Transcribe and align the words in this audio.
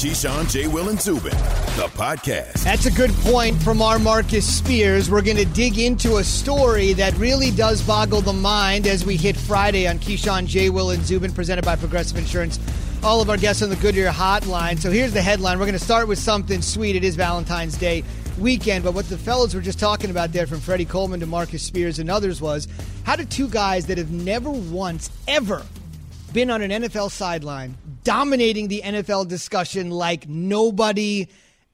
Keyshawn, 0.00 0.50
J. 0.50 0.66
Will, 0.66 0.88
and 0.88 0.98
Zubin, 0.98 1.36
the 1.76 1.90
podcast. 1.92 2.64
That's 2.64 2.86
a 2.86 2.90
good 2.90 3.10
point 3.16 3.62
from 3.62 3.82
our 3.82 3.98
Marcus 3.98 4.46
Spears. 4.46 5.10
We're 5.10 5.20
going 5.20 5.36
to 5.36 5.44
dig 5.44 5.78
into 5.78 6.16
a 6.16 6.24
story 6.24 6.94
that 6.94 7.14
really 7.18 7.50
does 7.50 7.82
boggle 7.82 8.22
the 8.22 8.32
mind 8.32 8.86
as 8.86 9.04
we 9.04 9.18
hit 9.18 9.36
Friday 9.36 9.86
on 9.86 9.98
Keyshawn, 9.98 10.46
J. 10.46 10.70
Will, 10.70 10.88
and 10.88 11.02
Zubin, 11.02 11.34
presented 11.34 11.66
by 11.66 11.76
Progressive 11.76 12.16
Insurance. 12.16 12.58
All 13.02 13.20
of 13.20 13.28
our 13.28 13.36
guests 13.36 13.62
on 13.62 13.68
the 13.68 13.76
Goodyear 13.76 14.10
Hotline. 14.10 14.78
So 14.78 14.90
here's 14.90 15.12
the 15.12 15.20
headline. 15.20 15.58
We're 15.58 15.66
going 15.66 15.78
to 15.78 15.84
start 15.84 16.08
with 16.08 16.18
something 16.18 16.62
sweet. 16.62 16.96
It 16.96 17.04
is 17.04 17.14
Valentine's 17.14 17.76
Day 17.76 18.02
weekend, 18.38 18.84
but 18.84 18.94
what 18.94 19.06
the 19.10 19.18
fellows 19.18 19.54
were 19.54 19.60
just 19.60 19.78
talking 19.78 20.08
about 20.08 20.32
there, 20.32 20.46
from 20.46 20.60
Freddie 20.60 20.86
Coleman 20.86 21.20
to 21.20 21.26
Marcus 21.26 21.62
Spears 21.62 21.98
and 21.98 22.10
others, 22.10 22.40
was 22.40 22.68
how 23.02 23.16
do 23.16 23.26
two 23.26 23.48
guys 23.48 23.84
that 23.84 23.98
have 23.98 24.10
never 24.10 24.48
once 24.48 25.10
ever 25.28 25.62
been 26.32 26.50
on 26.50 26.62
an 26.62 26.70
NFL 26.70 27.10
sideline, 27.10 27.76
dominating 28.04 28.68
the 28.68 28.82
NFL 28.84 29.26
discussion 29.26 29.90
like 29.90 30.28
nobody 30.28 31.26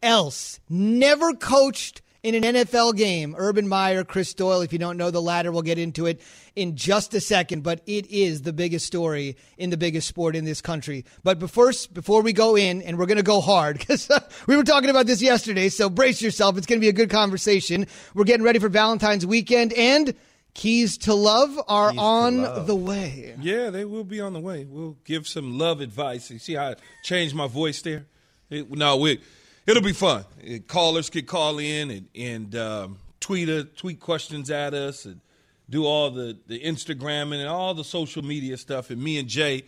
else. 0.03 0.61
Never 0.71 1.35
coached 1.35 2.01
in 2.23 2.35
an 2.35 2.43
NFL 2.55 2.97
game. 2.97 3.35
Urban 3.37 3.69
Meyer, 3.69 4.03
Chris 4.03 4.33
Doyle. 4.33 4.63
If 4.63 4.73
you 4.73 4.79
don't 4.79 4.97
know 4.97 5.11
the 5.11 5.21
latter, 5.21 5.53
we'll 5.53 5.61
get 5.63 5.79
into 5.79 6.07
it 6.07 6.23
in 6.55 6.75
just 6.75 7.13
a 7.13 7.21
second. 7.21 7.65
But 7.65 7.83
it 7.87 8.07
is 8.11 8.43
the 8.43 8.53
biggest 8.53 8.87
story 8.87 9.37
in 9.59 9.69
the 9.69 9.77
biggest 9.77 10.09
sport 10.09 10.35
in 10.35 10.47
this 10.47 10.63
country. 10.63 11.05
But 11.23 11.39
before 11.39 11.73
before 11.93 12.23
we 12.23 12.33
go 12.33 12.57
in, 12.57 12.81
and 12.81 12.99
we're 12.99 13.07
going 13.07 13.19
to 13.19 13.23
go 13.23 13.43
hard 13.43 13.79
because 13.79 14.11
we 14.47 14.57
were 14.57 14.65
talking 14.65 14.89
about 14.89 15.07
this 15.07 15.21
yesterday. 15.21 15.69
So 15.69 15.91
brace 15.91 16.23
yourself. 16.23 16.57
It's 16.57 16.67
going 16.67 16.81
to 16.81 16.85
be 16.85 16.89
a 16.89 16.95
good 16.95 17.11
conversation. 17.11 17.87
We're 18.15 18.25
getting 18.25 18.45
ready 18.45 18.59
for 18.59 18.71
Valentine's 18.71 19.27
weekend 19.27 19.75
and. 19.75 20.15
Keys 20.57 20.97
to 20.97 21.13
Love 21.13 21.61
are 21.69 21.91
Keys 21.91 22.01
on 22.01 22.43
love. 22.43 22.67
the 22.67 22.75
way. 22.75 23.35
Yeah, 23.39 23.69
they 23.69 23.85
will 23.85 24.05
be 24.05 24.23
on 24.23 24.33
the 24.33 24.41
way. 24.41 24.65
We'll 24.65 24.97
give 25.05 25.29
some 25.29 25.59
love 25.59 25.83
advice. 25.83 26.31
You 26.31 26.39
see 26.39 26.55
how 26.55 26.69
I 26.69 26.75
changed 27.03 27.35
my 27.35 27.47
voice 27.47 27.83
there? 27.83 28.07
It, 28.49 28.71
no, 28.71 28.97
we, 28.97 29.21
it'll 29.67 29.83
be 29.83 29.93
fun. 29.93 30.25
Uh, 30.43 30.59
Callers 30.67 31.11
could 31.11 31.27
call 31.27 31.59
in 31.59 31.91
and, 31.91 32.09
and 32.17 32.57
um, 32.57 32.99
tweet 33.21 33.51
a, 33.51 33.65
tweet 33.65 34.01
questions 34.01 34.51
at 34.51 34.73
us 34.73 35.05
and 35.05 35.21
do 35.69 35.85
all 35.85 36.11
the, 36.11 36.39
the 36.47 36.59
Instagram 36.61 37.35
and 37.39 37.47
all 37.47 37.75
the 37.75 37.85
social 37.85 38.25
media 38.25 38.57
stuff. 38.57 38.89
And 38.89 39.03
me 39.03 39.19
and 39.19 39.29
Jay 39.29 39.65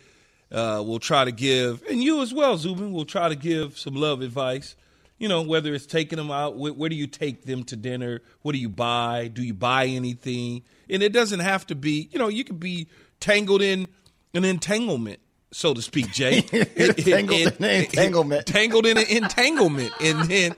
uh, 0.50 0.82
will 0.86 1.00
try 1.00 1.26
to 1.26 1.32
give, 1.32 1.82
and 1.90 2.02
you 2.02 2.22
as 2.22 2.32
well, 2.32 2.56
Zubin, 2.56 2.92
will 2.92 3.04
try 3.04 3.28
to 3.28 3.36
give 3.36 3.76
some 3.76 3.94
love 3.94 4.22
advice. 4.22 4.74
You 5.18 5.28
know, 5.28 5.42
whether 5.42 5.74
it's 5.74 5.86
taking 5.86 6.16
them 6.16 6.30
out, 6.30 6.56
where, 6.56 6.72
where 6.72 6.88
do 6.88 6.94
you 6.96 7.06
take 7.08 7.44
them 7.44 7.64
to 7.64 7.76
dinner? 7.76 8.20
What 8.42 8.52
do 8.52 8.58
you 8.58 8.68
buy? 8.68 9.28
Do 9.28 9.42
you 9.42 9.54
buy 9.54 9.86
anything? 9.86 10.62
And 10.88 11.02
it 11.02 11.12
doesn't 11.12 11.40
have 11.40 11.66
to 11.68 11.74
be, 11.74 12.08
you 12.12 12.18
know, 12.18 12.28
you 12.28 12.44
could 12.44 12.60
be 12.60 12.86
tangled 13.18 13.60
in 13.60 13.88
an 14.34 14.44
entanglement, 14.44 15.18
so 15.50 15.74
to 15.74 15.82
speak, 15.82 16.12
Jay. 16.12 16.42
Tangled 16.42 17.40
in 17.40 17.64
an 17.64 17.64
entanglement. 17.84 18.46
Tangled 18.46 18.86
in 18.86 18.96
an 18.98 19.06
entanglement. 19.08 19.90
And 20.00 20.28
then 20.30 20.54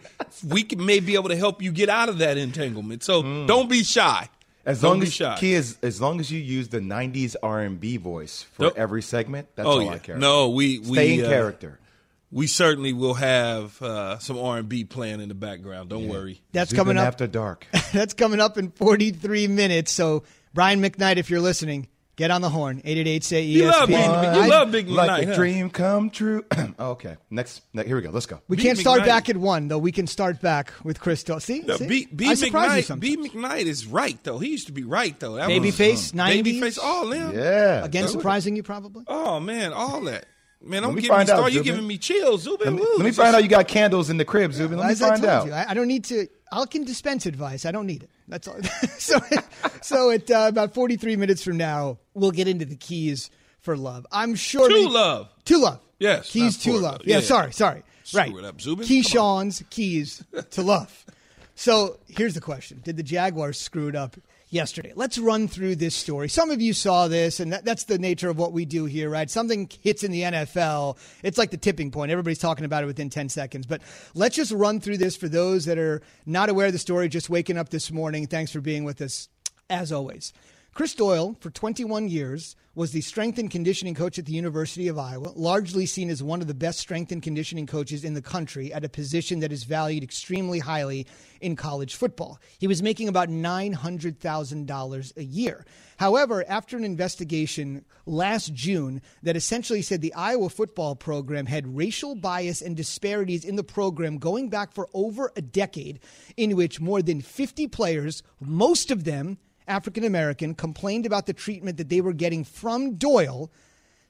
we 0.46 0.62
can 0.62 0.84
may 0.84 1.00
be 1.00 1.14
able 1.14 1.30
to 1.30 1.36
help 1.36 1.62
you 1.62 1.72
get 1.72 1.88
out 1.88 2.08
of 2.10 2.18
that 2.18 2.36
entanglement. 2.36 3.02
So 3.02 3.22
Mm. 3.22 3.46
don't 3.46 3.70
be 3.70 3.82
shy. 3.82 4.28
As 4.66 4.82
Don't 4.82 4.98
long 4.98 5.02
as 5.04 5.14
shy. 5.14 5.36
key 5.40 5.54
is, 5.54 5.78
as 5.82 6.02
long 6.02 6.20
as 6.20 6.30
you 6.30 6.38
use 6.38 6.68
the 6.68 6.80
'90s 6.80 7.34
R&B 7.42 7.96
voice 7.96 8.42
for 8.52 8.64
Nope. 8.64 8.74
every 8.76 9.00
segment, 9.00 9.48
that's 9.56 9.66
oh 9.66 9.72
all 9.72 9.82
yeah. 9.82 9.92
I 9.92 9.98
care. 9.98 10.18
No, 10.18 10.50
we 10.50 10.78
we 10.80 10.84
stay 10.92 11.18
in 11.18 11.24
uh, 11.24 11.28
character. 11.30 11.79
We 12.32 12.46
certainly 12.46 12.92
will 12.92 13.14
have 13.14 13.80
uh, 13.82 14.18
some 14.18 14.38
R 14.38 14.58
and 14.58 14.68
B 14.68 14.84
playing 14.84 15.20
in 15.20 15.28
the 15.28 15.34
background. 15.34 15.88
Don't 15.90 16.06
worry. 16.08 16.40
That's 16.52 16.70
Zubin 16.70 16.80
coming 16.84 16.96
up. 16.98 17.06
after 17.08 17.26
dark. 17.26 17.66
That's 17.92 18.14
coming 18.14 18.38
up 18.40 18.56
in 18.56 18.70
43 18.70 19.48
minutes. 19.48 19.90
So, 19.90 20.22
Brian 20.54 20.80
McKnight, 20.80 21.16
if 21.16 21.28
you're 21.28 21.40
listening, 21.40 21.88
get 22.14 22.30
on 22.30 22.40
the 22.40 22.48
horn. 22.48 22.78
888 22.84 23.24
say 23.24 23.48
ESPN. 23.48 23.52
You 23.54 23.66
love 23.66 23.88
Big- 23.88 24.36
you 24.36 24.48
love 24.48 24.70
Big 24.70 24.88
like 24.88 25.22
a 25.24 25.26
huh? 25.26 25.34
dream 25.34 25.70
come 25.70 26.08
true. 26.10 26.44
okay, 26.78 27.16
next, 27.30 27.62
ne- 27.72 27.84
here 27.84 27.96
we 27.96 28.02
go. 28.02 28.10
Let's 28.10 28.26
go. 28.26 28.40
We 28.46 28.56
B. 28.56 28.62
can't 28.62 28.78
start 28.78 29.00
McKnight. 29.00 29.06
back 29.06 29.28
at 29.28 29.36
one, 29.36 29.66
though. 29.66 29.78
We 29.78 29.90
can 29.90 30.06
start 30.06 30.40
back 30.40 30.72
with 30.84 31.00
Crystal. 31.00 31.40
See? 31.40 31.62
No, 31.62 31.78
See? 31.78 31.88
B, 31.88 32.08
B 32.14 32.28
I 32.28 32.34
surprise 32.34 32.88
you 32.88 32.94
McKnight. 32.94 33.00
B 33.00 33.16
McKnight 33.16 33.64
is 33.64 33.86
right 33.88 34.22
though. 34.22 34.38
He 34.38 34.50
used 34.50 34.68
to 34.68 34.72
be 34.72 34.84
right 34.84 35.18
though. 35.18 35.34
That 35.34 35.48
was- 35.48 35.58
Babyface, 35.58 36.12
90s. 36.12 36.42
Babyface, 36.44 36.78
all 36.80 37.08
them. 37.08 37.34
Yeah. 37.36 37.84
Again, 37.84 38.06
surprising 38.06 38.54
you 38.54 38.62
probably? 38.62 39.02
Oh 39.08 39.40
man, 39.40 39.72
all 39.72 40.02
that. 40.02 40.26
Man, 40.62 40.82
don't 40.82 40.94
me 40.94 41.00
get 41.02 41.10
me 41.10 41.16
find 41.16 41.30
out, 41.30 41.36
started. 41.36 41.54
You 41.54 41.60
Zubin. 41.60 41.72
giving 41.74 41.86
me 41.86 41.98
chills, 41.98 42.42
Zubin. 42.42 42.66
Let 42.66 42.74
me, 42.74 42.80
Woo, 42.82 42.96
let 42.98 43.04
me 43.04 43.10
find 43.12 43.28
is- 43.30 43.34
out 43.36 43.42
you 43.42 43.48
got 43.48 43.66
candles 43.68 44.10
in 44.10 44.16
the 44.18 44.24
crib, 44.24 44.52
Zubin. 44.52 44.78
Let 44.78 44.86
me 44.86 44.92
As 44.92 45.02
I 45.02 45.08
find 45.10 45.22
told 45.22 45.30
out. 45.32 45.46
you, 45.46 45.52
I, 45.52 45.70
I 45.70 45.74
don't 45.74 45.88
need 45.88 46.04
to. 46.04 46.26
I 46.52 46.64
can 46.66 46.84
dispense 46.84 47.26
advice. 47.26 47.64
I 47.64 47.70
don't 47.72 47.86
need 47.86 48.02
it. 48.02 48.10
That's 48.28 48.46
all. 48.48 48.60
so, 48.98 49.18
so 49.82 50.10
at 50.10 50.30
uh, 50.30 50.46
about 50.48 50.74
43 50.74 51.16
minutes 51.16 51.42
from 51.42 51.56
now, 51.56 51.98
we'll 52.14 52.30
get 52.32 52.46
into 52.48 52.64
the 52.64 52.76
keys 52.76 53.30
for 53.60 53.76
love. 53.76 54.06
I'm 54.12 54.34
sure. 54.34 54.68
To 54.68 54.74
we- 54.74 54.86
love. 54.86 55.28
To 55.46 55.58
love. 55.58 55.80
Yes, 55.98 56.30
Keys 56.30 56.56
to 56.58 56.72
love. 56.72 56.82
love. 56.82 57.00
Yeah, 57.04 57.16
Yeah. 57.16 57.20
sorry, 57.22 57.52
sorry. 57.52 57.82
Screw 58.04 58.20
right. 58.20 58.34
it 58.34 58.44
up, 58.44 58.58
Zubin. 58.60 58.86
Keyshawn's 58.86 59.62
keys 59.70 60.24
to 60.50 60.62
love. 60.62 61.04
So 61.56 61.98
here's 62.08 62.32
the 62.32 62.40
question: 62.40 62.80
Did 62.82 62.96
the 62.96 63.02
Jaguars 63.02 63.60
screw 63.60 63.88
it 63.88 63.94
up 63.94 64.16
yesterday? 64.50 64.92
Let's 64.94 65.16
run 65.16 65.48
through 65.48 65.76
this 65.76 65.94
story. 65.94 66.28
Some 66.28 66.50
of 66.50 66.60
you 66.60 66.72
saw 66.72 67.08
this, 67.08 67.40
and 67.40 67.52
that, 67.52 67.64
that's 67.64 67.84
the 67.84 67.98
nature 67.98 68.28
of 68.28 68.36
what 68.36 68.52
we 68.52 68.64
do 68.64 68.84
here, 68.84 69.08
right? 69.08 69.30
Something 69.30 69.70
hits 69.80 70.02
in 70.02 70.10
the 70.10 70.22
NFL, 70.22 70.98
it's 71.22 71.38
like 71.38 71.50
the 71.50 71.56
tipping 71.56 71.90
point. 71.90 72.10
Everybody's 72.10 72.38
talking 72.38 72.64
about 72.64 72.82
it 72.82 72.86
within 72.86 73.08
10 73.08 73.28
seconds. 73.28 73.66
But 73.66 73.80
let's 74.14 74.36
just 74.36 74.52
run 74.52 74.80
through 74.80 74.98
this 74.98 75.16
for 75.16 75.28
those 75.28 75.64
that 75.64 75.78
are 75.78 76.02
not 76.26 76.50
aware 76.50 76.66
of 76.66 76.72
the 76.72 76.78
story, 76.78 77.08
just 77.08 77.30
waking 77.30 77.56
up 77.56 77.70
this 77.70 77.90
morning. 77.90 78.26
Thanks 78.26 78.52
for 78.52 78.60
being 78.60 78.84
with 78.84 79.00
us, 79.00 79.28
as 79.70 79.92
always. 79.92 80.32
Chris 80.72 80.94
Doyle, 80.94 81.36
for 81.40 81.50
21 81.50 82.08
years, 82.08 82.54
was 82.76 82.92
the 82.92 83.00
strength 83.00 83.38
and 83.38 83.50
conditioning 83.50 83.94
coach 83.94 84.20
at 84.20 84.26
the 84.26 84.32
University 84.32 84.86
of 84.86 84.98
Iowa, 84.98 85.32
largely 85.34 85.84
seen 85.84 86.08
as 86.08 86.22
one 86.22 86.40
of 86.40 86.46
the 86.46 86.54
best 86.54 86.78
strength 86.78 87.10
and 87.10 87.20
conditioning 87.20 87.66
coaches 87.66 88.04
in 88.04 88.14
the 88.14 88.22
country 88.22 88.72
at 88.72 88.84
a 88.84 88.88
position 88.88 89.40
that 89.40 89.50
is 89.50 89.64
valued 89.64 90.04
extremely 90.04 90.60
highly 90.60 91.08
in 91.40 91.56
college 91.56 91.96
football. 91.96 92.38
He 92.58 92.68
was 92.68 92.84
making 92.84 93.08
about 93.08 93.28
$900,000 93.28 95.16
a 95.16 95.24
year. 95.24 95.66
However, 95.98 96.44
after 96.48 96.76
an 96.76 96.84
investigation 96.84 97.84
last 98.06 98.54
June 98.54 99.02
that 99.24 99.36
essentially 99.36 99.82
said 99.82 100.00
the 100.00 100.14
Iowa 100.14 100.48
football 100.48 100.94
program 100.94 101.46
had 101.46 101.76
racial 101.76 102.14
bias 102.14 102.62
and 102.62 102.76
disparities 102.76 103.44
in 103.44 103.56
the 103.56 103.64
program 103.64 104.18
going 104.18 104.48
back 104.48 104.72
for 104.72 104.88
over 104.94 105.32
a 105.34 105.42
decade, 105.42 105.98
in 106.36 106.54
which 106.54 106.80
more 106.80 107.02
than 107.02 107.20
50 107.20 107.66
players, 107.66 108.22
most 108.40 108.92
of 108.92 109.02
them 109.02 109.38
African 109.68 110.04
American, 110.04 110.54
complained 110.54 111.06
about 111.06 111.26
the 111.26 111.32
treatment 111.32 111.76
that 111.78 111.88
they 111.88 112.00
were 112.00 112.12
getting 112.12 112.44
from 112.44 112.94
Doyle, 112.94 113.50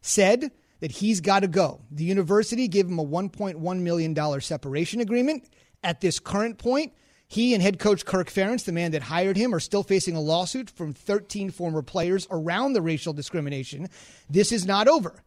said 0.01 0.51
that 0.81 0.93
he's 0.93 1.21
got 1.21 1.41
to 1.41 1.49
go. 1.49 1.81
The 1.91 2.05
university 2.05 2.69
gave 2.69 2.87
him 2.87 2.99
a 2.99 3.05
$1.1 3.05 3.81
million 3.81 4.41
separation 4.41 5.01
agreement. 5.01 5.49
At 5.83 6.01
this 6.01 6.19
current 6.19 6.59
point, 6.59 6.93
he 7.29 7.55
and 7.55 7.63
head 7.63 7.79
coach 7.79 8.05
Kirk 8.05 8.29
Ferentz, 8.29 8.65
the 8.65 8.73
man 8.73 8.91
that 8.91 9.03
hired 9.03 9.37
him, 9.37 9.55
are 9.55 9.61
still 9.61 9.83
facing 9.83 10.17
a 10.17 10.21
lawsuit 10.21 10.69
from 10.69 10.93
13 10.93 11.51
former 11.51 11.83
players 11.83 12.27
around 12.31 12.73
the 12.73 12.83
racial 12.83 13.13
discrimination. 13.13 13.89
This 14.29 14.51
is 14.51 14.67
not 14.67 14.89
over. 14.89 15.23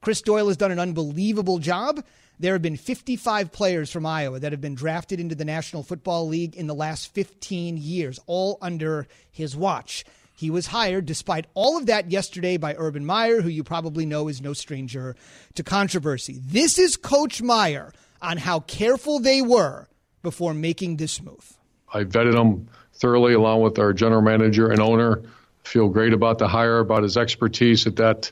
Chris 0.00 0.22
Doyle 0.22 0.46
has 0.48 0.56
done 0.56 0.70
an 0.70 0.78
unbelievable 0.78 1.58
job. 1.58 2.04
There 2.40 2.52
have 2.52 2.62
been 2.62 2.76
55 2.76 3.50
players 3.50 3.90
from 3.90 4.06
Iowa 4.06 4.38
that 4.38 4.52
have 4.52 4.60
been 4.60 4.76
drafted 4.76 5.18
into 5.18 5.34
the 5.34 5.44
National 5.44 5.82
Football 5.82 6.28
League 6.28 6.54
in 6.54 6.68
the 6.68 6.74
last 6.74 7.12
15 7.12 7.76
years, 7.76 8.20
all 8.26 8.58
under 8.62 9.08
his 9.30 9.56
watch. 9.56 10.04
He 10.36 10.50
was 10.50 10.68
hired 10.68 11.04
despite 11.04 11.46
all 11.54 11.76
of 11.76 11.86
that 11.86 12.12
yesterday 12.12 12.56
by 12.56 12.76
Urban 12.78 13.04
Meyer, 13.04 13.40
who 13.40 13.48
you 13.48 13.64
probably 13.64 14.06
know 14.06 14.28
is 14.28 14.40
no 14.40 14.52
stranger 14.52 15.16
to 15.54 15.64
controversy. 15.64 16.40
This 16.40 16.78
is 16.78 16.96
Coach 16.96 17.42
Meyer 17.42 17.92
on 18.22 18.36
how 18.36 18.60
careful 18.60 19.18
they 19.18 19.42
were 19.42 19.88
before 20.22 20.54
making 20.54 20.96
this 20.96 21.20
move. 21.20 21.58
I 21.92 22.04
vetted 22.04 22.38
him 22.40 22.68
thoroughly 22.92 23.32
along 23.32 23.62
with 23.62 23.80
our 23.80 23.92
general 23.92 24.22
manager 24.22 24.70
and 24.70 24.80
owner. 24.80 25.22
Feel 25.64 25.88
great 25.88 26.12
about 26.12 26.38
the 26.38 26.46
hire, 26.46 26.78
about 26.78 27.02
his 27.02 27.16
expertise 27.16 27.84
at 27.88 27.96
that 27.96 28.30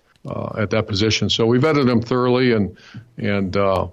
at 0.59 0.71
that 0.71 0.87
position. 0.87 1.31
So 1.31 1.47
we 1.47 1.59
vetted 1.59 1.89
him 1.89 2.03
thoroughly, 2.03 2.53
and 2.53 2.77
and 3.17 3.57
uh, 3.57 3.89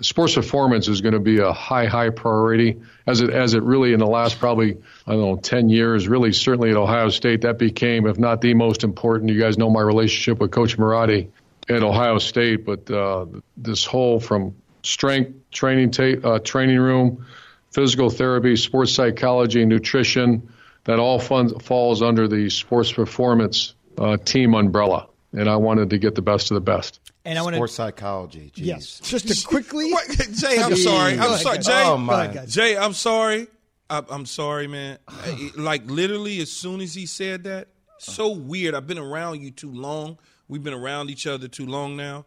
sports 0.00 0.34
performance 0.34 0.88
is 0.88 1.00
going 1.00 1.14
to 1.14 1.20
be 1.20 1.38
a 1.38 1.52
high 1.52 1.86
high 1.86 2.10
priority 2.10 2.80
as 3.06 3.20
it 3.20 3.30
as 3.30 3.54
it 3.54 3.62
really 3.62 3.92
in 3.92 3.98
the 3.98 4.06
last 4.06 4.38
probably 4.38 4.78
I 5.06 5.12
don't 5.12 5.20
know 5.20 5.36
ten 5.36 5.68
years. 5.68 6.08
Really, 6.08 6.32
certainly 6.32 6.70
at 6.70 6.76
Ohio 6.76 7.08
State, 7.08 7.42
that 7.42 7.58
became 7.58 8.06
if 8.06 8.18
not 8.18 8.40
the 8.40 8.54
most 8.54 8.84
important. 8.84 9.30
You 9.30 9.40
guys 9.40 9.58
know 9.58 9.70
my 9.70 9.82
relationship 9.82 10.38
with 10.38 10.50
Coach 10.50 10.76
Marotti 10.76 11.28
at 11.68 11.82
Ohio 11.82 12.18
State, 12.18 12.64
but 12.64 12.90
uh, 12.90 13.26
this 13.56 13.84
whole 13.84 14.20
from 14.20 14.54
strength 14.82 15.50
training 15.50 15.90
ta- 15.90 16.28
uh, 16.28 16.38
training 16.40 16.78
room 16.78 17.24
physical 17.72 18.10
therapy, 18.10 18.54
sports 18.56 18.92
psychology, 18.92 19.64
nutrition, 19.64 20.48
that 20.84 20.98
all 20.98 21.18
fun- 21.18 21.58
falls 21.58 22.02
under 22.02 22.28
the 22.28 22.50
sports 22.50 22.92
performance 22.92 23.74
uh, 23.98 24.16
team 24.18 24.54
umbrella. 24.54 25.08
And 25.32 25.48
I 25.48 25.56
wanted 25.56 25.90
to 25.90 25.98
get 25.98 26.14
the 26.14 26.22
best 26.22 26.50
of 26.50 26.56
the 26.56 26.60
best. 26.60 27.00
And 27.24 27.38
I 27.38 27.42
want 27.42 27.54
Sports 27.54 27.74
psychology. 27.74 28.52
Jeez. 28.54 28.64
yes, 28.64 29.00
just 29.00 29.28
to 29.28 29.46
quickly. 29.46 29.92
What? 29.92 30.08
Jay, 30.32 30.58
I'm 30.58 30.76
sorry. 30.76 31.18
I'm 31.18 31.38
sorry. 31.38 31.58
Jay. 31.58 31.82
Oh, 31.84 31.96
my. 31.96 32.24
ahead, 32.24 32.34
guys. 32.34 32.54
Jay, 32.54 32.76
I'm 32.76 32.92
sorry. 32.92 33.46
I, 33.88 34.02
I'm 34.10 34.26
sorry, 34.26 34.66
man. 34.66 34.98
I- 35.08 35.50
like 35.56 35.88
literally, 35.90 36.40
as 36.40 36.50
soon 36.50 36.80
as 36.80 36.94
he 36.94 37.06
said 37.06 37.44
that, 37.44 37.68
so 37.98 38.32
weird. 38.32 38.74
I've 38.74 38.86
been 38.86 38.98
around 38.98 39.42
you 39.42 39.50
too 39.50 39.70
long. 39.70 40.18
We've 40.48 40.62
been 40.62 40.74
around 40.74 41.08
each 41.10 41.26
other 41.26 41.48
too 41.48 41.66
long 41.66 41.96
now. 41.96 42.26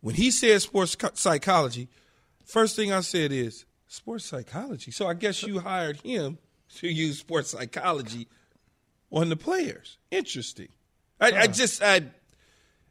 When 0.00 0.14
he 0.14 0.30
said 0.30 0.60
sports 0.62 0.96
psychology, 1.14 1.88
First 2.48 2.76
thing 2.76 2.90
I 2.94 3.02
said 3.02 3.30
is 3.30 3.66
sports 3.88 4.24
psychology. 4.24 4.90
So 4.90 5.06
I 5.06 5.12
guess 5.12 5.42
you 5.42 5.58
hired 5.58 6.00
him 6.00 6.38
to 6.76 6.88
use 6.88 7.18
sports 7.18 7.50
psychology 7.50 8.26
on 9.12 9.28
the 9.28 9.36
players. 9.36 9.98
Interesting. 10.10 10.68
I, 11.20 11.26
I 11.26 11.30
uh-huh. 11.30 11.46
just 11.48 11.82
I 11.82 12.04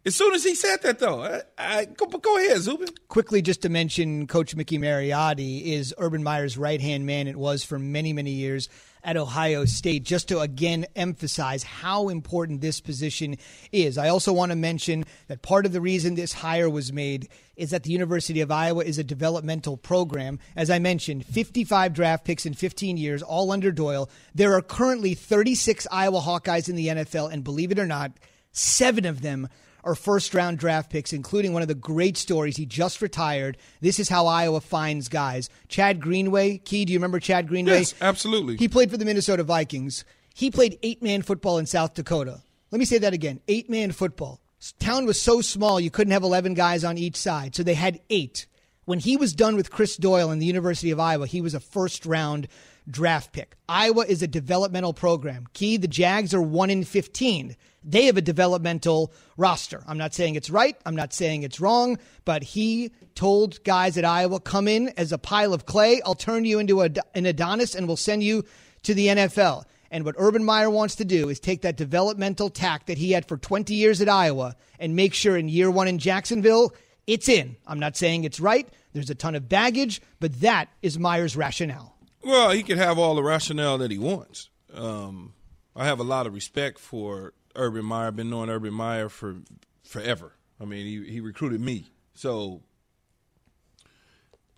as 0.08 0.16
soon 0.16 0.34
as 0.34 0.44
he 0.46 0.56
said 0.56 0.82
that, 0.84 1.00
though, 1.00 1.22
I, 1.22 1.42
I 1.58 1.86
go, 1.86 2.06
go 2.06 2.38
ahead, 2.38 2.62
Zubin. 2.62 2.88
Quickly, 3.10 3.42
just 3.42 3.62
to 3.64 3.70
mention, 3.70 4.26
Coach 4.26 4.56
Mickey 4.56 4.80
Marotti 4.80 5.66
is 5.66 5.94
Urban 5.98 6.24
Meyer's 6.24 6.58
right 6.58 6.80
hand 6.80 7.06
man. 7.06 7.28
It 7.28 7.36
was 7.36 7.66
for 7.66 7.78
many, 7.78 8.14
many 8.14 8.32
years 8.32 8.70
at 9.04 9.18
Ohio 9.18 9.66
State, 9.66 10.04
just 10.04 10.30
to 10.30 10.40
again 10.40 10.86
emphasize 10.96 11.64
how 11.64 12.08
important 12.08 12.62
this 12.62 12.80
position 12.80 13.36
is. 13.74 13.98
I 13.98 14.08
also 14.08 14.32
want 14.32 14.54
to 14.54 14.56
mention 14.56 15.04
that 15.28 15.42
part 15.42 15.66
of 15.66 15.74
the 15.74 15.82
reason 15.82 16.16
this 16.16 16.32
hire 16.32 16.70
was 16.70 16.94
made 16.94 17.28
is 17.58 17.72
that 17.72 17.84
the 17.84 17.92
University 17.92 18.40
of 18.40 18.50
Iowa 18.50 18.86
is 18.86 18.98
a 18.98 19.04
developmental 19.04 19.76
program. 19.76 20.40
As 20.56 20.70
I 20.70 20.80
mentioned, 20.80 21.26
55 21.26 21.94
draft 21.94 22.24
picks 22.24 22.46
in 22.46 22.54
15 22.54 22.96
years, 22.96 23.22
all 23.22 23.52
under 23.52 23.74
Doyle. 23.74 24.10
There 24.34 24.54
are 24.54 24.62
currently 24.62 25.16
36 25.16 25.86
Iowa 25.92 26.22
Hawkeyes 26.22 26.70
in 26.70 26.78
the 26.78 26.88
NFL, 26.88 27.34
and 27.34 27.44
believe 27.44 27.72
it 27.74 27.80
or 27.80 27.88
not, 27.88 28.14
seven 28.54 29.04
of 29.04 29.22
them 29.22 29.50
are 29.88 29.96
first 29.96 30.34
round 30.34 30.60
draft 30.60 30.92
picks, 30.92 31.14
including 31.14 31.54
one 31.54 31.62
of 31.62 31.68
the 31.68 31.76
great 31.76 32.18
stories. 32.18 32.58
He 32.58 32.66
just 32.66 33.02
retired. 33.02 33.58
This 33.82 34.00
is 34.00 34.10
how 34.10 34.28
Iowa 34.28 34.62
finds 34.62 35.08
guys. 35.08 35.50
Chad 35.70 36.02
Greenway. 36.02 36.58
Key, 36.60 36.86
do 36.86 36.94
you 36.94 37.00
remember 37.00 37.20
Chad 37.20 37.48
Greenway? 37.48 37.80
Yes, 37.80 37.96
absolutely. 38.02 38.58
He 38.58 38.68
played 38.68 38.92
for 38.92 38.98
the 38.98 39.06
Minnesota 39.06 39.44
Vikings. 39.44 40.04
He 40.36 40.52
played 40.52 40.78
eight 40.84 41.02
man 41.02 41.22
football 41.22 41.58
in 41.58 41.66
South 41.66 41.94
Dakota. 41.94 42.42
Let 42.70 42.80
me 42.80 42.86
say 42.86 42.98
that 43.00 43.14
again 43.14 43.40
eight 43.48 43.70
man 43.70 43.92
football. 43.92 44.42
Town 44.80 45.06
was 45.06 45.22
so 45.22 45.42
small 45.42 45.80
you 45.80 45.92
couldn't 45.92 46.14
have 46.14 46.24
11 46.24 46.56
guys 46.56 46.84
on 46.84 46.98
each 46.98 47.16
side, 47.16 47.56
so 47.56 47.64
they 47.64 47.76
had 47.76 48.02
eight. 48.10 48.48
When 48.86 49.00
he 49.00 49.18
was 49.18 49.34
done 49.34 49.56
with 49.56 49.72
Chris 49.72 49.98
Doyle 49.98 50.32
in 50.32 50.40
the 50.40 50.46
University 50.46 50.92
of 50.92 51.00
Iowa, 51.00 51.28
he 51.28 51.42
was 51.42 51.54
a 51.54 51.60
first 51.60 52.06
round 52.06 52.48
draft 52.90 53.34
pick. 53.34 53.56
Iowa 53.68 54.06
is 54.06 54.22
a 54.22 54.28
developmental 54.28 54.94
program. 54.94 55.46
Key, 55.54 55.78
the 55.78 55.88
Jags 55.88 56.34
are 56.34 56.42
1 56.42 56.70
in 56.70 56.84
15 56.84 57.56
they 57.88 58.06
have 58.06 58.18
a 58.18 58.22
developmental 58.22 59.14
roster. 59.38 59.82
I'm 59.88 59.98
not 59.98 60.14
saying 60.14 60.36
it's 60.36 60.50
right. 60.50 60.78
I'm 60.86 60.96
not 60.96 61.14
saying 61.14 61.44
it's 61.44 61.62
wrong, 61.62 61.98
but 62.26 62.44
he 62.44 62.92
told 63.16 63.64
guys 63.64 63.98
at 63.98 64.04
Iowa, 64.04 64.42
come 64.42 64.68
in 64.68 64.90
as 64.98 65.14
a 65.14 65.18
pile 65.18 65.54
of 65.54 65.66
clay. 65.66 66.02
I'll 66.06 66.14
turn 66.14 66.44
you 66.44 66.60
into 66.60 66.82
a, 66.82 66.90
an 67.16 67.26
Adonis 67.26 67.74
and 67.74 67.88
we'll 67.88 67.96
send 67.96 68.24
you 68.24 68.44
to 68.84 68.94
the 68.94 69.08
NFL. 69.08 69.64
And 69.90 70.04
what 70.04 70.16
Urban 70.18 70.44
Meyer 70.44 70.70
wants 70.70 70.96
to 70.96 71.06
do 71.06 71.30
is 71.30 71.40
take 71.40 71.62
that 71.62 71.78
developmental 71.78 72.50
tack 72.50 72.88
that 72.88 72.98
he 72.98 73.14
had 73.14 73.26
for 73.26 73.38
20 73.38 73.74
years 73.74 74.02
at 74.02 74.10
Iowa 74.10 74.58
and 74.80 74.96
make 74.96 75.14
sure 75.14 75.38
in 75.38 75.48
year 75.48 75.72
one 75.72 75.88
in 75.88 75.98
Jacksonville, 75.98 76.74
it's 77.08 77.30
in. 77.30 77.56
I'm 77.66 77.80
not 77.80 77.96
saying 77.96 78.26
it's 78.26 78.42
right. 78.42 78.68
There's 78.92 79.10
a 79.10 79.16
ton 79.16 79.34
of 79.34 79.48
baggage, 79.48 80.02
but 80.20 80.42
that 80.42 80.68
is 80.82 81.00
Meyer's 81.00 81.38
rationale. 81.38 81.96
Well, 82.22 82.52
he 82.52 82.64
could 82.64 82.78
have 82.78 83.00
all 83.00 83.16
the 83.16 83.24
rationale 83.24 83.78
that 83.78 83.92
he 83.92 83.98
wants. 83.98 84.50
Um, 84.74 85.34
I 85.74 85.86
have 85.86 86.00
a 86.00 86.04
lot 86.04 86.28
of 86.28 86.34
respect 86.34 86.80
for 86.80 87.34
Urban 87.58 87.86
Meyer. 87.86 88.12
Been 88.12 88.30
knowing 88.30 88.50
Urban 88.50 88.74
Meyer 88.74 89.10
for 89.10 89.38
forever. 89.84 90.34
I 90.60 90.66
mean, 90.66 90.86
he 90.86 91.12
he 91.12 91.20
recruited 91.20 91.62
me. 91.62 91.88
So, 92.14 92.62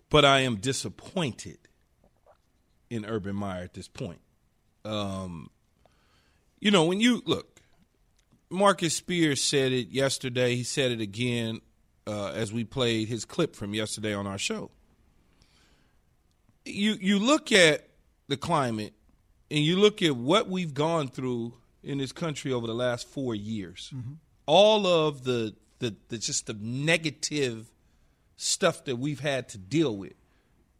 but 0.08 0.24
I 0.24 0.40
am 0.40 0.56
disappointed 0.56 1.58
in 2.88 3.04
Urban 3.04 3.36
Meyer 3.36 3.62
at 3.62 3.74
this 3.74 3.88
point. 3.88 4.20
Um, 4.84 5.50
you 6.58 6.70
know, 6.70 6.84
when 6.84 7.00
you 7.00 7.22
look, 7.26 7.60
Marcus 8.50 8.96
Spears 8.96 9.42
said 9.42 9.72
it 9.72 9.88
yesterday. 9.88 10.56
He 10.56 10.64
said 10.64 10.90
it 10.90 11.00
again 11.00 11.60
uh, 12.06 12.28
as 12.28 12.52
we 12.52 12.64
played 12.64 13.08
his 13.08 13.24
clip 13.24 13.54
from 13.54 13.74
yesterday 13.74 14.12
on 14.12 14.26
our 14.26 14.38
show. 14.38 14.70
You 16.64 16.96
you 17.00 17.18
look 17.18 17.52
at 17.52 17.88
the 18.28 18.36
climate 18.36 18.94
and 19.50 19.60
you 19.60 19.76
look 19.76 20.02
at 20.02 20.16
what 20.16 20.48
we've 20.48 20.74
gone 20.74 21.08
through 21.08 21.54
in 21.82 21.98
this 21.98 22.12
country 22.12 22.52
over 22.52 22.66
the 22.66 22.74
last 22.74 23.08
four 23.08 23.34
years. 23.34 23.90
Mm-hmm. 23.94 24.14
All 24.46 24.86
of 24.86 25.24
the, 25.24 25.54
the 25.78 25.94
the 26.08 26.18
just 26.18 26.46
the 26.46 26.56
negative 26.60 27.70
stuff 28.36 28.84
that 28.84 28.96
we've 28.96 29.20
had 29.20 29.48
to 29.50 29.58
deal 29.58 29.96
with, 29.96 30.14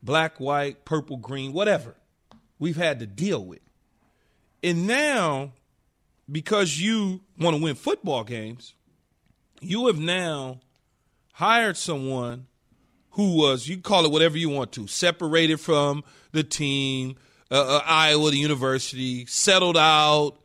black, 0.03 0.41
white, 0.41 0.85
purple, 0.85 1.17
green, 1.17 1.53
whatever, 1.53 1.95
we've 2.59 2.77
had 2.77 3.01
to 3.01 3.07
deal 3.07 3.45
with. 3.45 3.61
And 4.63 4.87
now, 4.87 5.53
because 6.31 6.81
you 6.81 7.21
want 7.39 7.57
to 7.57 7.63
win 7.63 7.75
football 7.75 8.25
games, 8.25 8.75
you 9.61 9.87
have 9.89 9.99
now 9.99 10.61
hired 11.33 11.77
someone 11.77 12.47
who 13.11 13.37
was, 13.37 13.69
you 13.69 13.79
call 13.79 14.05
it 14.05 14.11
whatever 14.11 14.39
you 14.39 14.49
want 14.49 14.73
to, 14.73 14.87
separated 14.87 15.59
from 15.59 16.05
the 16.33 16.43
team, 16.43 17.17
uh, 17.51 17.77
uh, 17.77 17.83
Iowa, 17.85 18.31
the 18.31 18.39
university, 18.39 19.27
settled 19.27 19.77
out, 19.77 20.39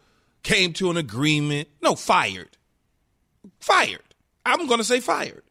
came 0.45 0.71
to 0.73 0.89
an 0.91 0.95
agreement. 0.95 1.67
No, 1.81 1.95
fired. 1.95 2.55
Fired. 3.59 3.99
I'm 4.45 4.67
going 4.67 4.77
to 4.77 4.85
say 4.85 4.99
fired. 5.01 5.43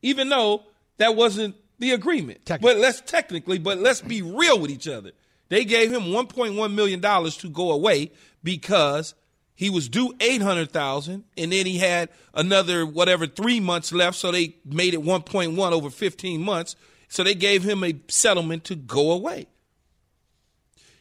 Even 0.00 0.28
though 0.28 0.62
that 0.96 1.16
wasn't 1.16 1.56
the 1.78 1.90
agreement. 1.90 2.40
But 2.62 2.78
let's 2.78 3.00
technically, 3.02 3.58
but 3.58 3.78
let's 3.78 4.00
be 4.00 4.22
real 4.22 4.58
with 4.58 4.70
each 4.70 4.88
other. 4.88 5.10
They 5.48 5.64
gave 5.64 5.92
him 5.92 6.04
1.1 6.04 6.74
million 6.74 7.00
dollars 7.00 7.36
to 7.38 7.50
go 7.50 7.72
away 7.72 8.12
because 8.42 9.14
he 9.54 9.70
was 9.70 9.88
due 9.88 10.14
800,000 10.20 11.24
and 11.36 11.52
then 11.52 11.66
he 11.66 11.78
had 11.78 12.08
another 12.32 12.86
whatever 12.86 13.26
3 13.26 13.60
months 13.60 13.92
left 13.92 14.16
so 14.16 14.30
they 14.30 14.56
made 14.64 14.94
it 14.94 15.00
1.1 15.00 15.72
over 15.72 15.90
15 15.90 16.40
months. 16.40 16.76
So 17.08 17.24
they 17.24 17.34
gave 17.34 17.64
him 17.64 17.82
a 17.82 17.94
settlement 18.08 18.64
to 18.64 18.76
go 18.76 19.12
away. 19.12 19.46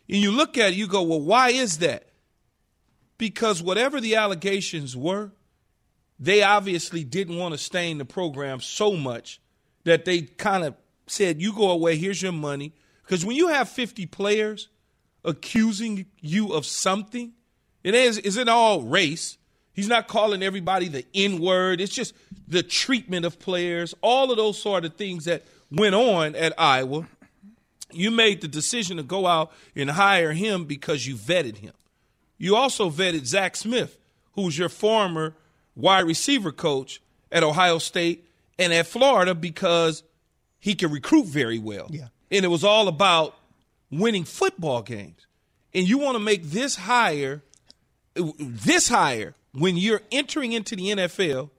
And 0.09 0.17
you 0.17 0.31
look 0.31 0.57
at 0.57 0.71
it, 0.71 0.75
you 0.75 0.87
go, 0.87 1.03
well, 1.03 1.21
why 1.21 1.49
is 1.49 1.79
that? 1.79 2.07
Because 3.17 3.61
whatever 3.61 4.01
the 4.01 4.15
allegations 4.15 4.95
were, 4.95 5.31
they 6.19 6.43
obviously 6.43 7.03
didn't 7.03 7.37
want 7.37 7.53
to 7.53 7.57
stain 7.57 7.97
the 7.97 8.05
program 8.05 8.59
so 8.59 8.93
much 8.93 9.41
that 9.83 10.05
they 10.05 10.21
kind 10.21 10.63
of 10.63 10.75
said, 11.07 11.41
You 11.41 11.53
go 11.53 11.69
away, 11.69 11.97
here's 11.97 12.21
your 12.21 12.31
money. 12.31 12.73
Because 13.03 13.25
when 13.25 13.35
you 13.35 13.49
have 13.49 13.69
50 13.69 14.05
players 14.07 14.69
accusing 15.23 16.05
you 16.19 16.53
of 16.53 16.65
something, 16.65 17.33
it 17.83 17.93
is, 17.93 18.17
isn't 18.17 18.49
all 18.49 18.81
race. 18.81 19.37
He's 19.73 19.87
not 19.87 20.07
calling 20.07 20.41
everybody 20.41 20.87
the 20.87 21.05
N 21.13 21.39
word. 21.39 21.81
It's 21.81 21.93
just 21.93 22.13
the 22.47 22.63
treatment 22.63 23.25
of 23.25 23.39
players, 23.39 23.93
all 24.01 24.31
of 24.31 24.37
those 24.37 24.59
sort 24.59 24.85
of 24.85 24.95
things 24.95 25.25
that 25.25 25.43
went 25.69 25.95
on 25.95 26.35
at 26.35 26.53
Iowa. 26.57 27.07
You 27.91 28.09
made 28.09 28.41
the 28.41 28.47
decision 28.47 28.97
to 28.97 29.03
go 29.03 29.27
out 29.27 29.51
and 29.75 29.91
hire 29.91 30.33
him 30.33 30.65
because 30.65 31.05
you 31.05 31.15
vetted 31.15 31.57
him. 31.57 31.73
You 32.37 32.55
also 32.55 32.89
vetted 32.89 33.25
Zach 33.25 33.55
Smith, 33.55 33.97
who's 34.33 34.57
your 34.57 34.69
former 34.69 35.35
wide 35.75 36.05
receiver 36.05 36.51
coach 36.51 37.01
at 37.31 37.43
Ohio 37.43 37.77
State 37.77 38.27
and 38.57 38.73
at 38.73 38.87
Florida 38.87 39.35
because 39.35 40.03
he 40.59 40.75
can 40.75 40.91
recruit 40.91 41.25
very 41.25 41.59
well. 41.59 41.87
Yeah. 41.89 42.07
And 42.31 42.43
it 42.43 42.49
was 42.49 42.63
all 42.63 42.87
about 42.87 43.37
winning 43.91 44.23
football 44.23 44.81
games. 44.81 45.27
And 45.73 45.87
you 45.87 45.97
want 45.97 46.15
to 46.15 46.23
make 46.23 46.43
this 46.43 46.75
hire 46.75 47.41
this 48.15 48.87
hire 48.87 49.35
when 49.51 49.77
you're 49.77 50.01
entering 50.11 50.53
into 50.53 50.75
the 50.75 50.89
NFL 50.91 51.49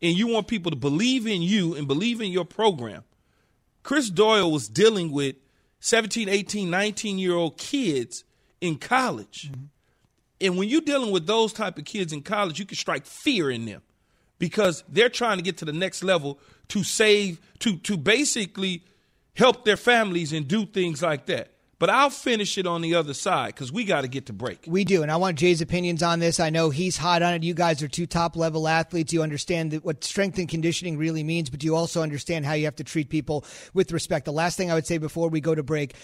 and 0.00 0.16
you 0.16 0.28
want 0.28 0.48
people 0.48 0.70
to 0.70 0.76
believe 0.76 1.26
in 1.26 1.42
you 1.42 1.74
and 1.74 1.88
believe 1.88 2.20
in 2.20 2.30
your 2.30 2.44
program. 2.44 3.04
Chris 3.82 4.10
Doyle 4.10 4.50
was 4.50 4.68
dealing 4.68 5.10
with 5.10 5.36
17, 5.80 6.28
18, 6.28 6.70
19 6.70 7.18
year 7.18 7.34
old 7.34 7.58
kids 7.58 8.24
in 8.60 8.76
college. 8.76 9.50
Mm-hmm. 9.50 9.64
And 10.44 10.58
when 10.58 10.68
you're 10.68 10.82
dealing 10.82 11.10
with 11.10 11.26
those 11.26 11.52
type 11.52 11.78
of 11.78 11.84
kids 11.84 12.12
in 12.12 12.22
college, 12.22 12.58
you 12.58 12.66
can 12.66 12.76
strike 12.76 13.06
fear 13.06 13.50
in 13.50 13.64
them 13.64 13.82
because 14.38 14.84
they're 14.88 15.08
trying 15.08 15.38
to 15.38 15.42
get 15.42 15.56
to 15.58 15.64
the 15.64 15.72
next 15.72 16.04
level 16.04 16.38
to 16.68 16.84
save, 16.84 17.40
to 17.60 17.76
to 17.78 17.96
basically 17.96 18.84
help 19.34 19.64
their 19.64 19.76
families 19.76 20.32
and 20.32 20.46
do 20.46 20.66
things 20.66 21.02
like 21.02 21.26
that. 21.26 21.50
But 21.78 21.90
I'll 21.90 22.10
finish 22.10 22.56
it 22.56 22.66
on 22.66 22.82
the 22.82 22.94
other 22.94 23.14
side 23.14 23.48
because 23.48 23.72
we 23.72 23.84
got 23.84 24.02
to 24.02 24.08
get 24.08 24.26
to 24.26 24.32
break. 24.32 24.64
We 24.66 24.84
do, 24.84 25.02
and 25.02 25.10
I 25.10 25.16
want 25.16 25.38
Jay's 25.38 25.60
opinions 25.60 26.02
on 26.02 26.20
this. 26.20 26.38
I 26.40 26.48
know 26.50 26.70
he's 26.70 26.96
hot 26.96 27.20
on 27.22 27.34
it. 27.34 27.42
You 27.42 27.52
guys 27.52 27.82
are 27.82 27.88
two 27.88 28.06
top 28.06 28.36
level 28.36 28.68
athletes. 28.68 29.12
You 29.12 29.22
understand 29.22 29.72
what 29.82 30.04
strength 30.04 30.38
and 30.38 30.48
conditioning 30.48 30.96
really 30.96 31.24
means, 31.24 31.50
but 31.50 31.64
you 31.64 31.74
also 31.74 32.00
understand 32.00 32.46
how 32.46 32.52
you 32.52 32.64
have 32.66 32.76
to 32.76 32.84
treat 32.84 33.08
people 33.08 33.44
with 33.74 33.92
respect. 33.92 34.24
The 34.24 34.32
last 34.32 34.56
thing 34.56 34.70
I 34.70 34.74
would 34.74 34.86
say 34.86 34.98
before 34.98 35.28
we 35.28 35.40
go 35.40 35.54
to 35.54 35.62
break 35.62 35.94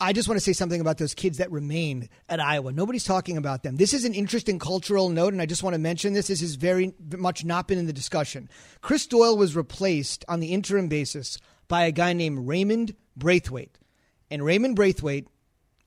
I 0.00 0.12
just 0.12 0.28
want 0.28 0.36
to 0.36 0.44
say 0.44 0.52
something 0.52 0.80
about 0.80 0.98
those 0.98 1.12
kids 1.12 1.38
that 1.38 1.50
remain 1.50 2.08
at 2.28 2.38
Iowa. 2.38 2.70
Nobody's 2.70 3.02
talking 3.02 3.36
about 3.36 3.64
them. 3.64 3.76
This 3.76 3.92
is 3.92 4.04
an 4.04 4.14
interesting 4.14 4.60
cultural 4.60 5.08
note, 5.08 5.32
and 5.32 5.42
I 5.42 5.46
just 5.46 5.64
want 5.64 5.74
to 5.74 5.78
mention 5.78 6.12
this. 6.12 6.28
This 6.28 6.40
has 6.40 6.54
very 6.54 6.94
much 7.16 7.44
not 7.44 7.66
been 7.66 7.78
in 7.78 7.86
the 7.86 7.92
discussion. 7.92 8.48
Chris 8.80 9.08
Doyle 9.08 9.36
was 9.36 9.56
replaced 9.56 10.24
on 10.28 10.38
the 10.38 10.52
interim 10.52 10.86
basis 10.86 11.38
by 11.66 11.82
a 11.84 11.90
guy 11.90 12.12
named 12.12 12.46
Raimond 12.46 12.94
Braithwaite. 13.16 13.76
And 14.30 14.44
Raimond 14.44 14.76
Braithwaite 14.76 15.26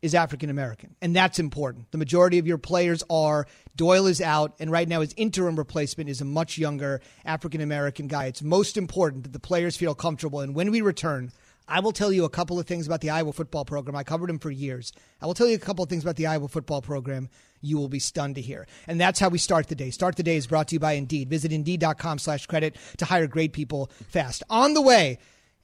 is 0.01 0.13
African 0.13 0.49
American, 0.49 0.95
and 1.01 1.15
that's 1.15 1.39
important. 1.39 1.89
The 1.91 1.97
majority 1.97 2.37
of 2.37 2.47
your 2.47 2.57
players 2.57 3.03
are. 3.09 3.47
Doyle 3.77 4.07
is 4.07 4.19
out, 4.19 4.55
and 4.59 4.69
right 4.69 4.89
now 4.89 4.99
his 4.99 5.13
interim 5.15 5.55
replacement 5.55 6.09
is 6.09 6.19
a 6.19 6.25
much 6.25 6.57
younger 6.57 6.99
African 7.23 7.61
American 7.61 8.07
guy. 8.07 8.25
It's 8.25 8.41
most 8.41 8.75
important 8.75 9.23
that 9.23 9.31
the 9.31 9.39
players 9.39 9.77
feel 9.77 9.95
comfortable. 9.95 10.41
And 10.41 10.53
when 10.53 10.69
we 10.71 10.81
return, 10.81 11.31
I 11.71 11.79
will 11.79 11.93
tell 11.93 12.11
you 12.11 12.25
a 12.25 12.29
couple 12.29 12.59
of 12.59 12.67
things 12.67 12.85
about 12.85 12.99
the 12.99 13.11
Iowa 13.11 13.31
football 13.31 13.63
program. 13.63 13.95
I 13.95 14.03
covered 14.03 14.27
them 14.27 14.39
for 14.39 14.51
years. 14.51 14.91
I 15.21 15.25
will 15.25 15.33
tell 15.33 15.47
you 15.47 15.55
a 15.55 15.59
couple 15.59 15.83
of 15.83 15.89
things 15.89 16.03
about 16.03 16.17
the 16.17 16.27
Iowa 16.27 16.49
football 16.49 16.81
program 16.81 17.29
you 17.61 17.77
will 17.77 17.87
be 17.87 17.99
stunned 17.99 18.35
to 18.35 18.41
hear. 18.41 18.67
And 18.87 18.99
that's 18.99 19.21
how 19.21 19.29
we 19.29 19.37
start 19.37 19.69
the 19.69 19.75
day. 19.75 19.89
Start 19.89 20.17
the 20.17 20.23
day 20.23 20.35
is 20.35 20.47
brought 20.47 20.67
to 20.67 20.75
you 20.75 20.79
by 20.81 20.93
Indeed. 20.93 21.29
Visit 21.29 21.53
Indeed.com 21.53 22.19
slash 22.19 22.45
credit 22.45 22.75
to 22.97 23.05
hire 23.05 23.25
great 23.25 23.53
people 23.53 23.89
fast. 24.09 24.43
On 24.49 24.73
the 24.73 24.81
way, 24.81 25.17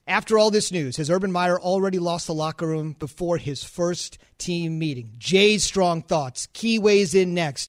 after 0.06 0.38
all 0.38 0.50
this 0.50 0.72
news, 0.72 0.96
has 0.96 1.10
Urban 1.10 1.30
Meyer 1.30 1.60
already 1.60 1.98
lost 1.98 2.26
the 2.26 2.32
locker 2.32 2.66
room 2.66 2.96
before 2.98 3.36
his 3.36 3.62
first 3.62 4.16
team 4.38 4.78
meeting? 4.78 5.12
Jay's 5.18 5.62
strong 5.62 6.00
thoughts. 6.00 6.48
Key 6.54 6.78
weighs 6.78 7.14
in 7.14 7.34
next. 7.34 7.68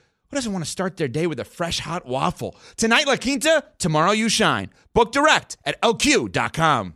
who 0.31 0.37
doesn't 0.37 0.53
want 0.53 0.63
to 0.63 0.71
start 0.71 0.95
their 0.95 1.09
day 1.09 1.27
with 1.27 1.41
a 1.41 1.45
fresh 1.45 1.79
hot 1.79 2.05
waffle? 2.05 2.55
Tonight, 2.77 3.05
La 3.05 3.17
Quinta, 3.17 3.65
tomorrow, 3.77 4.11
you 4.11 4.29
shine. 4.29 4.69
Book 4.93 5.11
direct 5.11 5.57
at 5.65 5.79
lq.com. 5.81 6.93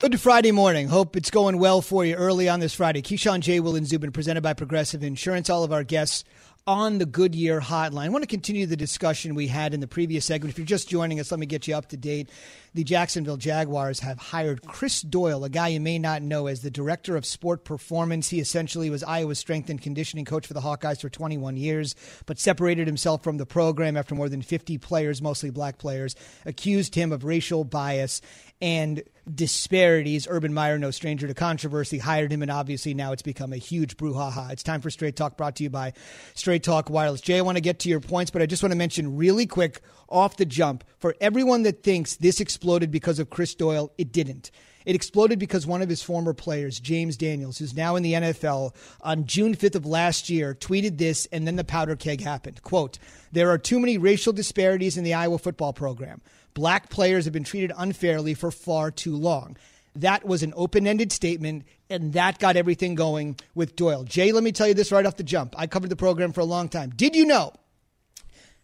Good 0.00 0.20
Friday 0.20 0.50
morning. 0.50 0.88
Hope 0.88 1.16
it's 1.16 1.30
going 1.30 1.58
well 1.58 1.80
for 1.80 2.04
you 2.04 2.16
early 2.16 2.48
on 2.48 2.58
this 2.58 2.74
Friday. 2.74 3.00
Keyshawn 3.00 3.40
J. 3.40 3.60
Will 3.60 3.76
and 3.76 3.86
Zubin 3.86 4.10
presented 4.10 4.42
by 4.42 4.54
Progressive 4.54 5.04
Insurance. 5.04 5.48
All 5.48 5.62
of 5.62 5.72
our 5.72 5.84
guests 5.84 6.24
on 6.66 6.98
the 6.98 7.06
Goodyear 7.06 7.60
hotline. 7.60 8.06
I 8.06 8.08
want 8.08 8.24
to 8.24 8.28
continue 8.28 8.66
the 8.66 8.76
discussion 8.76 9.36
we 9.36 9.46
had 9.46 9.72
in 9.72 9.78
the 9.78 9.86
previous 9.86 10.24
segment. 10.24 10.52
If 10.52 10.58
you're 10.58 10.66
just 10.66 10.88
joining 10.88 11.20
us, 11.20 11.30
let 11.30 11.38
me 11.38 11.46
get 11.46 11.68
you 11.68 11.76
up 11.76 11.90
to 11.90 11.96
date. 11.96 12.28
The 12.74 12.82
Jacksonville 12.82 13.36
Jaguars 13.36 14.00
have 14.00 14.18
hired 14.18 14.66
Chris 14.66 15.00
Doyle, 15.00 15.44
a 15.44 15.48
guy 15.48 15.68
you 15.68 15.80
may 15.80 15.96
not 15.96 16.22
know, 16.22 16.48
as 16.48 16.62
the 16.62 16.72
director 16.72 17.14
of 17.14 17.24
sport 17.24 17.64
performance. 17.64 18.30
He 18.30 18.40
essentially 18.40 18.90
was 18.90 19.04
Iowa's 19.04 19.38
strength 19.38 19.70
and 19.70 19.80
conditioning 19.80 20.24
coach 20.24 20.44
for 20.44 20.54
the 20.54 20.60
Hawkeyes 20.60 21.00
for 21.00 21.08
21 21.08 21.56
years, 21.56 21.94
but 22.26 22.40
separated 22.40 22.88
himself 22.88 23.22
from 23.22 23.36
the 23.36 23.46
program 23.46 23.96
after 23.96 24.16
more 24.16 24.28
than 24.28 24.42
50 24.42 24.78
players, 24.78 25.22
mostly 25.22 25.50
black 25.50 25.78
players, 25.78 26.16
accused 26.44 26.96
him 26.96 27.12
of 27.12 27.22
racial 27.22 27.62
bias 27.62 28.20
and 28.60 29.04
disparities. 29.32 30.26
Urban 30.28 30.52
Meyer, 30.52 30.76
no 30.76 30.90
stranger 30.90 31.28
to 31.28 31.34
controversy, 31.34 31.98
hired 31.98 32.32
him, 32.32 32.42
and 32.42 32.50
obviously 32.50 32.92
now 32.92 33.12
it's 33.12 33.22
become 33.22 33.52
a 33.52 33.56
huge 33.56 33.96
brouhaha. 33.96 34.50
It's 34.50 34.64
time 34.64 34.80
for 34.80 34.90
Straight 34.90 35.14
Talk, 35.14 35.36
brought 35.36 35.56
to 35.56 35.62
you 35.62 35.70
by 35.70 35.92
Straight 36.34 36.64
Talk 36.64 36.90
Wireless. 36.90 37.20
Jay, 37.20 37.38
I 37.38 37.42
want 37.42 37.56
to 37.56 37.62
get 37.62 37.78
to 37.80 37.88
your 37.88 38.00
points, 38.00 38.32
but 38.32 38.42
I 38.42 38.46
just 38.46 38.62
want 38.62 38.72
to 38.72 38.78
mention 38.78 39.16
really 39.16 39.46
quick 39.46 39.80
off 40.08 40.36
the 40.36 40.44
jump 40.44 40.84
for 40.98 41.14
everyone 41.20 41.62
that 41.62 41.82
thinks 41.82 42.16
this 42.16 42.40
exploded 42.64 42.90
because 42.90 43.18
of 43.18 43.28
Chris 43.28 43.54
Doyle, 43.54 43.92
it 43.98 44.10
didn't. 44.10 44.50
It 44.86 44.94
exploded 44.94 45.38
because 45.38 45.66
one 45.66 45.82
of 45.82 45.90
his 45.90 46.02
former 46.02 46.32
players, 46.32 46.80
James 46.80 47.18
Daniels, 47.18 47.58
who's 47.58 47.76
now 47.76 47.94
in 47.94 48.02
the 48.02 48.14
NFL, 48.14 48.74
on 49.02 49.26
June 49.26 49.54
5th 49.54 49.74
of 49.74 49.84
last 49.84 50.30
year, 50.30 50.54
tweeted 50.54 50.96
this, 50.96 51.26
and 51.26 51.46
then 51.46 51.56
the 51.56 51.62
powder 51.64 51.94
keg 51.94 52.22
happened. 52.22 52.62
Quote, 52.62 52.98
There 53.32 53.50
are 53.50 53.58
too 53.58 53.78
many 53.78 53.98
racial 53.98 54.32
disparities 54.32 54.96
in 54.96 55.04
the 55.04 55.12
Iowa 55.12 55.36
football 55.36 55.74
program. 55.74 56.22
Black 56.54 56.88
players 56.88 57.26
have 57.26 57.34
been 57.34 57.44
treated 57.44 57.70
unfairly 57.76 58.32
for 58.32 58.50
far 58.50 58.90
too 58.90 59.14
long. 59.14 59.58
That 59.94 60.24
was 60.24 60.42
an 60.42 60.54
open 60.56 60.86
ended 60.86 61.12
statement, 61.12 61.66
and 61.90 62.14
that 62.14 62.38
got 62.38 62.56
everything 62.56 62.94
going 62.94 63.36
with 63.54 63.76
Doyle. 63.76 64.04
Jay, 64.04 64.32
let 64.32 64.42
me 64.42 64.52
tell 64.52 64.68
you 64.68 64.74
this 64.74 64.90
right 64.90 65.04
off 65.04 65.18
the 65.18 65.22
jump. 65.22 65.54
I 65.58 65.66
covered 65.66 65.90
the 65.90 65.96
program 65.96 66.32
for 66.32 66.40
a 66.40 66.46
long 66.46 66.70
time. 66.70 66.94
Did 66.96 67.14
you 67.14 67.26
know 67.26 67.52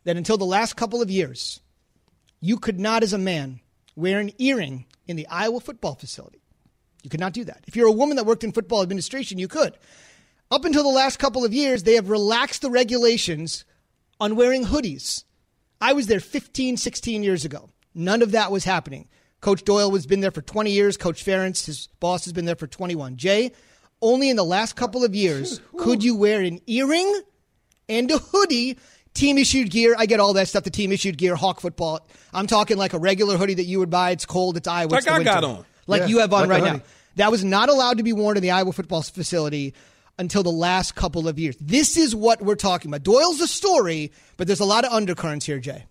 that 0.04 0.16
until 0.16 0.38
the 0.38 0.46
last 0.46 0.74
couple 0.74 1.02
of 1.02 1.10
years, 1.10 1.60
you 2.40 2.56
could 2.56 2.80
not, 2.80 3.02
as 3.02 3.12
a 3.12 3.18
man, 3.18 3.60
wear 4.00 4.18
an 4.18 4.32
earring 4.38 4.86
in 5.06 5.16
the 5.16 5.26
Iowa 5.28 5.60
football 5.60 5.94
facility? 5.94 6.42
You 7.02 7.10
could 7.10 7.20
not 7.20 7.32
do 7.32 7.44
that. 7.44 7.64
If 7.66 7.76
you're 7.76 7.86
a 7.88 7.92
woman 7.92 8.16
that 8.16 8.26
worked 8.26 8.44
in 8.44 8.52
football 8.52 8.82
administration, 8.82 9.38
you 9.38 9.48
could. 9.48 9.76
Up 10.50 10.64
until 10.64 10.82
the 10.82 10.88
last 10.88 11.18
couple 11.18 11.44
of 11.44 11.54
years, 11.54 11.84
they 11.84 11.94
have 11.94 12.10
relaxed 12.10 12.62
the 12.62 12.70
regulations 12.70 13.64
on 14.18 14.36
wearing 14.36 14.64
hoodies. 14.66 15.24
I 15.80 15.92
was 15.92 16.08
there 16.08 16.20
15, 16.20 16.76
16 16.76 17.22
years 17.22 17.44
ago. 17.44 17.70
None 17.94 18.22
of 18.22 18.32
that 18.32 18.52
was 18.52 18.64
happening. 18.64 19.08
Coach 19.40 19.64
Doyle 19.64 19.92
has 19.92 20.06
been 20.06 20.20
there 20.20 20.30
for 20.30 20.42
20 20.42 20.70
years. 20.70 20.96
Coach 20.96 21.24
Ferentz, 21.24 21.64
his 21.64 21.88
boss, 21.98 22.24
has 22.24 22.32
been 22.32 22.44
there 22.44 22.56
for 22.56 22.66
21. 22.66 23.16
Jay, 23.16 23.52
only 24.02 24.28
in 24.28 24.36
the 24.36 24.44
last 24.44 24.76
couple 24.76 25.04
of 25.04 25.14
years 25.14 25.60
could 25.78 26.04
you 26.04 26.16
wear 26.16 26.40
an 26.42 26.60
earring 26.66 27.22
and 27.88 28.10
a 28.10 28.18
hoodie. 28.18 28.78
Team 29.14 29.38
issued 29.38 29.70
gear. 29.70 29.94
I 29.98 30.06
get 30.06 30.20
all 30.20 30.32
that 30.34 30.48
stuff. 30.48 30.64
The 30.64 30.70
team 30.70 30.92
issued 30.92 31.18
gear, 31.18 31.34
Hawk 31.34 31.60
football. 31.60 32.06
I'm 32.32 32.46
talking 32.46 32.76
like 32.76 32.92
a 32.92 32.98
regular 32.98 33.36
hoodie 33.36 33.54
that 33.54 33.64
you 33.64 33.80
would 33.80 33.90
buy. 33.90 34.10
It's 34.10 34.24
cold. 34.24 34.56
It's 34.56 34.68
Iowa. 34.68 34.90
Like 34.90 34.98
it's 34.98 35.06
the 35.06 35.12
I 35.12 35.22
got 35.24 35.44
on. 35.44 35.64
Like 35.86 36.02
Yeah, 36.02 36.06
you 36.06 36.18
have 36.18 36.32
on 36.32 36.48
like 36.48 36.62
right 36.62 36.74
now. 36.74 36.82
That 37.16 37.30
was 37.30 37.44
not 37.44 37.68
allowed 37.68 37.98
to 37.98 38.04
be 38.04 38.12
worn 38.12 38.36
in 38.36 38.42
the 38.42 38.52
Iowa 38.52 38.72
football 38.72 39.02
facility 39.02 39.74
until 40.18 40.42
the 40.42 40.52
last 40.52 40.94
couple 40.94 41.26
of 41.26 41.38
years. 41.38 41.56
This 41.60 41.96
is 41.96 42.14
what 42.14 42.40
we're 42.40 42.54
talking 42.54 42.90
about. 42.90 43.02
Doyle's 43.02 43.38
the 43.38 43.46
story, 43.46 44.12
but 44.36 44.46
there's 44.46 44.60
a 44.60 44.64
lot 44.64 44.84
of 44.84 44.92
undercurrents 44.92 45.46
here, 45.46 45.58
Jay. 45.58 45.86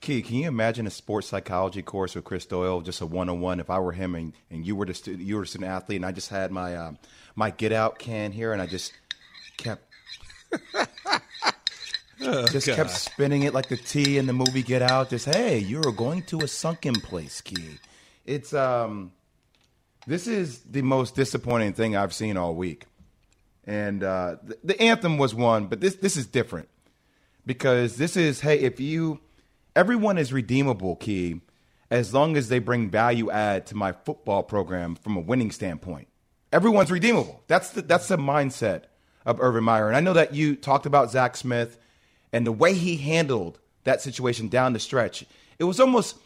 Key, 0.00 0.22
can 0.22 0.36
you 0.36 0.48
imagine 0.48 0.86
a 0.86 0.90
sports 0.90 1.28
psychology 1.28 1.82
course 1.82 2.14
with 2.14 2.24
Chris 2.24 2.44
Doyle, 2.46 2.82
just 2.82 3.00
a 3.00 3.06
one 3.06 3.28
on 3.28 3.40
one? 3.40 3.58
If 3.58 3.70
I 3.70 3.78
were 3.78 3.92
him 3.92 4.14
and, 4.14 4.32
and 4.50 4.66
you 4.66 4.76
were 4.76 4.86
the 4.86 4.94
stu- 4.94 5.16
you 5.16 5.36
were 5.36 5.42
a 5.42 5.46
student 5.46 5.70
athlete, 5.70 5.96
and 5.96 6.06
I 6.06 6.12
just 6.12 6.28
had 6.28 6.50
my 6.50 6.76
um, 6.76 6.98
my 7.34 7.50
get 7.50 7.72
out 7.72 7.98
can 7.98 8.30
here, 8.30 8.52
and 8.52 8.60
I 8.60 8.66
just 8.66 8.92
kept 9.56 9.82
just 12.50 12.66
kept 12.66 12.90
spinning 12.90 13.42
it 13.42 13.52
like 13.52 13.68
the 13.68 13.76
tea 13.76 14.18
in 14.18 14.26
the 14.26 14.32
movie 14.32 14.62
Get 14.62 14.82
Out. 14.82 15.10
Just 15.10 15.26
hey, 15.26 15.58
you're 15.58 15.92
going 15.92 16.22
to 16.24 16.40
a 16.40 16.48
sunken 16.48 16.94
place, 16.94 17.40
Key. 17.40 17.78
It's 18.24 18.54
um, 18.54 19.12
this 20.06 20.26
is 20.26 20.60
the 20.60 20.82
most 20.82 21.14
disappointing 21.14 21.74
thing 21.74 21.96
I've 21.96 22.14
seen 22.14 22.36
all 22.36 22.54
week, 22.54 22.86
and 23.64 24.02
uh, 24.02 24.36
the, 24.42 24.58
the 24.64 24.82
anthem 24.82 25.18
was 25.18 25.34
one, 25.34 25.66
but 25.66 25.80
this 25.80 25.96
this 25.96 26.16
is 26.16 26.26
different. 26.26 26.68
Because 27.46 27.96
this 27.96 28.16
is 28.16 28.40
hey 28.40 28.60
if 28.60 28.80
you 28.80 29.20
everyone 29.76 30.16
is 30.16 30.32
redeemable 30.32 30.96
key 30.96 31.42
as 31.90 32.14
long 32.14 32.36
as 32.36 32.48
they 32.48 32.58
bring 32.58 32.88
value 32.88 33.30
add 33.30 33.66
to 33.66 33.76
my 33.76 33.92
football 33.92 34.42
program 34.42 34.94
from 34.94 35.16
a 35.16 35.20
winning 35.20 35.50
standpoint. 35.50 36.08
Everyone's 36.52 36.90
redeemable. 36.90 37.42
That's 37.48 37.70
the 37.70 37.82
that's 37.82 38.08
the 38.08 38.16
mindset 38.16 38.84
of 39.26 39.40
Urban 39.40 39.64
Meyer. 39.64 39.88
And 39.88 39.96
I 39.96 40.00
know 40.00 40.14
that 40.14 40.34
you 40.34 40.56
talked 40.56 40.86
about 40.86 41.10
Zach 41.10 41.36
Smith 41.36 41.78
and 42.34 42.46
the 42.46 42.52
way 42.52 42.74
he 42.74 42.98
handled 42.98 43.58
that 43.84 44.02
situation 44.02 44.48
down 44.48 44.74
the 44.74 44.78
stretch 44.78 45.24
it 45.58 45.64
was 45.64 45.80
almost 45.80 46.16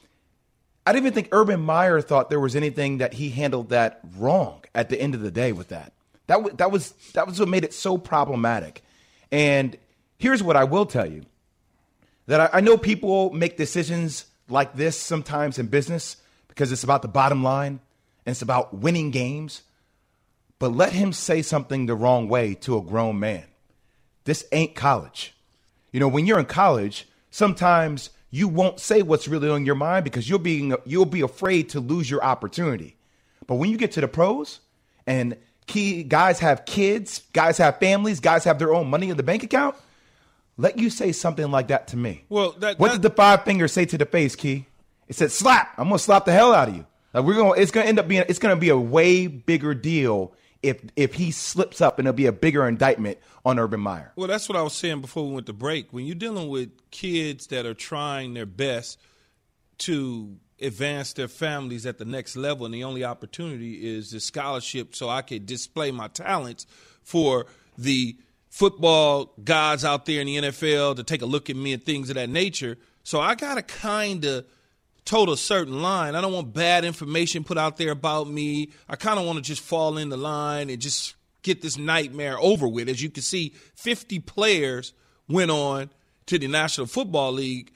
I 0.89 0.93
didn't 0.93 1.05
even 1.05 1.15
think 1.17 1.29
Urban 1.33 1.61
Meyer 1.61 2.01
thought 2.01 2.31
there 2.31 2.41
was 2.41 2.57
anything 2.57 2.97
that 2.99 3.13
he 3.13 3.29
handled 3.29 3.69
that 3.69 4.01
wrong 4.17 4.65
at 4.75 4.89
the 4.89 4.99
end 4.99 5.15
of 5.15 5.21
the 5.21 5.31
day 5.31 5.53
with 5.53 5.69
that. 5.69 5.93
That 6.29 6.37
w- 6.37 6.57
that 6.57 6.71
was 6.71 6.93
that 7.13 7.27
was 7.27 7.39
what 7.39 7.51
made 7.51 7.65
it 7.65 7.75
so 7.75 7.99
problematic. 7.99 8.83
And 9.31 9.77
here's 10.17 10.43
what 10.43 10.57
I 10.57 10.65
will 10.65 10.87
tell 10.87 11.05
you: 11.05 11.27
that 12.27 12.41
I, 12.41 12.59
I 12.59 12.61
know 12.61 12.79
people 12.79 13.31
make 13.33 13.59
decisions 13.59 14.25
like 14.49 14.77
this 14.77 14.99
sometimes 14.99 15.59
in 15.59 15.67
business 15.67 16.17
because 16.49 16.73
it's 16.73 16.85
about 16.85 17.03
the 17.03 17.09
bottom 17.09 17.45
line 17.45 17.81
and 18.25 18.33
it's 18.33 18.41
about 18.41 18.73
winning 18.73 19.11
games. 19.11 19.63
But 20.59 20.73
let 20.73 20.95
him 20.95 21.13
say 21.13 21.43
something 21.43 21.85
the 21.85 21.95
wrong 21.95 22.29
way 22.29 22.55
to 22.55 22.79
a 22.79 22.83
grown 22.83 23.21
man. 23.21 23.45
This 24.25 24.47
ain't 24.53 24.75
college. 24.75 25.35
You 25.99 26.01
know, 26.05 26.07
when 26.07 26.27
you're 26.27 26.39
in 26.39 26.45
college, 26.47 27.09
sometimes 27.33 28.11
you 28.31 28.47
won't 28.47 28.79
say 28.79 29.03
what's 29.03 29.27
really 29.27 29.49
on 29.51 29.67
your 29.67 29.75
mind 29.75 30.05
because 30.05 30.31
you'll 30.31 30.39
be 30.39 30.73
you'll 30.87 31.07
be 31.07 31.23
afraid 31.23 31.71
to 31.71 31.81
lose 31.81 32.09
your 32.09 32.23
opportunity. 32.23 32.97
But 33.49 33.57
when 33.57 33.69
you 33.69 33.77
get 33.77 33.91
to 33.95 34.01
the 34.01 34.07
pros 34.07 34.61
and 35.09 35.37
key 35.67 36.05
guys 36.05 36.39
have 36.39 36.65
kids, 36.67 37.23
guys 37.33 37.59
have 37.59 37.81
families, 37.81 38.21
guys 38.21 38.45
have 38.45 38.61
their 38.61 38.73
own 38.73 38.89
money 38.89 39.11
in 39.11 39.17
the 39.17 39.25
bank 39.25 39.43
account, 39.43 39.75
let 40.57 40.79
you 40.79 40.89
say 40.89 41.11
something 41.11 41.51
like 41.51 41.67
that 41.67 41.89
to 41.89 41.97
me. 41.97 42.23
Well, 42.29 42.53
that- 42.61 42.79
what 42.79 42.93
that- 42.93 43.03
did 43.03 43.03
the 43.03 43.11
five 43.11 43.43
fingers 43.43 43.73
say 43.73 43.85
to 43.87 43.99
the 43.99 44.07
face, 44.07 44.37
Key? 44.37 44.67
It 45.09 45.17
said 45.17 45.33
slap. 45.33 45.73
I'm 45.77 45.89
gonna 45.89 45.99
slap 45.99 46.27
the 46.27 46.33
hell 46.33 46.55
out 46.55 46.69
of 46.69 46.77
you. 46.77 46.87
Like 47.13 47.25
we're 47.25 47.35
gonna 47.35 47.55
it's 47.61 47.73
gonna 47.73 47.87
end 47.87 47.99
up 47.99 48.07
being 48.07 48.23
it's 48.29 48.39
gonna 48.39 48.55
be 48.55 48.69
a 48.69 48.79
way 48.79 49.27
bigger 49.27 49.75
deal 49.75 50.33
if 50.63 50.83
if 50.97 51.15
he 51.15 51.31
slips 51.31 51.81
up 51.81 51.99
and 51.99 52.09
it'll 52.09 52.17
be 52.17 52.27
a 52.27 52.33
bigger 52.33 52.67
indictment 52.67 53.19
on 53.45 53.59
Urban 53.59 53.81
Meyer. 53.81 54.13
Well, 54.17 54.29
that's 54.29 54.49
what 54.49 54.57
I 54.57 54.63
was 54.63 54.75
saying 54.75 55.01
before 55.01 55.27
we 55.27 55.35
went 55.35 55.47
to 55.47 55.53
break. 55.53 55.93
When 55.93 56.05
you're 56.07 56.15
dealing 56.15 56.49
with 56.49 56.71
kids 56.91 57.49
that 57.49 57.67
are 57.67 57.75
trying 57.75 58.35
their 58.35 58.47
best 58.47 58.99
to 59.79 60.37
advance 60.61 61.13
their 61.13 61.29
families 61.29 61.87
at 61.87 61.99
the 61.99 62.05
next 62.05 62.37
level, 62.37 62.67
and 62.67 62.75
the 62.75 62.85
only 62.85 63.05
opportunity 63.05 63.97
is 63.97 64.11
the 64.11 64.21
scholarship 64.21 64.95
so 64.95 65.09
I 65.09 65.23
could 65.23 65.47
display 65.47 65.93
my 65.93 66.09
talents 66.09 66.67
for 67.03 67.47
the 67.77 68.17
football 68.51 69.33
gods 69.45 69.85
out 69.85 70.07
there 70.07 70.21
in 70.21 70.27
the 70.27 70.37
NFL 70.37 70.97
to 70.97 71.05
take 71.05 71.23
a 71.23 71.27
look 71.27 71.49
at 71.49 71.57
me 71.57 71.73
and 71.73 71.83
things 71.83 72.11
of 72.11 72.17
that 72.17 72.29
nature. 72.29 72.77
So 73.05 73.21
I 73.21 73.35
got 73.37 73.55
to 73.55 73.63
kind 73.63 74.25
of 74.25 74.45
tote 75.09 75.31
a 75.31 75.37
certain 75.37 75.81
line. 75.81 76.15
I 76.15 76.21
don't 76.21 76.35
want 76.35 76.53
bad 76.53 76.85
information 76.85 77.43
put 77.43 77.57
out 77.57 77.79
there 77.79 77.93
about 77.93 78.29
me. 78.29 78.71
I 78.89 78.97
kind 78.97 79.19
of 79.19 79.25
want 79.25 79.39
to 79.39 79.43
just 79.43 79.63
fall 79.63 79.97
in 79.97 80.11
the 80.11 80.19
line 80.19 80.69
and 80.69 80.81
just 80.81 81.15
get 81.43 81.63
this 81.63 81.79
nightmare 81.79 82.39
over 82.39 82.69
with. 82.69 82.91
As 82.91 83.03
you 83.03 83.09
can 83.09 83.23
see, 83.23 83.55
50 83.75 84.19
players 84.21 84.93
went 85.27 85.51
on 85.51 85.89
to 86.27 86.39
the 86.39 86.47
National 86.47 86.87
Football 86.87 87.33
League 87.33 87.73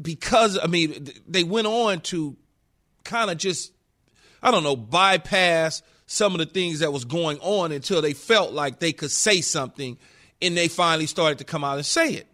because, 0.00 0.58
I 0.58 0.66
mean, 0.66 1.08
they 1.28 1.44
went 1.44 1.66
on 1.66 2.00
to 2.00 2.36
kind 3.04 3.30
of 3.30 3.36
just, 3.36 3.72
I 4.42 4.50
don't 4.50 4.62
know, 4.64 4.76
bypass 4.76 5.82
some 6.06 6.32
of 6.32 6.38
the 6.38 6.46
things 6.46 6.78
that 6.78 6.90
was 6.90 7.04
going 7.04 7.38
on 7.40 7.70
until 7.70 8.00
they 8.00 8.14
felt 8.14 8.52
like 8.52 8.78
they 8.78 8.92
could 8.94 9.10
say 9.10 9.42
something 9.42 9.98
and 10.40 10.56
they 10.56 10.68
finally 10.68 11.06
started 11.06 11.36
to 11.38 11.44
come 11.44 11.64
out 11.64 11.76
and 11.76 11.84
say 11.84 12.14
it. 12.14 12.26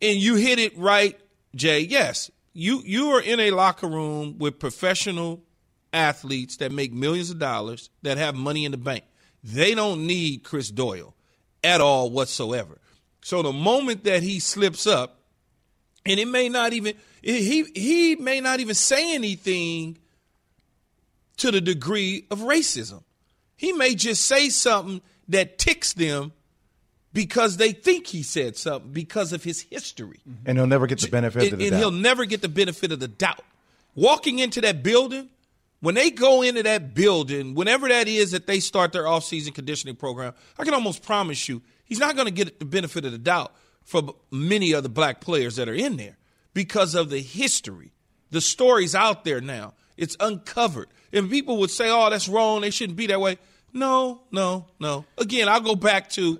And 0.00 0.16
you 0.16 0.36
hit 0.36 0.58
it 0.58 0.76
right, 0.78 1.20
Jay. 1.54 1.80
Yes, 1.80 2.30
you 2.58 2.82
you 2.84 3.10
are 3.10 3.22
in 3.22 3.38
a 3.38 3.52
locker 3.52 3.86
room 3.86 4.36
with 4.38 4.58
professional 4.58 5.44
athletes 5.92 6.56
that 6.56 6.72
make 6.72 6.92
millions 6.92 7.30
of 7.30 7.38
dollars 7.38 7.88
that 8.02 8.18
have 8.18 8.34
money 8.34 8.64
in 8.64 8.72
the 8.72 8.78
bank. 8.78 9.04
They 9.44 9.74
don't 9.76 10.06
need 10.08 10.42
Chris 10.42 10.68
Doyle 10.68 11.14
at 11.62 11.80
all 11.80 12.10
whatsoever. 12.10 12.80
So 13.22 13.42
the 13.42 13.52
moment 13.52 14.04
that 14.04 14.24
he 14.24 14.40
slips 14.40 14.88
up, 14.88 15.20
and 16.04 16.18
it 16.18 16.26
may 16.26 16.48
not 16.48 16.72
even 16.72 16.94
he 17.22 17.62
he 17.76 18.16
may 18.16 18.40
not 18.40 18.58
even 18.58 18.74
say 18.74 19.14
anything 19.14 19.98
to 21.36 21.52
the 21.52 21.60
degree 21.60 22.26
of 22.28 22.40
racism. 22.40 23.04
He 23.56 23.72
may 23.72 23.94
just 23.94 24.24
say 24.24 24.48
something 24.48 25.00
that 25.28 25.58
ticks 25.58 25.92
them 25.92 26.32
because 27.12 27.56
they 27.56 27.72
think 27.72 28.06
he 28.06 28.22
said 28.22 28.56
something 28.56 28.92
because 28.92 29.32
of 29.32 29.42
his 29.44 29.62
history. 29.62 30.20
And 30.44 30.58
he'll 30.58 30.66
never 30.66 30.86
get 30.86 31.00
the 31.00 31.08
benefit 31.08 31.44
and, 31.44 31.52
of 31.54 31.58
the 31.58 31.64
and 31.66 31.72
doubt. 31.72 31.78
he'll 31.78 31.90
never 31.90 32.24
get 32.24 32.42
the 32.42 32.48
benefit 32.48 32.92
of 32.92 33.00
the 33.00 33.08
doubt. 33.08 33.44
Walking 33.94 34.38
into 34.38 34.60
that 34.60 34.82
building, 34.82 35.28
when 35.80 35.94
they 35.94 36.10
go 36.10 36.42
into 36.42 36.62
that 36.62 36.94
building, 36.94 37.54
whenever 37.54 37.88
that 37.88 38.08
is 38.08 38.32
that 38.32 38.46
they 38.46 38.60
start 38.60 38.92
their 38.92 39.06
off-season 39.06 39.52
conditioning 39.52 39.96
program, 39.96 40.34
I 40.58 40.64
can 40.64 40.74
almost 40.74 41.02
promise 41.02 41.48
you 41.48 41.62
he's 41.84 41.98
not 41.98 42.14
going 42.14 42.26
to 42.26 42.32
get 42.32 42.58
the 42.58 42.64
benefit 42.64 43.04
of 43.04 43.12
the 43.12 43.18
doubt 43.18 43.52
for 43.84 44.14
many 44.30 44.72
of 44.72 44.82
the 44.82 44.88
black 44.88 45.20
players 45.20 45.56
that 45.56 45.68
are 45.68 45.74
in 45.74 45.96
there 45.96 46.18
because 46.52 46.94
of 46.94 47.10
the 47.10 47.20
history. 47.20 47.92
The 48.30 48.40
story's 48.40 48.94
out 48.94 49.24
there 49.24 49.40
now. 49.40 49.74
It's 49.96 50.16
uncovered. 50.20 50.88
And 51.12 51.30
people 51.30 51.56
would 51.58 51.70
say, 51.70 51.88
oh, 51.88 52.10
that's 52.10 52.28
wrong. 52.28 52.60
They 52.60 52.70
shouldn't 52.70 52.96
be 52.96 53.06
that 53.06 53.20
way. 53.20 53.38
No, 53.72 54.22
no, 54.30 54.66
no. 54.78 55.06
Again, 55.16 55.48
I'll 55.48 55.60
go 55.60 55.74
back 55.74 56.10
to 56.10 56.38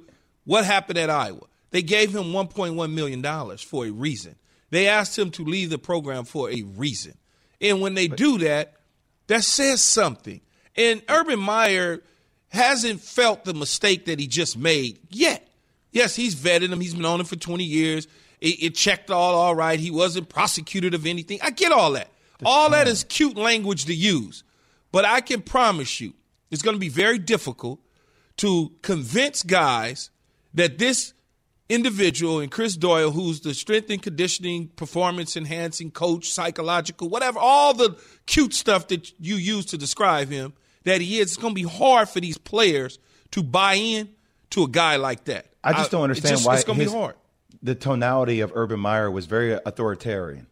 what 0.48 0.64
happened 0.64 0.96
at 0.96 1.10
Iowa. 1.10 1.42
They 1.72 1.82
gave 1.82 2.16
him 2.16 2.32
$1.1 2.32 2.92
million 2.94 3.58
for 3.58 3.84
a 3.84 3.90
reason. 3.90 4.34
They 4.70 4.88
asked 4.88 5.18
him 5.18 5.30
to 5.32 5.44
leave 5.44 5.68
the 5.68 5.76
program 5.76 6.24
for 6.24 6.50
a 6.50 6.62
reason. 6.62 7.18
And 7.60 7.82
when 7.82 7.92
they 7.92 8.08
do 8.08 8.38
that, 8.38 8.72
that 9.26 9.44
says 9.44 9.82
something. 9.82 10.40
And 10.74 11.02
Urban 11.06 11.38
Meyer 11.38 12.02
hasn't 12.48 13.02
felt 13.02 13.44
the 13.44 13.52
mistake 13.52 14.06
that 14.06 14.18
he 14.18 14.26
just 14.26 14.56
made 14.56 14.98
yet. 15.10 15.46
Yes, 15.92 16.16
he's 16.16 16.34
vetted 16.34 16.70
him. 16.70 16.80
He's 16.80 16.94
been 16.94 17.04
on 17.04 17.20
him 17.20 17.26
for 17.26 17.36
20 17.36 17.62
years. 17.64 18.08
It, 18.40 18.62
it 18.62 18.74
checked 18.74 19.10
all 19.10 19.34
all 19.34 19.54
right. 19.54 19.78
He 19.78 19.90
wasn't 19.90 20.30
prosecuted 20.30 20.94
of 20.94 21.04
anything. 21.04 21.40
I 21.42 21.50
get 21.50 21.72
all 21.72 21.92
that. 21.92 22.08
all 22.42 22.70
that 22.70 22.88
is 22.88 23.04
cute 23.04 23.36
language 23.36 23.84
to 23.84 23.94
use. 23.94 24.44
But 24.92 25.04
I 25.04 25.20
can 25.20 25.42
promise 25.42 26.00
you, 26.00 26.14
it's 26.50 26.62
going 26.62 26.74
to 26.74 26.80
be 26.80 26.88
very 26.88 27.18
difficult 27.18 27.80
to 28.38 28.72
convince 28.80 29.42
guys 29.42 30.08
that 30.54 30.78
this 30.78 31.14
individual 31.68 32.40
and 32.40 32.50
Chris 32.50 32.76
Doyle, 32.76 33.10
who's 33.10 33.40
the 33.40 33.54
strength 33.54 33.90
and 33.90 34.02
conditioning, 34.02 34.68
performance 34.68 35.36
enhancing 35.36 35.90
coach, 35.90 36.30
psychological, 36.30 37.08
whatever, 37.08 37.38
all 37.38 37.74
the 37.74 37.98
cute 38.26 38.54
stuff 38.54 38.88
that 38.88 39.12
you 39.20 39.36
use 39.36 39.66
to 39.66 39.78
describe 39.78 40.28
him, 40.28 40.54
that 40.84 41.00
he 41.00 41.18
is, 41.18 41.28
it's 41.28 41.36
going 41.36 41.54
to 41.54 41.60
be 41.60 41.68
hard 41.68 42.08
for 42.08 42.20
these 42.20 42.38
players 42.38 42.98
to 43.32 43.42
buy 43.42 43.74
in 43.74 44.08
to 44.50 44.64
a 44.64 44.68
guy 44.68 44.96
like 44.96 45.24
that. 45.24 45.46
I 45.62 45.72
just 45.74 45.90
don't 45.90 46.00
uh, 46.00 46.04
understand 46.04 46.32
it's 46.32 46.40
just, 46.40 46.48
why 46.48 46.54
it's 46.54 46.64
going 46.64 46.78
to 46.78 46.84
be 46.86 46.90
hard. 46.90 47.16
The 47.62 47.74
tonality 47.74 48.40
of 48.40 48.52
Urban 48.54 48.80
Meyer 48.80 49.10
was 49.10 49.26
very 49.26 49.52
authoritarian. 49.52 50.46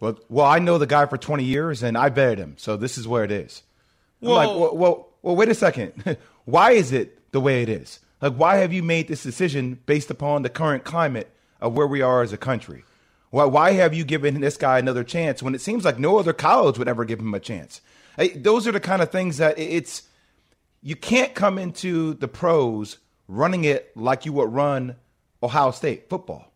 Well, 0.00 0.18
well, 0.28 0.46
I 0.46 0.58
know 0.58 0.78
the 0.78 0.86
guy 0.86 1.06
for 1.06 1.16
20 1.16 1.44
years 1.44 1.82
and 1.82 1.96
I 1.96 2.10
vetted 2.10 2.38
him, 2.38 2.54
so 2.58 2.76
this 2.76 2.98
is 2.98 3.06
where 3.06 3.24
it 3.24 3.30
is. 3.30 3.62
I'm 4.22 4.28
like, 4.28 4.48
Well- 4.48 4.60
well, 4.60 4.76
well, 4.76 5.08
well, 5.22 5.36
wait 5.36 5.48
a 5.48 5.54
second. 5.54 6.16
why 6.44 6.72
is 6.72 6.92
it 6.92 7.32
the 7.32 7.40
way 7.40 7.62
it 7.62 7.68
is? 7.68 8.00
Like, 8.26 8.40
why 8.40 8.56
have 8.56 8.72
you 8.72 8.82
made 8.82 9.06
this 9.06 9.22
decision 9.22 9.78
based 9.86 10.10
upon 10.10 10.42
the 10.42 10.48
current 10.48 10.82
climate 10.82 11.30
of 11.60 11.74
where 11.74 11.86
we 11.86 12.02
are 12.02 12.22
as 12.22 12.32
a 12.32 12.36
country? 12.36 12.82
Why, 13.30 13.44
why 13.44 13.72
have 13.74 13.94
you 13.94 14.04
given 14.04 14.40
this 14.40 14.56
guy 14.56 14.80
another 14.80 15.04
chance 15.04 15.44
when 15.44 15.54
it 15.54 15.60
seems 15.60 15.84
like 15.84 16.00
no 16.00 16.18
other 16.18 16.32
college 16.32 16.76
would 16.76 16.88
ever 16.88 17.04
give 17.04 17.20
him 17.20 17.34
a 17.34 17.38
chance? 17.38 17.80
Hey, 18.16 18.30
those 18.30 18.66
are 18.66 18.72
the 18.72 18.80
kind 18.80 19.00
of 19.00 19.12
things 19.12 19.36
that 19.36 19.56
it's 19.56 20.08
you 20.82 20.96
can't 20.96 21.36
come 21.36 21.56
into 21.56 22.14
the 22.14 22.26
pros 22.26 22.98
running 23.28 23.62
it 23.62 23.96
like 23.96 24.26
you 24.26 24.32
would 24.32 24.52
run 24.52 24.96
Ohio 25.40 25.70
State 25.70 26.08
football. 26.08 26.52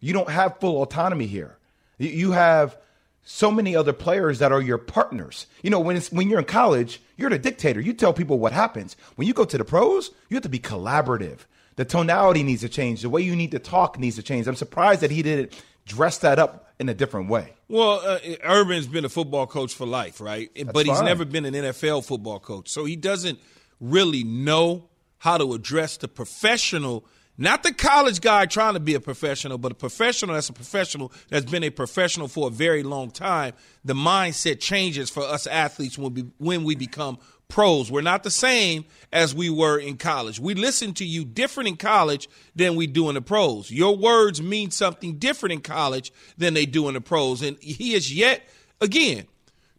You 0.00 0.12
don't 0.12 0.30
have 0.30 0.58
full 0.58 0.82
autonomy 0.82 1.26
here. 1.26 1.56
You 1.98 2.32
have 2.32 2.76
so 3.24 3.50
many 3.50 3.76
other 3.76 3.92
players 3.92 4.38
that 4.40 4.52
are 4.52 4.60
your 4.60 4.78
partners. 4.78 5.46
You 5.62 5.70
know, 5.70 5.80
when 5.80 5.96
it's 5.96 6.10
when 6.10 6.28
you're 6.28 6.40
in 6.40 6.44
college, 6.44 7.00
you're 7.16 7.30
the 7.30 7.38
dictator. 7.38 7.80
You 7.80 7.92
tell 7.92 8.12
people 8.12 8.38
what 8.38 8.52
happens. 8.52 8.96
When 9.16 9.28
you 9.28 9.34
go 9.34 9.44
to 9.44 9.58
the 9.58 9.64
pros, 9.64 10.10
you 10.28 10.36
have 10.36 10.42
to 10.42 10.48
be 10.48 10.58
collaborative. 10.58 11.40
The 11.76 11.84
tonality 11.84 12.42
needs 12.42 12.60
to 12.62 12.68
change. 12.68 13.02
The 13.02 13.08
way 13.08 13.22
you 13.22 13.34
need 13.34 13.52
to 13.52 13.58
talk 13.58 13.98
needs 13.98 14.16
to 14.16 14.22
change. 14.22 14.46
I'm 14.46 14.56
surprised 14.56 15.00
that 15.00 15.10
he 15.10 15.22
didn't 15.22 15.60
dress 15.86 16.18
that 16.18 16.38
up 16.38 16.72
in 16.78 16.88
a 16.88 16.94
different 16.94 17.28
way. 17.28 17.54
Well, 17.68 18.02
uh, 18.04 18.18
Urban's 18.44 18.86
been 18.86 19.04
a 19.04 19.08
football 19.08 19.46
coach 19.46 19.74
for 19.74 19.86
life, 19.86 20.20
right? 20.20 20.50
but 20.72 20.84
he's 20.84 20.96
fine. 20.96 21.06
never 21.06 21.24
been 21.24 21.44
an 21.44 21.54
NFL 21.54 22.04
football 22.04 22.40
coach. 22.40 22.68
So 22.68 22.84
he 22.84 22.96
doesn't 22.96 23.38
really 23.80 24.24
know 24.24 24.88
how 25.18 25.38
to 25.38 25.54
address 25.54 25.96
the 25.96 26.08
professional, 26.08 27.06
not 27.38 27.62
the 27.62 27.72
college 27.72 28.20
guy 28.20 28.46
trying 28.46 28.74
to 28.74 28.80
be 28.80 28.94
a 28.94 29.00
professional, 29.00 29.58
but 29.58 29.72
a 29.72 29.74
professional 29.74 30.34
that's 30.34 30.50
a 30.50 30.52
professional 30.52 31.12
that's 31.28 31.50
been 31.50 31.64
a 31.64 31.70
professional 31.70 32.28
for 32.28 32.48
a 32.48 32.50
very 32.50 32.82
long 32.82 33.10
time. 33.10 33.54
The 33.84 33.94
mindset 33.94 34.60
changes 34.60 35.08
for 35.08 35.22
us 35.22 35.46
athletes 35.46 35.96
when 35.96 36.14
we, 36.14 36.26
when 36.38 36.64
we 36.64 36.74
become 36.74 37.18
pros. 37.48 37.90
We're 37.90 38.00
not 38.00 38.22
the 38.22 38.30
same 38.30 38.84
as 39.12 39.34
we 39.34 39.50
were 39.50 39.78
in 39.78 39.98
college. 39.98 40.40
We 40.40 40.54
listen 40.54 40.94
to 40.94 41.04
you 41.04 41.24
different 41.24 41.68
in 41.68 41.76
college 41.76 42.28
than 42.54 42.76
we 42.76 42.86
do 42.86 43.08
in 43.08 43.14
the 43.14 43.22
pros. 43.22 43.70
Your 43.70 43.96
words 43.96 44.40
mean 44.40 44.70
something 44.70 45.18
different 45.18 45.52
in 45.52 45.60
college 45.60 46.12
than 46.38 46.54
they 46.54 46.66
do 46.66 46.88
in 46.88 46.94
the 46.94 47.00
pros. 47.00 47.42
And 47.42 47.58
he 47.60 47.94
is 47.94 48.12
yet, 48.12 48.48
again, 48.80 49.26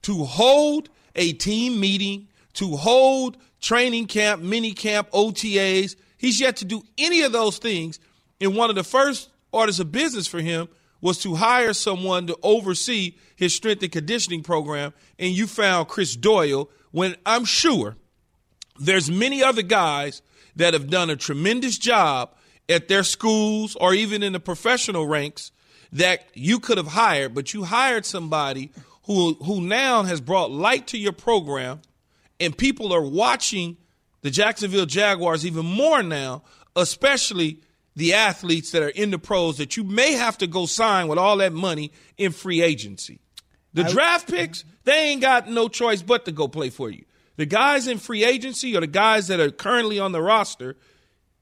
to 0.04 0.24
hold 0.24 0.90
a 1.16 1.34
team 1.34 1.80
meeting, 1.80 2.28
to 2.54 2.76
hold 2.78 3.38
training 3.60 4.06
camp, 4.06 4.42
mini 4.42 4.74
camp, 4.74 5.10
OTAs. 5.12 5.96
He's 6.24 6.40
yet 6.40 6.56
to 6.58 6.66
do 6.66 6.84
any 6.98 7.24
of 7.24 7.34
those 7.34 7.58
things. 7.58 8.00
And 8.40 8.56
one 8.56 8.70
of 8.70 8.78
the 8.78 8.84
first 8.86 9.30
orders 9.52 9.82
of 9.82 9.92
business 9.92 10.26
for 10.26 10.40
him 10.40 10.70
was 11.02 11.18
to 11.24 11.36
hire 11.36 11.74
someone 11.74 12.28
to 12.28 12.38
oversee 12.42 13.16
his 13.36 13.54
strength 13.54 13.84
and 13.84 13.92
conditioning 13.92 14.42
program. 14.42 14.94
And 15.20 15.34
you 15.34 15.48
found 15.48 15.90
Chris 15.90 16.16
Doyle 16.16 16.70
when 16.92 17.18
I'm 17.26 17.44
sure 17.44 17.98
there's 18.80 19.12
many 19.12 19.44
other 19.44 19.64
guys 19.64 20.22
that 20.56 20.74
have 20.74 20.90
done 20.90 21.10
a 21.10 21.18
tremendous 21.18 21.78
job 21.78 22.34
at 22.70 22.88
their 22.88 23.04
schools 23.04 23.76
or 23.76 23.94
even 23.94 24.24
in 24.24 24.32
the 24.32 24.40
professional 24.40 25.06
ranks 25.06 25.52
that 25.92 26.26
you 26.34 26.58
could 26.62 26.78
have 26.78 26.88
hired, 26.88 27.34
but 27.34 27.54
you 27.54 27.66
hired 27.66 28.06
somebody 28.06 28.72
who 29.08 29.34
who 29.44 29.60
now 29.60 30.04
has 30.04 30.22
brought 30.22 30.52
light 30.52 30.88
to 30.88 30.98
your 30.98 31.12
program 31.12 31.82
and 32.40 32.58
people 32.58 32.94
are 32.94 33.04
watching 33.04 33.76
the 34.24 34.32
Jacksonville 34.32 34.88
Jaguars 34.88 35.46
even 35.46 35.66
more 35.66 36.02
now, 36.02 36.42
especially 36.76 37.60
the 37.96 38.14
athletes 38.14 38.72
that 38.72 38.82
are 38.82 38.90
in 38.90 39.12
the 39.12 39.20
pros 39.20 39.58
that 39.58 39.78
you 39.78 39.84
may 39.84 40.14
have 40.14 40.38
to 40.40 40.48
go 40.48 40.66
sign 40.66 41.08
with 41.08 41.20
all 41.20 41.38
that 41.38 41.54
money 41.54 41.92
in 42.18 42.32
free 42.32 42.62
agency. 42.62 43.20
The 43.74 43.84
draft 43.84 44.30
picks, 44.30 44.66
they 44.84 45.10
ain't 45.10 45.22
got 45.22 45.50
no 45.50 45.68
choice 45.68 46.02
but 46.02 46.26
to 46.26 46.32
go 46.32 46.48
play 46.48 46.70
for 46.70 46.90
you. 46.90 47.06
The 47.38 47.46
guys 47.46 47.88
in 47.88 47.98
free 47.98 48.24
agency 48.24 48.78
or 48.78 48.82
the 48.82 48.88
guys 48.88 49.28
that 49.28 49.40
are 49.40 49.52
currently 49.52 50.00
on 50.00 50.12
the 50.12 50.22
roster, 50.22 50.78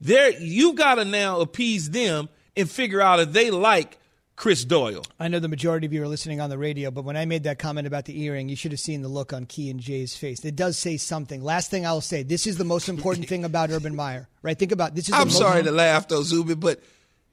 there 0.00 0.30
you 0.30 0.72
got 0.74 0.96
to 0.96 1.04
now 1.04 1.40
appease 1.40 1.90
them 1.90 2.28
and 2.56 2.70
figure 2.70 3.00
out 3.00 3.20
if 3.20 3.32
they 3.32 3.50
like 3.50 3.98
Chris 4.34 4.64
Doyle. 4.64 5.04
I 5.20 5.28
know 5.28 5.38
the 5.38 5.48
majority 5.48 5.86
of 5.86 5.92
you 5.92 6.02
are 6.02 6.08
listening 6.08 6.40
on 6.40 6.50
the 6.50 6.58
radio, 6.58 6.90
but 6.90 7.04
when 7.04 7.16
I 7.16 7.26
made 7.26 7.44
that 7.44 7.58
comment 7.58 7.86
about 7.86 8.06
the 8.06 8.18
earring, 8.22 8.48
you 8.48 8.56
should 8.56 8.72
have 8.72 8.80
seen 8.80 9.02
the 9.02 9.08
look 9.08 9.32
on 9.32 9.44
Key 9.46 9.70
and 9.70 9.78
Jay's 9.78 10.16
face. 10.16 10.44
It 10.44 10.56
does 10.56 10.78
say 10.78 10.96
something. 10.96 11.42
Last 11.42 11.70
thing 11.70 11.86
I'll 11.86 12.00
say, 12.00 12.22
this 12.22 12.46
is 12.46 12.56
the 12.56 12.64
most 12.64 12.88
important 12.88 13.28
thing 13.28 13.44
about 13.44 13.70
Urban 13.70 13.94
Meyer, 13.94 14.28
right? 14.42 14.58
Think 14.58 14.72
about 14.72 14.94
this. 14.94 15.08
Is 15.08 15.14
I'm 15.14 15.28
most- 15.28 15.36
sorry 15.38 15.62
to 15.62 15.70
laugh 15.70 16.08
though, 16.08 16.22
Zubin, 16.22 16.58
but 16.58 16.80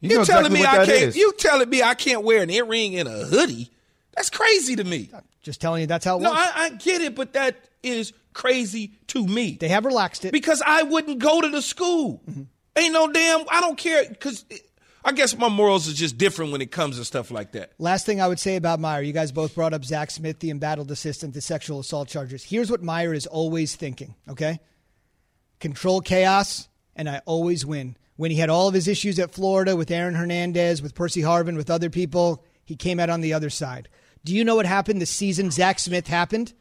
You 0.02 0.10
you're 0.12 0.26
telling 0.26 0.52
exactly 0.52 0.60
me 0.60 0.66
I 0.66 0.86
can't. 0.86 1.10
is. 1.10 1.16
You 1.16 1.34
telling 1.38 1.70
me 1.70 1.82
I 1.82 1.94
can't 1.96 2.24
wear 2.24 2.44
an 2.44 2.50
earring 2.50 2.94
in 2.94 3.08
a 3.08 3.26
hoodie? 3.26 3.72
That's 4.16 4.30
crazy 4.30 4.76
to 4.76 4.84
me. 4.84 5.10
I'm 5.14 5.24
Just 5.42 5.62
telling 5.62 5.82
you 5.82 5.88
that's 5.88 6.04
how 6.06 6.18
it 6.18 6.22
No, 6.22 6.32
works. 6.32 6.42
I, 6.54 6.66
I 6.66 6.70
get 6.72 7.02
it, 7.02 7.16
but 7.16 7.34
that 7.34 7.56
is 7.82 8.12
crazy 8.34 8.92
to 9.08 9.26
me. 9.26 9.58
they 9.60 9.70
have 9.70 9.86
relaxed 9.86 10.26
it. 10.26 10.32
because 10.34 10.62
I 10.66 10.84
wouldn't 10.84 11.20
go 11.20 11.40
to 11.42 11.50
the 11.50 11.62
school. 11.62 12.22
Mm-hmm. 12.30 12.42
Ain't 12.76 12.94
no 12.94 13.12
damn. 13.12 13.42
I 13.50 13.62
don't 13.62 13.78
care 13.78 14.06
because 14.08 14.46
I 15.04 15.14
guess 15.14 15.38
my 15.38 15.48
morals 15.48 15.90
are 15.90 15.94
just 15.94 16.18
different 16.18 16.52
when 16.52 16.62
it 16.62 16.72
comes 16.72 16.98
to 16.98 17.06
stuff 17.06 17.32
like 17.32 17.54
that. 17.54 17.72
Last 17.80 18.06
thing 18.06 18.20
I 18.20 18.28
would 18.28 18.40
say 18.40 18.58
about 18.58 18.80
Meyer, 18.80 19.02
you 19.02 19.14
guys 19.14 19.32
both 19.32 19.56
brought 19.56 19.74
up 19.74 19.86
Zach 19.86 20.12
Smith, 20.12 20.40
the 20.40 20.50
embattled 20.50 20.92
assistant 20.92 21.34
to 21.36 21.42
sexual 21.42 21.80
assault 21.80 22.10
charges. 22.10 22.44
Here's 22.44 22.70
what 22.70 22.84
Meyer 22.84 23.14
is 23.14 23.26
always 23.26 23.76
thinking, 23.76 24.16
okay? 24.28 24.60
Control 25.60 26.02
chaos, 26.02 26.68
and 26.96 27.10
I 27.10 27.22
always 27.26 27.66
win. 27.66 27.96
When 28.18 28.32
he 28.32 28.38
had 28.38 28.50
all 28.50 28.68
of 28.68 28.74
his 28.74 28.90
issues 28.90 29.18
at 29.20 29.32
Florida 29.32 29.78
with 29.78 29.90
Aaron 29.90 30.16
Hernandez, 30.16 30.82
with 30.82 30.94
Percy 30.96 31.22
Harvin, 31.22 31.56
with 31.56 31.70
other 31.70 31.90
people, 31.90 32.44
he 32.66 32.76
came 32.76 33.00
out 33.00 33.10
on 33.10 33.22
the 33.22 33.34
other 33.34 33.50
side. 33.50 33.88
Do 34.26 34.36
you 34.36 34.44
know 34.44 34.56
what 34.56 34.66
happened 34.66 35.02
the 35.02 35.06
season 35.06 35.52
Zach 35.52 35.80
Smith 35.80 36.08
happened? 36.08 36.54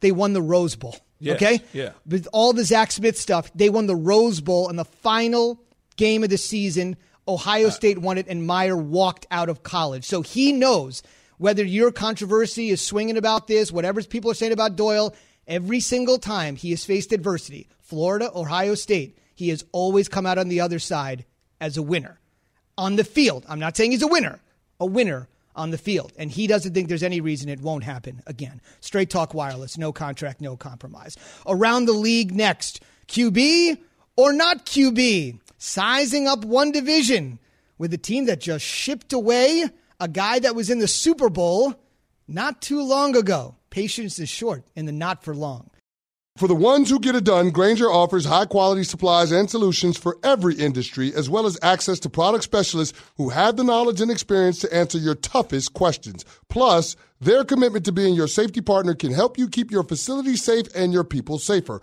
They 0.00 0.12
won 0.12 0.32
the 0.32 0.42
Rose 0.42 0.74
Bowl. 0.74 0.96
Yes, 1.18 1.36
okay? 1.36 1.62
yeah. 1.72 1.90
With 2.06 2.26
all 2.32 2.52
the 2.52 2.64
Zach 2.64 2.90
Smith 2.90 3.18
stuff, 3.18 3.52
they 3.54 3.70
won 3.70 3.86
the 3.86 3.94
Rose 3.94 4.40
Bowl 4.40 4.70
in 4.70 4.76
the 4.76 4.84
final 4.84 5.62
game 5.96 6.24
of 6.24 6.30
the 6.30 6.38
season. 6.38 6.96
Ohio 7.26 7.68
uh, 7.68 7.70
State 7.70 7.98
won 7.98 8.18
it, 8.18 8.26
and 8.28 8.46
Meyer 8.46 8.76
walked 8.76 9.26
out 9.30 9.48
of 9.48 9.62
college. 9.62 10.04
So 10.04 10.22
he 10.22 10.52
knows 10.52 11.02
whether 11.38 11.64
your 11.64 11.92
controversy 11.92 12.70
is 12.70 12.84
swinging 12.84 13.16
about 13.16 13.46
this, 13.46 13.72
whatever 13.72 14.02
people 14.02 14.30
are 14.30 14.34
saying 14.34 14.52
about 14.52 14.76
Doyle, 14.76 15.14
every 15.46 15.80
single 15.80 16.18
time 16.18 16.56
he 16.56 16.70
has 16.70 16.84
faced 16.84 17.12
adversity, 17.12 17.68
Florida, 17.80 18.30
Ohio 18.34 18.74
State, 18.74 19.18
he 19.34 19.48
has 19.48 19.64
always 19.72 20.08
come 20.08 20.26
out 20.26 20.38
on 20.38 20.48
the 20.48 20.60
other 20.60 20.78
side 20.78 21.24
as 21.60 21.76
a 21.76 21.82
winner. 21.82 22.18
On 22.78 22.96
the 22.96 23.04
field, 23.04 23.44
I'm 23.48 23.58
not 23.58 23.76
saying 23.76 23.90
he's 23.90 24.02
a 24.02 24.08
winner, 24.08 24.40
a 24.80 24.86
winner 24.86 25.28
on 25.54 25.70
the 25.70 25.78
field. 25.78 26.12
And 26.16 26.30
he 26.30 26.46
doesn't 26.46 26.72
think 26.72 26.88
there's 26.88 27.02
any 27.02 27.20
reason 27.20 27.48
it 27.48 27.60
won't 27.60 27.84
happen 27.84 28.22
again. 28.26 28.60
Straight 28.80 29.10
Talk 29.10 29.34
Wireless, 29.34 29.76
no 29.76 29.92
contract, 29.92 30.40
no 30.40 30.56
compromise. 30.56 31.16
Around 31.46 31.84
the 31.84 31.92
league 31.92 32.34
next, 32.34 32.80
QB 33.08 33.78
or 34.16 34.32
not 34.32 34.66
QB? 34.66 35.38
Sizing 35.58 36.26
up 36.26 36.44
one 36.44 36.72
division 36.72 37.38
with 37.78 37.92
a 37.94 37.98
team 37.98 38.26
that 38.26 38.40
just 38.40 38.64
shipped 38.64 39.12
away 39.12 39.68
a 40.00 40.08
guy 40.08 40.38
that 40.40 40.54
was 40.54 40.70
in 40.70 40.80
the 40.80 40.88
Super 40.88 41.28
Bowl 41.28 41.74
not 42.26 42.60
too 42.60 42.82
long 42.82 43.16
ago. 43.16 43.56
Patience 43.70 44.18
is 44.18 44.28
short 44.28 44.64
in 44.74 44.86
the 44.86 44.92
not 44.92 45.24
for 45.24 45.34
long. 45.34 45.70
For 46.38 46.48
the 46.48 46.54
ones 46.54 46.88
who 46.88 46.98
get 46.98 47.14
it 47.14 47.24
done, 47.24 47.50
Grainger 47.50 47.90
offers 47.90 48.24
high 48.24 48.46
quality 48.46 48.84
supplies 48.84 49.32
and 49.32 49.50
solutions 49.50 49.98
for 49.98 50.16
every 50.24 50.54
industry, 50.54 51.12
as 51.14 51.28
well 51.28 51.44
as 51.44 51.58
access 51.60 52.00
to 52.00 52.10
product 52.10 52.42
specialists 52.42 52.98
who 53.18 53.28
have 53.28 53.56
the 53.56 53.64
knowledge 53.64 54.00
and 54.00 54.10
experience 54.10 54.58
to 54.60 54.74
answer 54.74 54.96
your 54.96 55.14
toughest 55.14 55.74
questions. 55.74 56.24
Plus, 56.48 56.96
their 57.20 57.44
commitment 57.44 57.84
to 57.84 57.92
being 57.92 58.14
your 58.14 58.28
safety 58.28 58.62
partner 58.62 58.94
can 58.94 59.12
help 59.12 59.36
you 59.36 59.46
keep 59.46 59.70
your 59.70 59.82
facility 59.82 60.34
safe 60.34 60.66
and 60.74 60.92
your 60.92 61.04
people 61.04 61.38
safer. 61.38 61.82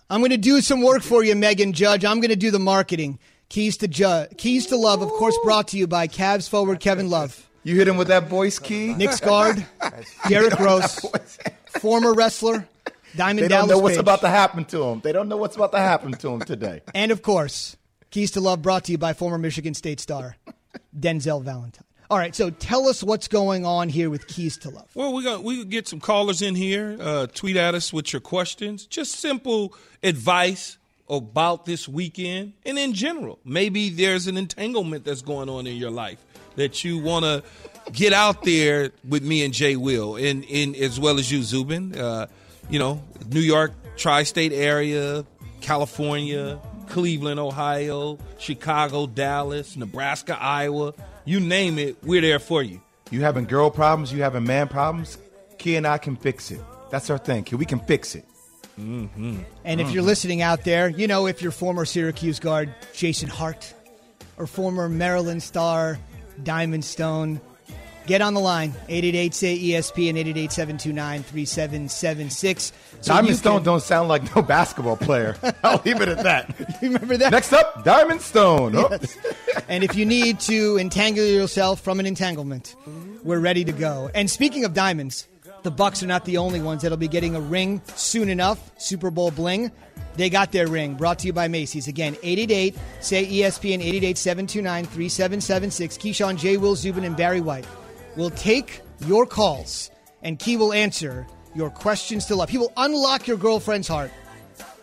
I'm 0.11 0.19
going 0.19 0.31
to 0.31 0.37
do 0.37 0.59
some 0.59 0.81
work 0.81 1.03
for 1.03 1.23
you, 1.23 1.35
Megan 1.35 1.71
Judge. 1.71 2.03
I'm 2.03 2.19
going 2.19 2.31
to 2.31 2.35
do 2.35 2.51
the 2.51 2.59
marketing. 2.59 3.17
Keys 3.47 3.77
to 3.77 3.87
Ju- 3.87 4.25
Keys 4.37 4.65
to 4.67 4.75
Love, 4.75 5.01
of 5.01 5.07
course, 5.09 5.37
brought 5.41 5.69
to 5.69 5.77
you 5.77 5.87
by 5.87 6.09
Cavs 6.09 6.49
forward 6.49 6.81
Kevin 6.81 7.09
Love, 7.09 7.49
You 7.63 7.75
hit 7.75 7.87
him 7.87 7.95
with 7.95 8.09
that 8.09 8.27
voice 8.27 8.59
key. 8.59 8.93
Knicks 8.93 9.21
guard, 9.21 9.65
Derrick 10.27 10.59
Rose, 10.59 10.99
former 11.79 12.13
wrestler, 12.13 12.67
Diamond 13.15 13.39
They 13.39 13.47
don't 13.47 13.67
Dallas 13.67 13.69
know 13.71 13.77
what's 13.79 13.95
Page. 13.95 14.01
about 14.01 14.19
to 14.21 14.29
happen 14.29 14.65
to 14.65 14.83
him. 14.83 14.99
They 15.01 15.13
don't 15.13 15.29
know 15.29 15.37
what's 15.37 15.55
about 15.55 15.71
to 15.71 15.79
happen 15.79 16.11
to 16.11 16.27
him 16.29 16.39
today. 16.41 16.81
And 16.93 17.11
of 17.13 17.21
course, 17.21 17.77
Keys 18.09 18.31
to 18.31 18.41
Love 18.41 18.61
brought 18.61 18.83
to 18.85 18.91
you 18.91 18.97
by 18.97 19.13
former 19.13 19.37
Michigan 19.37 19.73
State 19.73 20.01
star 20.01 20.35
Denzel 20.97 21.41
Valentine. 21.41 21.85
All 22.11 22.17
right, 22.17 22.35
so 22.35 22.49
tell 22.49 22.89
us 22.89 23.01
what's 23.01 23.29
going 23.29 23.65
on 23.65 23.87
here 23.87 24.09
with 24.09 24.27
Keys 24.27 24.57
to 24.57 24.69
Love. 24.69 24.89
Well, 24.93 25.13
we 25.13 25.23
got 25.23 25.45
we 25.45 25.63
get 25.63 25.87
some 25.87 26.01
callers 26.01 26.41
in 26.41 26.55
here. 26.55 26.97
Uh, 26.99 27.27
tweet 27.27 27.55
at 27.55 27.73
us 27.73 27.93
with 27.93 28.11
your 28.11 28.19
questions. 28.19 28.85
Just 28.85 29.13
simple 29.13 29.73
advice 30.03 30.77
about 31.09 31.65
this 31.65 31.87
weekend 31.87 32.51
and 32.65 32.77
in 32.77 32.91
general. 32.91 33.39
Maybe 33.45 33.89
there's 33.89 34.27
an 34.27 34.35
entanglement 34.35 35.05
that's 35.05 35.21
going 35.21 35.47
on 35.47 35.67
in 35.67 35.77
your 35.77 35.89
life 35.89 36.19
that 36.57 36.83
you 36.83 36.99
want 36.99 37.23
to 37.23 37.43
get 37.93 38.11
out 38.11 38.43
there 38.43 38.91
with 39.07 39.23
me 39.23 39.45
and 39.45 39.53
Jay 39.53 39.77
Will, 39.77 40.17
and, 40.17 40.43
as 40.75 40.99
well 40.99 41.17
as 41.17 41.31
you, 41.31 41.41
Zubin. 41.43 41.97
Uh, 41.97 42.27
you 42.69 42.77
know, 42.77 43.01
New 43.29 43.39
York, 43.39 43.71
tri-state 43.95 44.51
area, 44.51 45.25
California, 45.61 46.59
Cleveland, 46.89 47.39
Ohio, 47.39 48.17
Chicago, 48.37 49.07
Dallas, 49.07 49.77
Nebraska, 49.77 50.37
Iowa. 50.37 50.93
You 51.25 51.39
name 51.39 51.77
it, 51.77 51.97
we're 52.03 52.21
there 52.21 52.39
for 52.39 52.63
you. 52.63 52.81
You 53.09 53.21
having 53.21 53.45
girl 53.45 53.69
problems? 53.69 54.11
You 54.11 54.21
having 54.23 54.43
man 54.43 54.67
problems? 54.67 55.17
Key 55.57 55.75
and 55.75 55.85
I 55.85 55.97
can 55.97 56.15
fix 56.15 56.51
it. 56.51 56.61
That's 56.89 57.09
our 57.09 57.17
thing. 57.17 57.43
Key, 57.43 57.55
we 57.55 57.65
can 57.65 57.79
fix 57.79 58.15
it. 58.15 58.25
Mm-hmm. 58.79 59.39
And 59.63 59.81
if 59.81 59.91
you're 59.91 60.03
listening 60.03 60.41
out 60.41 60.63
there, 60.63 60.89
you 60.89 61.07
know, 61.07 61.27
if 61.27 61.41
you're 61.41 61.51
former 61.51 61.85
Syracuse 61.85 62.39
guard 62.39 62.73
Jason 62.93 63.29
Hart 63.29 63.73
or 64.37 64.47
former 64.47 64.89
Maryland 64.89 65.43
star 65.43 65.99
Diamond 66.41 66.83
Stone, 66.85 67.41
get 68.07 68.21
on 68.21 68.33
the 68.33 68.39
line 68.39 68.73
888 68.89 69.33
say 69.33 69.57
ESPN 69.57 70.17
888 70.17 70.51
729 70.51 71.23
3776. 71.23 72.73
Diamond 73.03 73.35
Stone 73.35 73.63
don't 73.63 73.81
sound 73.81 74.09
like 74.09 74.35
no 74.35 74.41
basketball 74.41 74.97
player. 74.97 75.35
I'll 75.63 75.81
leave 75.83 76.01
it 76.01 76.09
at 76.09 76.23
that. 76.23 76.55
you 76.81 76.91
Remember 76.91 77.17
that? 77.17 77.31
Next 77.31 77.53
up, 77.53 77.83
Diamond 77.83 78.21
Stone. 78.21 78.75
Oh. 78.75 78.97
and 79.67 79.83
if 79.83 79.95
you 79.95 80.05
need 80.05 80.39
to 80.41 80.77
entangle 80.77 81.25
yourself 81.25 81.81
from 81.81 81.99
an 81.99 82.05
entanglement, 82.05 82.75
we're 83.23 83.39
ready 83.39 83.63
to 83.65 83.71
go. 83.71 84.09
And 84.13 84.29
speaking 84.29 84.65
of 84.65 84.73
diamonds, 84.73 85.27
the 85.63 85.71
Bucs 85.71 86.01
are 86.01 86.07
not 86.07 86.25
the 86.25 86.37
only 86.37 86.59
ones 86.59 86.81
that'll 86.81 86.97
be 86.97 87.07
getting 87.07 87.35
a 87.35 87.41
ring 87.41 87.81
soon 87.95 88.29
enough. 88.29 88.71
Super 88.79 89.11
Bowl 89.11 89.31
bling. 89.31 89.71
They 90.15 90.29
got 90.29 90.51
their 90.51 90.67
ring. 90.67 90.95
Brought 90.95 91.19
to 91.19 91.27
you 91.27 91.33
by 91.33 91.47
Macy's. 91.47 91.87
Again, 91.87 92.15
888 92.23 92.75
say 92.99 93.25
ESPN 93.25 93.75
888 93.75 94.17
729 94.17 94.85
3776. 94.85 95.97
Keyshawn 95.97 96.37
J. 96.37 96.57
Will 96.57 96.75
Zubin 96.75 97.03
and 97.03 97.15
Barry 97.15 97.41
White 97.41 97.65
will 98.15 98.29
take 98.31 98.81
your 99.05 99.25
calls 99.25 99.89
and 100.23 100.37
Key 100.37 100.57
will 100.57 100.73
answer 100.73 101.25
your 101.55 101.69
questions 101.69 102.25
to 102.27 102.35
love. 102.35 102.49
He 102.49 102.57
will 102.57 102.71
unlock 102.77 103.27
your 103.27 103.37
girlfriend's 103.37 103.87
heart. 103.87 104.11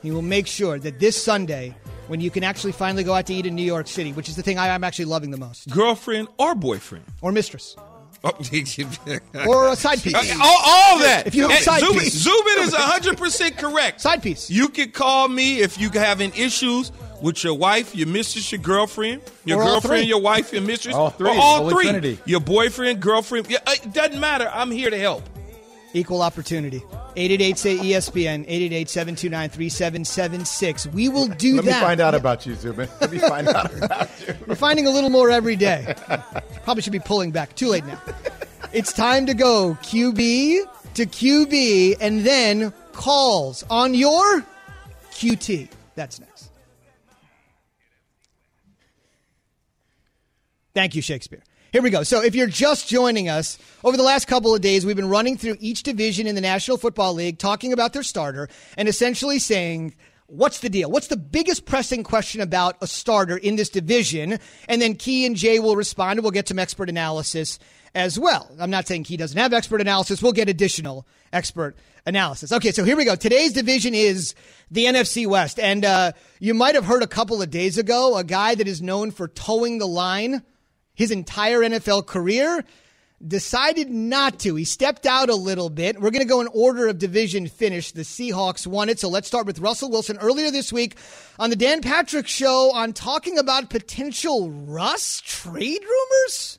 He 0.03 0.11
will 0.11 0.23
make 0.23 0.47
sure 0.47 0.79
that 0.79 0.99
this 1.01 1.21
Sunday, 1.23 1.75
when 2.09 2.21
you 2.21 2.31
can 2.31 2.45
actually 2.45 2.73
finally 2.73 3.05
go 3.05 3.15
out 3.15 3.27
to 3.27 3.35
eat 3.35 3.47
in 3.47 3.55
New 3.55 3.63
York 3.65 3.87
City, 3.89 4.13
which 4.13 4.29
is 4.29 4.37
the 4.37 4.43
thing 4.43 4.59
I, 4.59 4.71
I'm 4.71 4.85
actually 4.85 5.07
loving 5.07 5.31
the 5.31 5.37
most, 5.39 5.69
Girlfriend 5.71 6.29
or 6.39 6.55
boyfriend. 6.55 7.05
or 7.21 7.33
mistress, 7.33 7.77
Oh, 8.25 8.31
or 9.47 9.69
a 9.69 9.77
side 9.77 10.03
piece. 10.03 10.15
Uh, 10.15 10.39
all, 10.43 10.59
all 10.65 10.99
that. 10.99 11.25
If 11.27 11.37
you 11.37 11.49
have 11.49 11.59
a 11.59 11.63
side 11.63 11.81
Zubin, 11.81 12.01
piece. 12.01 12.15
Zubin 12.15 12.59
is 12.65 12.75
100% 12.75 13.57
correct. 13.57 14.01
Side 14.09 14.23
piece. 14.25 14.51
You 14.51 14.69
can 14.71 14.91
call 14.91 15.29
me 15.29 15.61
if 15.61 15.79
you 15.81 15.89
having 15.91 16.33
issues 16.35 16.91
with 17.23 17.43
your 17.45 17.55
wife, 17.55 17.95
your 17.95 18.07
mistress, 18.09 18.51
your 18.53 18.61
girlfriend, 18.61 19.23
your 19.45 19.61
Or 19.61 19.65
girlfriend, 19.65 20.07
your 20.07 20.21
wife, 20.21 20.53
your 20.53 20.63
mistress, 20.63 20.95
All 20.95 21.11
three. 21.11 21.31
or 21.31 21.35
all 21.41 21.59
Holy 21.59 21.75
three. 21.75 21.85
Trinity. 21.85 22.19
Your 22.25 22.41
boyfriend, 22.41 23.01
girlfriend. 23.01 23.51
Yeah, 23.51 23.59
It 23.69 23.93
doesn't 23.93 24.21
matter. 24.21 24.51
I'm 24.53 24.71
here 24.71 24.91
to 24.91 24.99
help. 24.99 25.25
Equal 25.95 26.21
opportunity. 26.23 26.83
888 27.17 27.59
say 27.59 27.77
ESPN, 27.79 28.45
888 28.47 28.89
729 28.91 29.49
3776. 29.51 30.87
We 30.89 31.09
will 31.09 31.27
do 31.29 31.57
Let 31.57 31.65
that. 31.65 31.71
Let 31.71 31.81
me 31.81 31.87
find 31.87 32.01
out 32.01 32.15
about 32.15 32.45
you, 32.47 32.55
Zubin. 32.55 32.89
Let 33.01 33.11
me 33.11 33.19
find 33.19 33.49
out 33.49 33.75
about 33.75 34.09
you. 34.21 34.35
We're 34.47 34.55
finding 34.55 34.87
a 34.87 34.91
little 34.91 35.09
more 35.11 35.31
every 35.31 35.57
day. 35.57 35.95
Probably 36.65 36.83
should 36.83 36.93
be 36.93 36.99
pulling 37.01 37.31
back. 37.31 37.55
Too 37.57 37.69
late 37.69 37.87
now. 37.87 38.01
It's 38.73 38.93
time 38.93 39.25
to 39.27 39.35
go 39.35 39.77
QB 39.83 40.59
to 40.95 41.07
QB 41.07 41.97
and 42.01 42.21
then 42.25 42.73
calls 42.93 43.65
on 43.71 43.95
your 43.95 44.45
QT. 45.13 45.69
That's 45.95 46.21
next. 46.21 46.38
Thank 50.79 50.95
you, 50.95 51.03
Shakespeare. 51.03 51.43
Here 51.73 51.83
we 51.83 51.91
go. 51.91 52.05
So, 52.05 52.23
if 52.23 52.37
you're 52.37 52.47
just 52.47 52.87
joining 52.87 53.29
us, 53.29 53.59
over 53.83 53.97
the 53.97 54.05
last 54.05 54.29
couple 54.29 54.55
of 54.55 54.61
days, 54.61 54.87
we've 54.87 54.95
been 54.95 55.09
running 55.09 55.37
through 55.37 55.57
each 55.59 55.83
division 55.83 56.29
in 56.29 56.37
the 56.37 56.41
National 56.41 56.77
Football 56.77 57.15
League, 57.15 57.41
talking 57.41 57.73
about 57.73 57.95
their 57.95 58.05
starter, 58.05 58.49
and 58.77 58.89
essentially 58.89 59.41
saying, 59.41 59.97
What's 60.29 60.61
the 60.61 60.69
deal? 60.69 60.89
What's 60.89 61.09
the 61.09 61.17
biggest 61.17 61.67
pressing 61.67 62.05
question 62.05 62.41
about 62.41 62.77
a 62.81 62.87
starter 62.87 63.37
in 63.37 63.57
this 63.57 63.71
division? 63.71 64.39
And 64.69 64.81
then 64.81 64.95
Key 64.95 65.27
and 65.27 65.35
Jay 65.35 65.59
will 65.59 65.75
respond, 65.75 66.21
and 66.21 66.23
we'll 66.23 66.31
get 66.31 66.47
some 66.47 66.61
expert 66.61 66.89
analysis 66.89 67.59
as 67.93 68.17
well. 68.17 68.49
I'm 68.61 68.71
not 68.71 68.87
saying 68.87 69.03
Key 69.03 69.17
doesn't 69.17 69.37
have 69.37 69.53
expert 69.53 69.81
analysis. 69.81 70.23
We'll 70.23 70.31
get 70.31 70.49
additional 70.49 71.09
expert 71.33 71.77
analysis. 72.07 72.53
Okay, 72.53 72.71
so 72.71 72.85
here 72.85 72.97
we 72.97 73.05
go. 73.05 73.17
Today's 73.17 73.53
division 73.53 73.95
is 73.95 74.37
the 74.71 74.85
NFC 74.85 75.27
West. 75.27 75.59
And 75.59 75.85
uh, 75.85 76.13
you 76.39 76.55
might 76.55 76.77
have 76.77 76.85
heard 76.85 77.03
a 77.03 77.09
couple 77.09 77.43
of 77.43 77.51
days 77.51 77.79
ago 77.79 78.17
a 78.17 78.23
guy 78.23 78.55
that 78.55 78.69
is 78.69 78.81
known 78.81 79.11
for 79.11 79.27
towing 79.27 79.79
the 79.79 79.89
line 79.89 80.45
his 80.99 81.13
entire 81.13 81.61
NFL 81.61 82.07
career 82.07 82.65
decided 83.25 83.89
not 83.89 84.41
to. 84.41 84.57
He 84.57 84.65
stepped 84.65 85.07
out 85.07 85.29
a 85.29 85.35
little 85.37 85.71
bit. 85.71 86.01
We're 86.01 86.11
going 86.11 86.25
to 86.25 86.29
go 86.29 86.41
in 86.41 86.49
order 86.49 86.89
of 86.89 86.99
division 86.99 87.47
finish. 87.47 87.93
The 87.93 88.03
Seahawks 88.03 88.67
won 88.67 88.89
it. 88.89 88.99
So 88.99 89.09
let's 89.09 89.29
start 89.29 89.47
with 89.47 89.61
Russell 89.61 89.93
Wilson 89.93 90.19
earlier 90.19 90.51
this 90.51 90.73
week 90.73 90.97
on 91.39 91.51
the 91.51 91.57
Dan 91.57 91.83
Patrick 91.83 92.27
show 92.27 92.73
on 92.75 92.93
talking 92.93 93.39
about 93.39 93.71
potential 93.71 94.51
Russ 94.51 95.21
trade 95.21 95.83
rumors. 95.83 96.59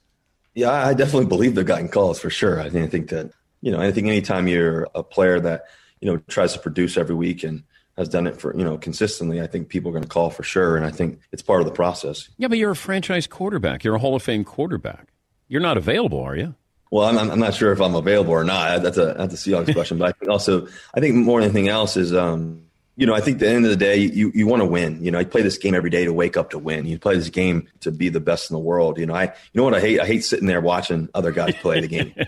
Yeah, 0.53 0.71
I 0.71 0.93
definitely 0.93 1.27
believe 1.27 1.55
they've 1.55 1.65
gotten 1.65 1.89
calls 1.89 2.17
for 2.17 2.29
sure. 2.29 2.61
I 2.61 2.69
think, 2.69 3.09
that, 3.09 3.31
you 3.59 3.73
know, 3.73 3.81
I 3.81 3.91
think 3.91 4.07
anytime 4.07 4.47
you're 4.47 4.87
a 4.95 5.03
player 5.03 5.41
that, 5.41 5.63
you 5.99 6.09
know, 6.09 6.15
tries 6.29 6.53
to 6.53 6.59
produce 6.59 6.95
every 6.95 7.15
week 7.15 7.43
and 7.43 7.63
has 7.99 8.07
done 8.09 8.25
it 8.25 8.39
for, 8.39 8.55
you 8.57 8.63
know, 8.63 8.77
consistently, 8.77 9.41
I 9.41 9.47
think 9.47 9.67
people 9.67 9.89
are 9.89 9.91
going 9.91 10.03
to 10.03 10.09
call 10.09 10.29
for 10.29 10.41
sure. 10.41 10.77
And 10.77 10.85
I 10.85 10.89
think 10.89 11.19
it's 11.33 11.41
part 11.41 11.59
of 11.59 11.67
the 11.67 11.73
process. 11.73 12.29
Yeah, 12.37 12.47
but 12.47 12.57
you're 12.57 12.71
a 12.71 12.75
franchise 12.75 13.27
quarterback. 13.27 13.83
You're 13.83 13.95
a 13.95 13.99
Hall 13.99 14.15
of 14.15 14.23
Fame 14.23 14.45
quarterback. 14.45 15.09
You're 15.49 15.61
not 15.61 15.77
available, 15.77 16.21
are 16.21 16.35
you? 16.35 16.55
Well, 16.91 17.05
I'm, 17.05 17.29
I'm 17.29 17.39
not 17.39 17.53
sure 17.53 17.73
if 17.73 17.81
I'm 17.81 17.95
available 17.95 18.31
or 18.31 18.45
not. 18.45 18.81
That's 18.81 18.97
a 18.97 19.13
that's 19.17 19.33
a 19.33 19.49
Seahawks 19.49 19.73
question. 19.73 19.99
But 19.99 20.09
I 20.09 20.11
think 20.13 20.31
also, 20.31 20.67
I 20.95 20.99
think 20.99 21.15
more 21.15 21.39
than 21.39 21.49
anything 21.49 21.67
else 21.67 21.97
is, 21.97 22.13
um, 22.15 22.63
you 22.95 23.05
know, 23.05 23.13
I 23.13 23.19
think 23.19 23.35
at 23.35 23.39
the 23.41 23.49
end 23.49 23.65
of 23.65 23.69
the 23.69 23.77
day, 23.77 23.97
you 23.97 24.31
you 24.33 24.47
want 24.47 24.61
to 24.61 24.65
win. 24.65 25.03
You 25.03 25.11
know, 25.11 25.19
you 25.19 25.25
play 25.25 25.43
this 25.43 25.57
game 25.57 25.75
every 25.75 25.91
day 25.91 26.05
to 26.05 26.13
wake 26.13 26.35
up 26.35 26.49
to 26.51 26.57
win. 26.57 26.87
You 26.87 26.97
play 26.97 27.15
this 27.15 27.29
game 27.29 27.67
to 27.81 27.91
be 27.91 28.09
the 28.09 28.19
best 28.19 28.49
in 28.49 28.55
the 28.55 28.59
world. 28.59 28.97
You 28.97 29.05
know, 29.05 29.13
I 29.13 29.25
you 29.25 29.31
know 29.55 29.63
what 29.63 29.75
I 29.75 29.81
hate? 29.81 29.99
I 29.99 30.05
hate 30.05 30.23
sitting 30.23 30.47
there 30.47 30.61
watching 30.61 31.09
other 31.13 31.31
guys 31.31 31.53
play 31.55 31.81
the 31.81 31.87
game. 31.87 32.13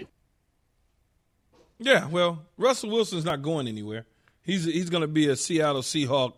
Yeah, 1.83 2.07
well, 2.07 2.43
Russell 2.57 2.91
Wilson's 2.91 3.25
not 3.25 3.41
going 3.41 3.67
anywhere. 3.67 4.05
He's 4.43 4.65
he's 4.65 4.89
going 4.89 5.01
to 5.01 5.07
be 5.07 5.27
a 5.27 5.35
Seattle 5.35 5.81
Seahawk 5.81 6.33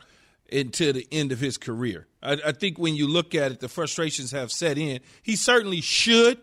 until 0.52 0.94
the 0.94 1.08
end 1.12 1.32
of 1.32 1.40
his 1.40 1.58
career. 1.58 2.08
I, 2.22 2.38
I 2.46 2.52
think 2.52 2.78
when 2.78 2.96
you 2.96 3.08
look 3.08 3.34
at 3.36 3.52
it, 3.52 3.60
the 3.60 3.70
frustrations 3.70 4.32
have 4.32 4.52
set 4.52 4.78
in. 4.78 5.00
He 5.22 5.36
certainly 5.36 5.82
should 5.82 6.40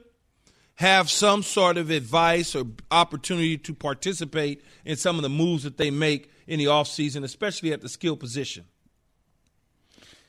have 0.77 1.11
some 1.11 1.43
sort 1.43 1.77
of 1.77 1.91
advice 1.91 2.57
or 2.57 2.65
opportunity 2.91 3.59
to 3.59 3.75
participate 3.75 4.65
in 4.85 4.97
some 4.97 5.17
of 5.17 5.23
the 5.23 5.29
moves 5.29 5.63
that 5.65 5.77
they 5.77 5.91
make 5.91 6.31
in 6.47 6.59
the 6.59 6.65
offseason, 6.65 7.23
especially 7.23 7.73
at 7.73 7.83
the 7.83 7.89
skill 7.89 8.17
position. 8.17 8.65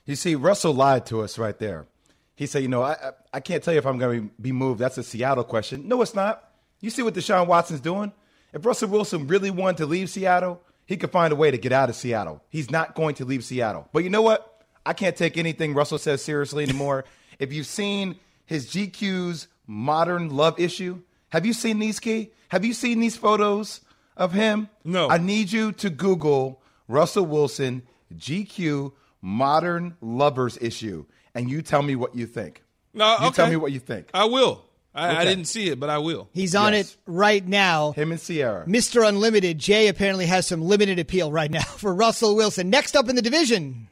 You 0.06 0.16
see, 0.16 0.36
Russell 0.36 0.74
lied 0.74 1.06
to 1.06 1.22
us 1.22 1.38
right 1.38 1.58
there. 1.58 1.88
He 2.36 2.48
said, 2.48 2.64
you 2.64 2.68
know, 2.68 2.84
I, 2.84 3.12
I, 3.34 3.40
can't 3.40 3.64
tell 3.64 3.74
you 3.74 3.78
if 3.78 3.86
I'm 3.86 3.98
going 3.98 4.30
to 4.30 4.34
be 4.42 4.52
moved. 4.52 4.80
That's 4.80 4.98
a 4.98 5.04
Seattle 5.04 5.44
question. 5.44 5.88
No, 5.88 6.02
it's 6.02 6.16
not. 6.16 6.52
You 6.82 6.90
see 6.90 7.04
what 7.04 7.14
Deshaun 7.14 7.48
Watson's 7.48 7.82
doing? 7.82 8.12
If 8.52 8.66
Russell 8.66 8.90
Wilson 8.90 9.28
really 9.28 9.52
wanted 9.52 9.78
to 9.78 9.86
leave 9.86 10.10
Seattle, 10.10 10.62
he 10.92 10.98
could 10.98 11.12
find 11.12 11.32
a 11.32 11.36
way 11.36 11.50
to 11.50 11.58
get 11.58 11.72
out 11.72 11.90
of 11.90 11.96
Seattle. 11.96 12.44
He's 12.50 12.70
not 12.70 12.96
going 12.96 13.16
to 13.16 13.26
leave 13.26 13.46
Seattle. 13.46 13.88
But 13.94 14.04
you 14.04 14.10
know 14.10 14.22
what? 14.22 14.66
I 14.86 14.92
can't 14.92 15.16
take 15.16 15.38
anything 15.38 15.74
Russell 15.74 15.98
says 15.98 16.22
seriously 16.22 16.66
anymore. 16.66 17.06
if 17.40 17.54
you've 17.54 17.68
seen 17.68 18.20
his 18.46 18.68
GQ's 18.68 19.48
modern 19.66 20.36
love 20.36 20.60
issue, 20.60 21.02
have 21.30 21.46
you 21.46 21.54
seen 21.54 21.80
these, 21.80 22.00
Key? 22.00 22.32
Have 22.50 22.66
you 22.66 22.74
seen 22.74 23.00
these 23.00 23.16
photos 23.16 23.80
of 24.18 24.34
him? 24.34 24.68
No. 24.84 25.10
I 25.10 25.18
need 25.18 25.54
you 25.54 25.72
to 25.74 25.90
Google 25.90 26.62
Russell 26.90 27.26
Wilson 27.26 27.84
GQ 28.14 28.92
modern 29.22 29.96
lovers 30.02 30.58
issue, 30.60 31.06
and 31.34 31.50
you 31.50 31.62
tell 31.62 31.84
me 31.84 31.96
what 31.96 32.16
you 32.16 32.26
think. 32.26 32.64
No, 32.94 33.18
you 33.22 33.28
okay. 33.28 33.36
tell 33.36 33.50
me 33.50 33.56
what 33.56 33.72
you 33.72 33.80
think. 33.80 34.10
I 34.14 34.26
will. 34.26 34.66
I, 34.94 35.18
I 35.22 35.26
didn't 35.26 35.46
see 35.46 35.70
it, 35.70 35.80
but 35.80 35.90
I 35.90 36.00
will. 36.00 36.28
He's 36.34 36.54
on 36.54 36.74
Yes. 36.74 36.92
it 36.92 36.98
right 37.06 37.46
now. 37.48 37.94
Him 37.94 38.12
and 38.12 38.22
Ciara. 38.22 38.66
Mr. 38.66 39.08
Unlimited, 39.08 39.58
Jay 39.58 39.88
apparently 39.88 40.26
has 40.26 40.46
some 40.46 40.62
limited 40.62 41.00
appeal 41.00 41.32
right 41.32 41.50
now 41.50 41.62
for 41.78 41.94
Russell 41.94 42.36
Wilson. 42.36 42.70
Next 42.70 42.96
up 42.96 43.08
in 43.08 43.16
the 43.16 43.22
division. 43.22 43.88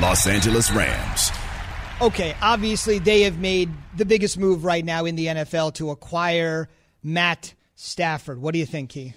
Los 0.00 0.26
Angeles 0.28 0.70
Rams. 0.70 1.30
Okay, 2.00 2.36
obviously 2.40 3.00
they 3.00 3.22
have 3.22 3.38
made 3.38 3.68
the 3.96 4.04
biggest 4.04 4.38
move 4.38 4.64
right 4.64 4.84
now 4.84 5.04
in 5.04 5.16
the 5.16 5.26
NFL 5.26 5.74
to 5.74 5.90
acquire 5.90 6.68
Matt 7.02 7.54
Stafford. 7.74 8.40
What 8.40 8.52
do 8.52 8.60
you 8.60 8.66
think, 8.66 8.90
Key? 8.90 9.14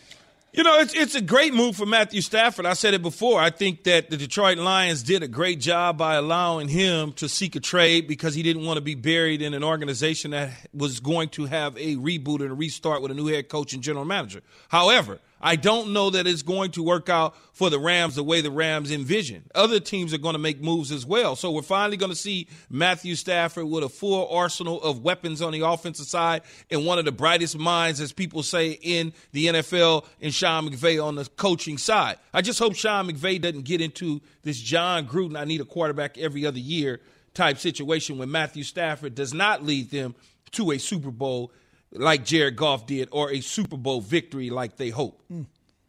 You 0.53 0.63
know, 0.63 0.79
it's 0.79 0.93
it's 0.93 1.15
a 1.15 1.21
great 1.21 1.53
move 1.53 1.77
for 1.77 1.85
Matthew 1.85 2.19
Stafford. 2.19 2.65
I 2.65 2.73
said 2.73 2.93
it 2.93 3.01
before. 3.01 3.39
I 3.39 3.51
think 3.51 3.85
that 3.85 4.09
the 4.09 4.17
Detroit 4.17 4.57
Lions 4.57 5.01
did 5.01 5.23
a 5.23 5.27
great 5.29 5.61
job 5.61 5.97
by 5.97 6.15
allowing 6.15 6.67
him 6.67 7.13
to 7.13 7.29
seek 7.29 7.55
a 7.55 7.61
trade 7.61 8.05
because 8.05 8.35
he 8.35 8.43
didn't 8.43 8.65
want 8.65 8.75
to 8.75 8.81
be 8.81 8.95
buried 8.95 9.41
in 9.41 9.53
an 9.53 9.63
organization 9.63 10.31
that 10.31 10.51
was 10.73 10.99
going 10.99 11.29
to 11.29 11.45
have 11.45 11.77
a 11.77 11.95
reboot 11.95 12.41
and 12.41 12.51
a 12.51 12.53
restart 12.53 13.01
with 13.01 13.11
a 13.11 13.13
new 13.13 13.27
head 13.27 13.47
coach 13.47 13.71
and 13.71 13.81
general 13.81 14.03
manager. 14.03 14.41
However, 14.67 15.19
I 15.41 15.55
don't 15.55 15.91
know 15.91 16.11
that 16.11 16.27
it's 16.27 16.43
going 16.43 16.71
to 16.71 16.83
work 16.83 17.09
out 17.09 17.35
for 17.53 17.69
the 17.69 17.79
Rams 17.79 18.15
the 18.15 18.23
way 18.23 18.41
the 18.41 18.51
Rams 18.51 18.91
envision. 18.91 19.43
Other 19.55 19.79
teams 19.79 20.13
are 20.13 20.17
going 20.19 20.33
to 20.33 20.39
make 20.39 20.61
moves 20.61 20.91
as 20.91 21.05
well. 21.05 21.35
So 21.35 21.51
we're 21.51 21.61
finally 21.61 21.97
going 21.97 22.11
to 22.11 22.15
see 22.15 22.47
Matthew 22.69 23.15
Stafford 23.15 23.65
with 23.65 23.83
a 23.83 23.89
full 23.89 24.27
arsenal 24.29 24.81
of 24.81 25.03
weapons 25.03 25.41
on 25.41 25.51
the 25.51 25.61
offensive 25.61 26.05
side 26.05 26.43
and 26.69 26.85
one 26.85 26.99
of 26.99 27.05
the 27.05 27.11
brightest 27.11 27.57
minds, 27.57 27.99
as 27.99 28.11
people 28.11 28.43
say, 28.43 28.71
in 28.81 29.13
the 29.31 29.47
NFL 29.47 30.05
and 30.21 30.33
Sean 30.33 30.69
McVay 30.69 31.03
on 31.03 31.15
the 31.15 31.25
coaching 31.37 31.77
side. 31.77 32.17
I 32.33 32.41
just 32.41 32.59
hope 32.59 32.75
Sean 32.75 33.09
McVay 33.09 33.41
doesn't 33.41 33.65
get 33.65 33.81
into 33.81 34.21
this 34.43 34.59
Jon 34.59 35.07
Gruden, 35.07 35.37
I 35.37 35.45
need 35.45 35.61
a 35.61 35.65
quarterback 35.65 36.17
every 36.17 36.45
other 36.45 36.59
year 36.59 37.01
type 37.33 37.57
situation 37.57 38.17
when 38.17 38.29
Matthew 38.29 38.63
Stafford 38.63 39.15
does 39.15 39.33
not 39.33 39.63
lead 39.63 39.89
them 39.89 40.15
to 40.51 40.71
a 40.71 40.77
Super 40.77 41.11
Bowl 41.11 41.51
like 41.93 42.25
Jared 42.25 42.55
Goff 42.55 42.85
did 42.85 43.09
or 43.11 43.31
a 43.31 43.41
Super 43.41 43.77
Bowl 43.77 44.01
victory 44.01 44.49
like 44.49 44.77
they 44.77 44.89
hope. 44.89 45.21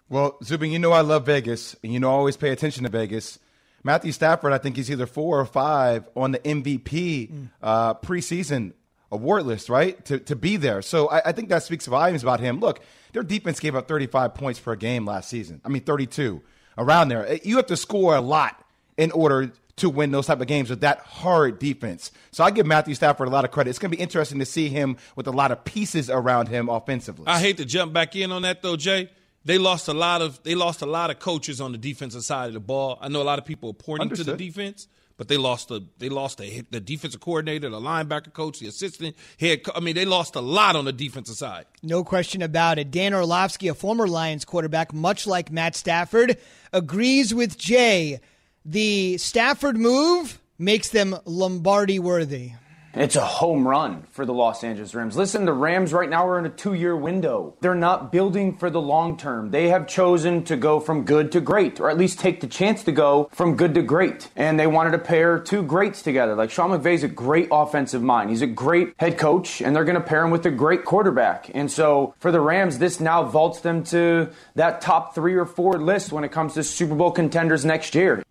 Well, 0.08 0.36
Zubin, 0.44 0.70
you 0.70 0.78
know 0.78 0.92
I 0.92 1.00
love 1.00 1.26
Vegas, 1.26 1.74
and 1.82 1.92
you 1.92 2.00
know 2.00 2.10
I 2.10 2.14
always 2.14 2.36
pay 2.36 2.50
attention 2.50 2.84
to 2.84 2.90
Vegas. 2.90 3.38
Matthew 3.84 4.12
Stafford, 4.12 4.52
I 4.52 4.58
think 4.58 4.76
he's 4.76 4.90
either 4.90 5.06
four 5.06 5.40
or 5.40 5.46
five 5.46 6.08
on 6.14 6.32
the 6.32 6.38
MVP 6.38 7.48
uh, 7.62 7.94
preseason 7.94 8.74
award 9.10 9.44
list, 9.46 9.68
right? 9.68 10.02
To 10.06 10.18
to 10.20 10.36
be 10.36 10.56
there. 10.56 10.82
So 10.82 11.08
I, 11.08 11.22
I 11.26 11.32
think 11.32 11.48
that 11.48 11.62
speaks 11.62 11.86
volumes 11.86 12.22
about 12.22 12.40
him. 12.40 12.60
Look, 12.60 12.80
their 13.12 13.22
defense 13.22 13.60
gave 13.60 13.74
up 13.74 13.88
35 13.88 14.34
points 14.34 14.60
per 14.60 14.76
game 14.76 15.06
last 15.06 15.28
season. 15.28 15.60
I 15.64 15.68
mean, 15.68 15.82
32 15.82 16.42
around 16.78 17.08
there. 17.08 17.38
You 17.42 17.56
have 17.56 17.66
to 17.66 17.76
score 17.76 18.14
a 18.14 18.20
lot 18.20 18.61
in 19.02 19.10
order 19.10 19.50
to 19.74 19.90
win 19.90 20.12
those 20.12 20.26
type 20.26 20.40
of 20.40 20.46
games 20.46 20.70
with 20.70 20.82
that 20.82 21.00
hard 21.00 21.58
defense. 21.58 22.12
So 22.30 22.44
I 22.44 22.52
give 22.52 22.66
Matthew 22.66 22.94
Stafford 22.94 23.26
a 23.26 23.30
lot 23.32 23.44
of 23.44 23.50
credit. 23.50 23.70
It's 23.70 23.80
going 23.80 23.90
to 23.90 23.96
be 23.96 24.02
interesting 24.02 24.38
to 24.38 24.44
see 24.46 24.68
him 24.68 24.96
with 25.16 25.26
a 25.26 25.32
lot 25.32 25.50
of 25.50 25.64
pieces 25.64 26.08
around 26.08 26.46
him 26.48 26.68
offensively. 26.68 27.24
I 27.26 27.40
hate 27.40 27.56
to 27.56 27.64
jump 27.64 27.92
back 27.92 28.14
in 28.14 28.30
on 28.30 28.42
that 28.42 28.62
though, 28.62 28.76
Jay. 28.76 29.10
They 29.44 29.58
lost 29.58 29.88
a 29.88 29.92
lot 29.92 30.22
of 30.22 30.40
they 30.44 30.54
lost 30.54 30.82
a 30.82 30.86
lot 30.86 31.10
of 31.10 31.18
coaches 31.18 31.60
on 31.60 31.72
the 31.72 31.78
defensive 31.78 32.22
side 32.22 32.46
of 32.46 32.54
the 32.54 32.60
ball. 32.60 32.96
I 33.00 33.08
know 33.08 33.22
a 33.22 33.24
lot 33.24 33.40
of 33.40 33.44
people 33.44 33.70
are 33.70 33.74
pointing 33.74 34.10
to 34.10 34.22
the 34.22 34.36
defense, 34.36 34.86
but 35.16 35.26
they 35.26 35.36
lost 35.36 35.66
the 35.66 35.84
they 35.98 36.08
lost 36.08 36.38
the, 36.38 36.64
the 36.70 36.78
defensive 36.78 37.20
coordinator, 37.20 37.68
the 37.68 37.80
linebacker 37.80 38.32
coach, 38.32 38.60
the 38.60 38.68
assistant 38.68 39.16
head. 39.40 39.64
Co- 39.64 39.72
I 39.74 39.80
mean, 39.80 39.96
they 39.96 40.04
lost 40.04 40.36
a 40.36 40.40
lot 40.40 40.76
on 40.76 40.84
the 40.84 40.92
defensive 40.92 41.34
side. 41.34 41.64
No 41.82 42.04
question 42.04 42.40
about 42.40 42.78
it. 42.78 42.92
Dan 42.92 43.14
Orlovsky, 43.14 43.66
a 43.66 43.74
former 43.74 44.06
Lions 44.06 44.44
quarterback, 44.44 44.92
much 44.92 45.26
like 45.26 45.50
Matt 45.50 45.74
Stafford, 45.74 46.36
agrees 46.72 47.34
with 47.34 47.58
Jay. 47.58 48.20
The 48.64 49.18
Stafford 49.18 49.76
move 49.76 50.38
makes 50.56 50.88
them 50.88 51.16
Lombardi 51.24 51.98
worthy. 51.98 52.52
It's 52.94 53.16
a 53.16 53.24
home 53.24 53.66
run 53.66 54.02
for 54.10 54.26
the 54.26 54.34
Los 54.34 54.62
Angeles 54.62 54.94
Rams. 54.94 55.16
Listen, 55.16 55.46
the 55.46 55.52
Rams 55.52 55.94
right 55.94 56.10
now 56.10 56.28
are 56.28 56.38
in 56.38 56.44
a 56.44 56.50
two 56.50 56.74
year 56.74 56.94
window. 56.94 57.56
They're 57.60 57.74
not 57.74 58.12
building 58.12 58.56
for 58.58 58.68
the 58.68 58.82
long 58.82 59.16
term. 59.16 59.50
They 59.50 59.70
have 59.70 59.88
chosen 59.88 60.44
to 60.44 60.56
go 60.56 60.78
from 60.78 61.04
good 61.04 61.32
to 61.32 61.40
great, 61.40 61.80
or 61.80 61.88
at 61.90 61.96
least 61.96 62.20
take 62.20 62.42
the 62.42 62.46
chance 62.46 62.84
to 62.84 62.92
go 62.92 63.30
from 63.32 63.56
good 63.56 63.74
to 63.74 63.82
great. 63.82 64.28
And 64.36 64.60
they 64.60 64.66
wanted 64.66 64.90
to 64.90 64.98
pair 64.98 65.38
two 65.38 65.62
greats 65.62 66.02
together. 66.02 66.34
Like 66.34 66.50
Sean 66.50 66.70
McVay's 66.70 67.02
a 67.02 67.08
great 67.08 67.48
offensive 67.50 68.02
mind. 68.02 68.28
He's 68.28 68.42
a 68.42 68.46
great 68.46 68.92
head 68.98 69.16
coach, 69.16 69.62
and 69.62 69.74
they're 69.74 69.84
going 69.84 69.94
to 69.94 70.00
pair 70.02 70.22
him 70.22 70.30
with 70.30 70.44
a 70.44 70.50
great 70.50 70.84
quarterback. 70.84 71.50
And 71.54 71.72
so 71.72 72.14
for 72.20 72.30
the 72.30 72.40
Rams, 72.40 72.78
this 72.78 73.00
now 73.00 73.24
vaults 73.24 73.60
them 73.60 73.84
to 73.84 74.30
that 74.54 74.82
top 74.82 75.14
three 75.14 75.34
or 75.34 75.46
four 75.46 75.80
list 75.80 76.12
when 76.12 76.24
it 76.24 76.30
comes 76.30 76.54
to 76.54 76.62
Super 76.62 76.94
Bowl 76.94 77.10
contenders 77.10 77.64
next 77.64 77.94
year. 77.94 78.22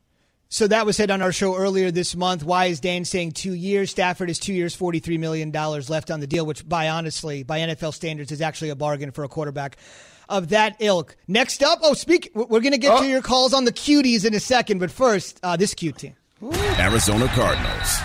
So 0.53 0.67
that 0.67 0.85
was 0.85 0.97
said 0.97 1.09
on 1.11 1.21
our 1.21 1.31
show 1.31 1.55
earlier 1.55 1.91
this 1.91 2.13
month. 2.13 2.43
Why 2.43 2.65
is 2.65 2.81
Dan 2.81 3.05
saying 3.05 3.31
two 3.31 3.53
years? 3.53 3.89
Stafford 3.89 4.29
is 4.29 4.37
two 4.37 4.51
years, 4.51 4.75
$43 4.75 5.17
million 5.17 5.49
left 5.49 6.11
on 6.11 6.19
the 6.19 6.27
deal, 6.27 6.45
which 6.45 6.67
by 6.67 6.89
honestly, 6.89 7.43
by 7.43 7.59
NFL 7.59 7.93
standards, 7.93 8.33
is 8.33 8.41
actually 8.41 8.69
a 8.69 8.75
bargain 8.75 9.11
for 9.11 9.23
a 9.23 9.29
quarterback 9.29 9.77
of 10.27 10.49
that 10.49 10.75
ilk. 10.79 11.15
Next 11.25 11.63
up, 11.63 11.79
oh, 11.81 11.93
speak, 11.93 12.31
we're 12.35 12.59
going 12.59 12.73
to 12.73 12.77
get 12.77 12.91
oh. 12.91 13.01
to 13.01 13.07
your 13.07 13.21
calls 13.21 13.53
on 13.53 13.63
the 13.63 13.71
cuties 13.71 14.25
in 14.25 14.33
a 14.33 14.41
second, 14.41 14.79
but 14.79 14.91
first, 14.91 15.39
uh, 15.41 15.55
this 15.55 15.73
cute 15.73 15.97
team. 15.97 16.15
Arizona 16.77 17.29
Cardinals. 17.29 17.99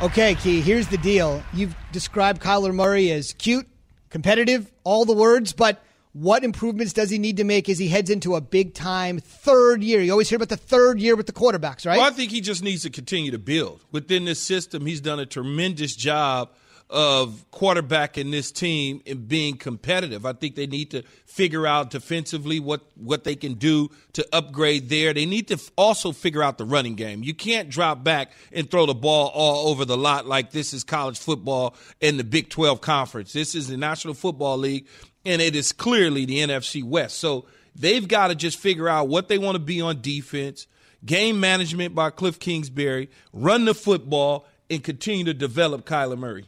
Okay, 0.00 0.36
Key, 0.36 0.62
here's 0.62 0.88
the 0.88 0.96
deal. 0.96 1.42
You've 1.52 1.76
described 1.92 2.40
Kyler 2.40 2.74
Murray 2.74 3.10
as 3.10 3.34
cute, 3.34 3.68
competitive, 4.08 4.72
all 4.84 5.04
the 5.04 5.12
words, 5.12 5.52
but 5.52 5.84
what 6.12 6.44
improvements 6.44 6.92
does 6.92 7.10
he 7.10 7.18
need 7.18 7.36
to 7.36 7.44
make 7.44 7.68
as 7.68 7.78
he 7.78 7.88
heads 7.88 8.10
into 8.10 8.34
a 8.34 8.40
big 8.40 8.74
time 8.74 9.18
third 9.18 9.82
year? 9.82 10.00
You 10.00 10.12
always 10.12 10.28
hear 10.28 10.36
about 10.36 10.48
the 10.48 10.56
third 10.56 11.00
year 11.00 11.16
with 11.16 11.26
the 11.26 11.32
quarterbacks, 11.32 11.86
right? 11.86 11.98
Well, 11.98 12.06
I 12.06 12.10
think 12.10 12.30
he 12.30 12.40
just 12.40 12.62
needs 12.62 12.82
to 12.82 12.90
continue 12.90 13.30
to 13.30 13.38
build. 13.38 13.84
Within 13.92 14.24
this 14.24 14.40
system, 14.40 14.86
he's 14.86 15.00
done 15.00 15.20
a 15.20 15.26
tremendous 15.26 15.94
job 15.94 16.50
of 16.90 17.44
quarterbacking 17.52 18.30
this 18.30 18.50
team 18.50 19.02
and 19.06 19.28
being 19.28 19.56
competitive. 19.56 20.24
I 20.24 20.32
think 20.32 20.54
they 20.54 20.66
need 20.66 20.90
to 20.92 21.02
figure 21.26 21.66
out 21.66 21.90
defensively 21.90 22.60
what, 22.60 22.80
what 22.96 23.24
they 23.24 23.36
can 23.36 23.54
do 23.54 23.90
to 24.14 24.26
upgrade 24.32 24.88
there. 24.88 25.12
They 25.12 25.26
need 25.26 25.48
to 25.48 25.60
also 25.76 26.12
figure 26.12 26.42
out 26.42 26.56
the 26.56 26.64
running 26.64 26.94
game. 26.94 27.22
You 27.22 27.34
can't 27.34 27.68
drop 27.68 28.02
back 28.02 28.32
and 28.52 28.70
throw 28.70 28.86
the 28.86 28.94
ball 28.94 29.30
all 29.34 29.68
over 29.68 29.84
the 29.84 29.98
lot 29.98 30.26
like 30.26 30.50
this 30.50 30.72
is 30.72 30.82
college 30.82 31.18
football 31.18 31.76
in 32.00 32.16
the 32.16 32.24
Big 32.24 32.48
12 32.48 32.80
conference. 32.80 33.32
This 33.34 33.54
is 33.54 33.68
the 33.68 33.76
National 33.76 34.14
Football 34.14 34.56
League 34.58 34.86
and 35.28 35.42
it 35.42 35.54
is 35.54 35.72
clearly 35.72 36.24
the 36.24 36.38
NFC 36.38 36.82
West. 36.82 37.18
So 37.18 37.44
they've 37.76 38.08
got 38.08 38.28
to 38.28 38.34
just 38.34 38.58
figure 38.58 38.88
out 38.88 39.08
what 39.08 39.28
they 39.28 39.36
want 39.36 39.56
to 39.56 39.60
be 39.60 39.82
on 39.82 40.00
defense, 40.00 40.66
game 41.04 41.38
management 41.38 41.94
by 41.94 42.08
Cliff 42.08 42.40
Kingsbury, 42.40 43.10
run 43.34 43.66
the 43.66 43.74
football, 43.74 44.46
and 44.70 44.82
continue 44.82 45.24
to 45.24 45.34
develop 45.34 45.84
Kyler 45.84 46.16
Murray. 46.16 46.46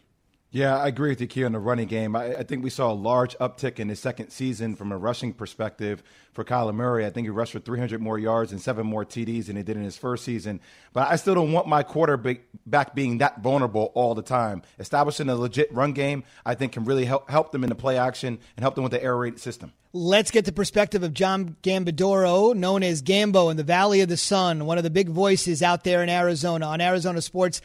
Yeah, 0.53 0.77
I 0.77 0.89
agree 0.89 1.11
with 1.11 1.21
you, 1.21 1.29
Key, 1.29 1.45
on 1.45 1.53
the 1.53 1.61
running 1.61 1.87
game. 1.87 2.17
I, 2.17 2.39
I, 2.39 2.43
think 2.43 2.65
we 2.65 2.71
saw 2.71 2.91
a 2.91 2.93
large 2.93 3.39
uptick 3.39 3.79
in 3.79 3.89
his 3.89 4.01
second 4.01 4.31
season 4.31 4.75
from 4.75 4.91
a 4.91 4.99
rushing 4.99 5.33
perspective 5.33 6.03
for 6.33 6.43
Kyler 6.43 6.75
Murray. 6.75 7.07
I 7.07 7.11
think 7.11 7.27
he 7.27 7.31
rushed 7.31 7.53
for 7.53 7.61
300 7.61 8.01
more 8.01 8.19
yards 8.19 8.51
and 8.51 8.61
seven 8.61 8.85
more 8.85 9.05
TDs 9.05 9.47
than 9.47 9.55
he 9.55 9.63
did 9.63 9.77
in 9.77 9.85
his 9.85 9.97
first 9.97 10.25
season. 10.25 10.61
But 10.93 11.09
I 11.09 11.15
still 11.15 11.37
don't 11.37 11.53
want 11.53 11.69
my 11.69 11.85
quarterback 11.85 12.97
being 12.97 13.19
that 13.19 13.43
vulnerable 13.43 13.93
all 13.95 14.17
the 14.17 14.23
time. 14.23 14.63
Establishing 14.81 15.29
a 15.29 15.37
legit 15.37 15.73
run 15.73 15.93
game, 15.93 16.25
I 16.45 16.57
think, 16.57 16.73
can 16.73 16.85
really 16.85 17.05
help, 17.05 17.31
help 17.31 17.53
them 17.53 17.63
in 17.63 17.69
the 17.69 17.77
play 17.77 17.97
action 17.97 18.41
and 18.57 18.65
help 18.65 18.75
them 18.75 18.83
with 18.83 18.93
the 18.93 19.03
air 19.03 19.17
raid 19.17 19.39
system. 19.39 19.73
Let's 19.93 20.33
get 20.33 20.47
the 20.47 20.53
perspective 20.53 21.05
of 21.05 21.15
John 21.15 21.57
Gambadoro, 21.63 22.57
known 22.57 22.83
as 22.83 23.03
Gambo 23.03 23.53
in 23.53 23.57
the 23.57 23.65
Valley 23.65 24.01
of 24.01 24.09
the 24.09 24.17
Sun, 24.17 24.67
one 24.67 24.79
of 24.79 24.85
the 24.85 24.91
big 24.91 25.09
voices 25.09 25.63
out 25.63 25.85
there 25.85 26.03
in 26.03 26.09
Arizona 26.09 26.67
on 26.67 26.81
Arizona 26.81 27.21
Sports 27.21 27.61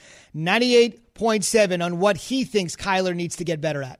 98.7 1.17 1.83
on 1.83 1.99
what 1.99 2.17
he 2.17 2.43
thinks 2.43 2.75
Kyler 2.75 3.15
needs 3.15 3.37
to 3.37 3.45
get 3.45 3.61
better 3.61 3.81
at. 3.81 3.99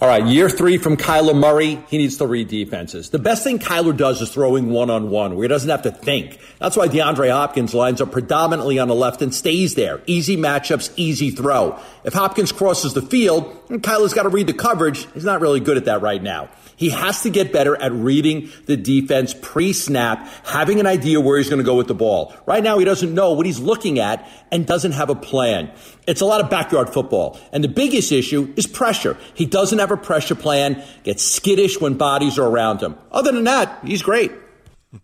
All 0.00 0.08
right, 0.08 0.26
year 0.26 0.50
three 0.50 0.76
from 0.76 0.96
Kyler 0.96 1.34
Murray. 1.34 1.82
He 1.88 1.98
needs 1.98 2.18
to 2.18 2.26
read 2.26 2.48
defenses. 2.48 3.10
The 3.10 3.18
best 3.18 3.42
thing 3.42 3.58
Kyler 3.58 3.96
does 3.96 4.20
is 4.20 4.30
throwing 4.30 4.68
one 4.68 4.90
on 4.90 5.08
one, 5.08 5.34
where 5.34 5.44
he 5.44 5.48
doesn't 5.48 5.70
have 5.70 5.82
to 5.82 5.90
think. 5.90 6.38
That's 6.58 6.76
why 6.76 6.88
DeAndre 6.88 7.30
Hopkins 7.30 7.72
lines 7.74 8.00
up 8.00 8.12
predominantly 8.12 8.78
on 8.78 8.88
the 8.88 8.94
left 8.94 9.22
and 9.22 9.34
stays 9.34 9.76
there. 9.76 10.02
Easy 10.06 10.36
matchups, 10.36 10.92
easy 10.96 11.30
throw. 11.30 11.78
If 12.02 12.12
Hopkins 12.12 12.52
crosses 12.52 12.92
the 12.92 13.02
field, 13.02 13.66
Kyler's 13.68 14.12
got 14.12 14.24
to 14.24 14.28
read 14.28 14.46
the 14.46 14.52
coverage. 14.52 15.10
He's 15.14 15.24
not 15.24 15.40
really 15.40 15.60
good 15.60 15.76
at 15.76 15.86
that 15.86 16.02
right 16.02 16.22
now. 16.22 16.50
He 16.76 16.90
has 16.90 17.22
to 17.22 17.30
get 17.30 17.52
better 17.52 17.80
at 17.80 17.92
reading 17.92 18.50
the 18.66 18.76
defense 18.76 19.34
pre-snap, 19.40 20.26
having 20.44 20.80
an 20.80 20.86
idea 20.86 21.20
where 21.20 21.38
he's 21.38 21.48
going 21.48 21.58
to 21.58 21.64
go 21.64 21.76
with 21.76 21.88
the 21.88 21.94
ball. 21.94 22.34
Right 22.46 22.62
now, 22.62 22.78
he 22.78 22.84
doesn't 22.84 23.14
know 23.14 23.32
what 23.32 23.46
he's 23.46 23.60
looking 23.60 23.98
at 23.98 24.28
and 24.50 24.66
doesn't 24.66 24.92
have 24.92 25.10
a 25.10 25.14
plan. 25.14 25.70
It's 26.06 26.20
a 26.20 26.26
lot 26.26 26.40
of 26.40 26.50
backyard 26.50 26.90
football. 26.90 27.38
And 27.52 27.62
the 27.62 27.68
biggest 27.68 28.12
issue 28.12 28.52
is 28.56 28.66
pressure. 28.66 29.16
He 29.34 29.46
doesn't 29.46 29.78
have 29.78 29.90
a 29.90 29.96
pressure 29.96 30.34
plan, 30.34 30.82
gets 31.02 31.22
skittish 31.22 31.80
when 31.80 31.94
bodies 31.94 32.38
are 32.38 32.46
around 32.46 32.82
him. 32.82 32.96
Other 33.10 33.32
than 33.32 33.44
that, 33.44 33.80
he's 33.84 34.02
great. 34.02 34.32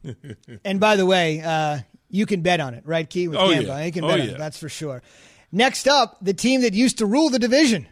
and 0.65 0.81
by 0.81 0.97
the 0.97 1.07
way, 1.07 1.41
uh, 1.41 1.79
you 2.09 2.27
can 2.27 2.43
bet 2.43 2.61
on 2.61 2.75
it, 2.75 2.83
right, 2.87 3.09
Key? 3.09 3.29
With 3.29 3.39
oh, 3.39 3.51
Tampa. 3.51 3.69
Yeah. 3.69 3.85
You 3.85 3.93
can 3.93 4.05
oh, 4.05 4.09
bet 4.09 4.19
yeah. 4.19 4.25
on 4.25 4.31
it, 4.31 4.39
that's 4.39 4.59
for 4.59 4.69
sure. 4.69 5.03
Next 5.53 5.89
up, 5.89 6.17
the 6.21 6.35
team 6.35 6.63
that 6.63 6.75
used 6.75 6.99
to 6.99 7.07
rule 7.07 7.31
the 7.31 7.39
division. 7.39 7.87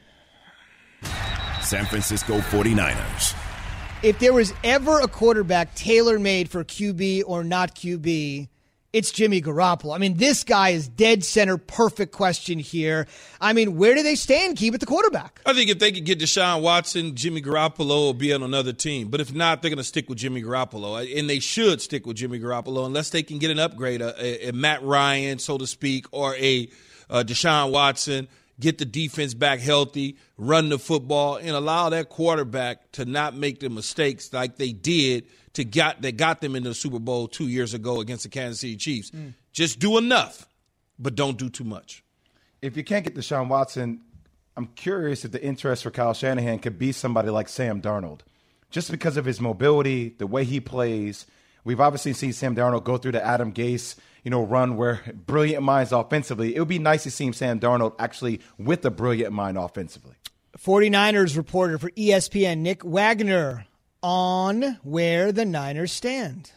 San 1.62 1.84
Francisco 1.86 2.38
49ers. 2.38 3.34
If 4.00 4.20
there 4.20 4.32
was 4.32 4.54
ever 4.62 5.00
a 5.00 5.08
quarterback 5.08 5.74
tailor 5.74 6.20
made 6.20 6.48
for 6.48 6.62
QB 6.62 7.24
or 7.26 7.42
not 7.42 7.74
QB, 7.74 8.48
it's 8.92 9.10
Jimmy 9.10 9.42
Garoppolo. 9.42 9.92
I 9.92 9.98
mean, 9.98 10.18
this 10.18 10.44
guy 10.44 10.68
is 10.68 10.88
dead 10.88 11.24
center, 11.24 11.56
perfect 11.56 12.12
question 12.12 12.60
here. 12.60 13.08
I 13.40 13.52
mean, 13.54 13.76
where 13.76 13.96
do 13.96 14.04
they 14.04 14.14
stand, 14.14 14.56
Keep 14.56 14.74
at 14.74 14.80
the 14.80 14.86
quarterback? 14.86 15.40
I 15.44 15.52
think 15.52 15.68
if 15.68 15.80
they 15.80 15.90
could 15.90 16.04
get 16.04 16.20
Deshaun 16.20 16.62
Watson, 16.62 17.16
Jimmy 17.16 17.42
Garoppolo 17.42 17.88
will 17.88 18.14
be 18.14 18.32
on 18.32 18.44
another 18.44 18.72
team. 18.72 19.08
But 19.08 19.20
if 19.20 19.34
not, 19.34 19.62
they're 19.62 19.70
going 19.70 19.78
to 19.78 19.84
stick 19.84 20.08
with 20.08 20.18
Jimmy 20.18 20.44
Garoppolo. 20.44 21.18
And 21.18 21.28
they 21.28 21.40
should 21.40 21.82
stick 21.82 22.06
with 22.06 22.18
Jimmy 22.18 22.38
Garoppolo 22.38 22.86
unless 22.86 23.10
they 23.10 23.24
can 23.24 23.38
get 23.38 23.50
an 23.50 23.58
upgrade, 23.58 24.00
a, 24.00 24.48
a 24.48 24.52
Matt 24.52 24.84
Ryan, 24.84 25.40
so 25.40 25.58
to 25.58 25.66
speak, 25.66 26.06
or 26.12 26.36
a 26.36 26.70
uh, 27.10 27.24
Deshaun 27.26 27.72
Watson 27.72 28.28
get 28.60 28.78
the 28.78 28.84
defense 28.84 29.34
back 29.34 29.60
healthy, 29.60 30.16
run 30.36 30.68
the 30.68 30.78
football, 30.78 31.36
and 31.36 31.50
allow 31.50 31.88
that 31.90 32.08
quarterback 32.08 32.90
to 32.92 33.04
not 33.04 33.34
make 33.34 33.60
the 33.60 33.70
mistakes 33.70 34.32
like 34.32 34.56
they 34.56 34.72
did 34.72 35.26
to 35.54 35.64
got 35.64 36.02
that 36.02 36.16
got 36.16 36.40
them 36.40 36.56
into 36.56 36.68
the 36.68 36.74
Super 36.74 36.98
Bowl 36.98 37.28
two 37.28 37.48
years 37.48 37.74
ago 37.74 38.00
against 38.00 38.24
the 38.24 38.28
Kansas 38.28 38.60
City 38.60 38.76
Chiefs. 38.76 39.10
Mm. 39.10 39.34
Just 39.52 39.78
do 39.78 39.98
enough, 39.98 40.46
but 40.98 41.14
don't 41.14 41.38
do 41.38 41.48
too 41.48 41.64
much. 41.64 42.04
If 42.60 42.76
you 42.76 42.84
can't 42.84 43.04
get 43.04 43.14
Deshaun 43.14 43.48
Watson, 43.48 44.00
I'm 44.56 44.66
curious 44.66 45.24
if 45.24 45.30
the 45.30 45.42
interest 45.42 45.84
for 45.84 45.90
Kyle 45.90 46.14
Shanahan 46.14 46.58
could 46.58 46.78
be 46.78 46.90
somebody 46.90 47.30
like 47.30 47.48
Sam 47.48 47.80
Darnold, 47.80 48.20
just 48.70 48.90
because 48.90 49.16
of 49.16 49.24
his 49.24 49.40
mobility, 49.40 50.14
the 50.18 50.26
way 50.26 50.44
he 50.44 50.60
plays. 50.60 51.26
We've 51.64 51.80
obviously 51.80 52.12
seen 52.12 52.32
Sam 52.32 52.56
Darnold 52.56 52.84
go 52.84 52.96
through 52.96 53.12
the 53.12 53.24
Adam 53.24 53.52
Gase 53.52 53.96
you 54.24 54.30
know, 54.30 54.42
run 54.42 54.76
where 54.76 55.00
brilliant 55.26 55.62
minds 55.62 55.90
offensively. 55.90 56.54
It 56.54 56.58
would 56.58 56.68
be 56.68 56.78
nice 56.78 57.04
to 57.04 57.10
see 57.10 57.32
Sam 57.32 57.58
Darnold 57.60 57.94
actually 57.98 58.40
with 58.58 58.84
a 58.84 58.90
brilliant 58.90 59.32
mind 59.32 59.56
offensively. 59.56 60.16
49ers 60.58 61.36
reporter 61.36 61.78
for 61.78 61.90
ESPN, 61.92 62.58
Nick 62.58 62.84
Wagoner 62.84 63.66
on 64.02 64.78
where 64.82 65.32
the 65.32 65.44
Niners 65.44 65.92
stand. 65.92 66.52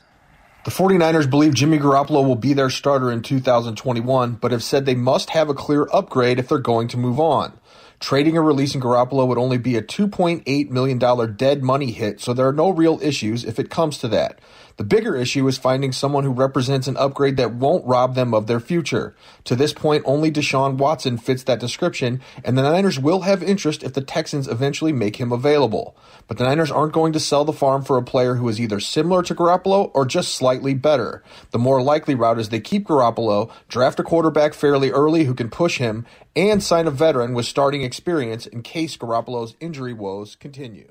The 0.66 0.72
49ers 0.72 1.30
believe 1.30 1.54
Jimmy 1.54 1.80
Garoppolo 1.80 2.26
will 2.26 2.36
be 2.36 2.54
their 2.54 2.70
starter 2.70 3.12
in 3.12 3.22
2021, 3.22 4.34
but 4.34 4.52
have 4.52 4.64
said 4.64 4.86
they 4.86 4.94
must 4.94 5.32
have 5.32 5.50
a 5.50 5.56
clear 5.56 5.88
upgrade 5.92 6.40
if 6.40 6.50
they're 6.50 6.60
going 6.60 6.88
to 6.90 6.98
move 6.98 7.20
on. 7.20 7.58
Trading 8.00 8.38
or 8.38 8.44
releasing 8.44 8.82
Garoppolo 8.82 9.28
would 9.28 9.38
only 9.38 9.58
be 9.58 9.76
a 9.76 9.82
$2.8 9.82 10.70
million 10.70 11.36
dead 11.36 11.64
money 11.64 11.92
hit, 11.92 12.20
so 12.20 12.34
there 12.34 12.48
are 12.48 12.54
no 12.54 12.70
real 12.70 13.00
issues 13.02 13.44
if 13.44 13.60
it 13.60 13.70
comes 13.70 13.98
to 14.00 14.08
that. 14.10 14.40
The 14.82 14.88
bigger 14.88 15.16
issue 15.16 15.48
is 15.48 15.60
finding 15.60 15.92
someone 15.92 16.24
who 16.24 16.32
represents 16.32 16.88
an 16.88 16.98
upgrade 16.98 17.38
that 17.38 17.54
won't 17.54 17.86
rob 17.86 18.16
them 18.16 18.34
of 18.34 18.48
their 18.48 18.60
future. 18.60 19.16
To 19.44 19.56
this 19.56 19.74
point, 19.74 20.02
only 20.08 20.32
Deshaun 20.32 20.78
Watson 20.78 21.20
fits 21.20 21.44
that 21.44 21.60
description, 21.60 22.20
and 22.44 22.58
the 22.58 22.64
Niners 22.64 22.98
will 22.98 23.22
have 23.22 23.44
interest 23.44 23.84
if 23.84 23.94
the 23.94 24.02
Texans 24.02 24.48
eventually 24.48 24.92
make 24.92 25.18
him 25.18 25.32
available. 25.32 25.96
But 26.28 26.40
the 26.40 26.46
Niners 26.46 26.72
aren't 26.72 26.94
going 26.94 27.14
to 27.14 27.20
sell 27.20 27.46
the 27.46 27.54
farm 27.54 27.84
for 27.84 27.96
a 27.96 28.04
player 28.04 28.34
who 28.34 28.50
is 28.50 28.60
either 28.60 28.80
similar 28.80 29.22
to 29.22 29.36
Garoppolo 29.36 29.92
or 29.94 30.04
just 30.04 30.34
slightly 30.34 30.74
better. 30.74 31.24
The 31.52 31.60
more 31.60 31.84
likely 31.84 32.16
route 32.16 32.40
is 32.40 32.50
they 32.50 32.60
keep 32.60 32.88
Garoppolo, 32.88 33.52
draft 33.70 34.00
a 34.00 34.04
quarterback 34.04 34.56
fairly 34.56 34.90
early 34.90 35.26
who 35.26 35.36
can 35.36 35.52
push 35.52 35.78
him, 35.78 36.08
and 36.36 36.64
sign 36.64 36.88
a 36.88 36.92
veteran 36.92 37.36
with 37.36 37.46
starting 37.46 37.84
experience 37.84 38.48
in 38.48 38.64
case 38.64 38.98
Garoppolo's 38.98 39.56
injury 39.60 39.94
woes 39.94 40.36
continue. 40.36 40.91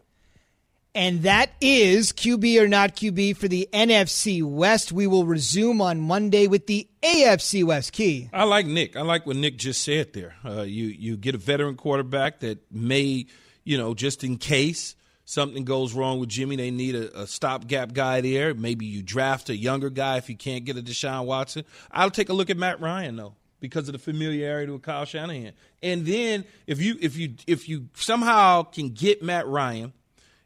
And 0.94 1.22
that 1.22 1.50
is 1.60 2.12
QB 2.12 2.60
or 2.60 2.66
not 2.66 2.96
QB 2.96 3.36
for 3.36 3.46
the 3.46 3.68
NFC 3.72 4.42
West. 4.42 4.90
We 4.90 5.06
will 5.06 5.24
resume 5.24 5.80
on 5.80 6.00
Monday 6.00 6.48
with 6.48 6.66
the 6.66 6.88
AFC 7.02 7.62
West 7.62 7.92
key. 7.92 8.28
I 8.32 8.42
like 8.44 8.66
Nick. 8.66 8.96
I 8.96 9.02
like 9.02 9.24
what 9.24 9.36
Nick 9.36 9.56
just 9.56 9.84
said 9.84 10.12
there. 10.12 10.34
Uh, 10.44 10.62
you 10.62 10.86
you 10.86 11.16
get 11.16 11.34
a 11.36 11.38
veteran 11.38 11.76
quarterback 11.76 12.40
that 12.40 12.58
may, 12.72 13.26
you 13.62 13.78
know, 13.78 13.94
just 13.94 14.24
in 14.24 14.36
case 14.36 14.96
something 15.24 15.64
goes 15.64 15.94
wrong 15.94 16.18
with 16.18 16.28
Jimmy, 16.28 16.56
they 16.56 16.72
need 16.72 16.96
a, 16.96 17.20
a 17.22 17.26
stopgap 17.28 17.92
guy 17.92 18.20
there. 18.20 18.52
Maybe 18.52 18.86
you 18.86 19.00
draft 19.02 19.48
a 19.48 19.56
younger 19.56 19.90
guy 19.90 20.16
if 20.16 20.28
you 20.28 20.36
can't 20.36 20.64
get 20.64 20.76
a 20.76 20.82
Deshaun 20.82 21.24
Watson. 21.24 21.64
I'll 21.92 22.10
take 22.10 22.30
a 22.30 22.32
look 22.32 22.50
at 22.50 22.56
Matt 22.56 22.80
Ryan 22.80 23.14
though. 23.14 23.36
because 23.60 23.88
of 23.88 23.92
the 23.92 24.00
familiarity 24.00 24.72
with 24.72 24.82
Kyle 24.82 25.04
Shanahan. 25.04 25.52
And 25.84 26.04
then 26.04 26.44
if 26.66 26.80
you 26.82 26.96
if 27.00 27.16
you 27.16 27.36
if 27.46 27.68
you 27.68 27.86
somehow 27.94 28.64
can 28.64 28.88
get 28.90 29.22
Matt 29.22 29.46
Ryan 29.46 29.92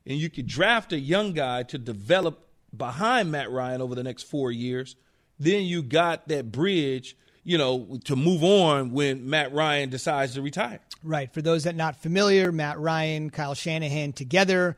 and 0.07 0.19
you 0.19 0.31
could 0.31 0.47
draft 0.47 0.93
a 0.93 0.99
young 0.99 1.33
guy 1.33 1.63
to 1.65 1.79
develop 1.79 2.49
behind 2.77 3.31
Matt 3.31 3.51
Ryan 3.51 3.81
over 3.81 3.95
the 3.95 4.03
next 4.03 4.25
4 4.25 4.51
years, 4.51 4.97
then 5.39 5.65
you 5.65 5.83
got 5.83 6.29
that 6.29 6.53
bridge, 6.53 7.17
you 7.43 7.59
know, 7.59 7.99
to 8.05 8.17
move 8.17 8.43
on 8.43 8.93
when 8.93 9.29
Matt 9.29 9.53
Ryan 9.53 9.91
decides 9.91 10.35
to 10.35 10.43
retire. 10.43 10.81
Right. 11.03 11.33
For 11.33 11.43
those 11.43 11.65
that 11.65 11.77
not 11.77 11.97
familiar, 11.97 12.51
Matt 12.51 12.79
Ryan, 12.79 13.31
Kyle 13.31 13.55
Shanahan 13.55 14.13
together, 14.13 14.77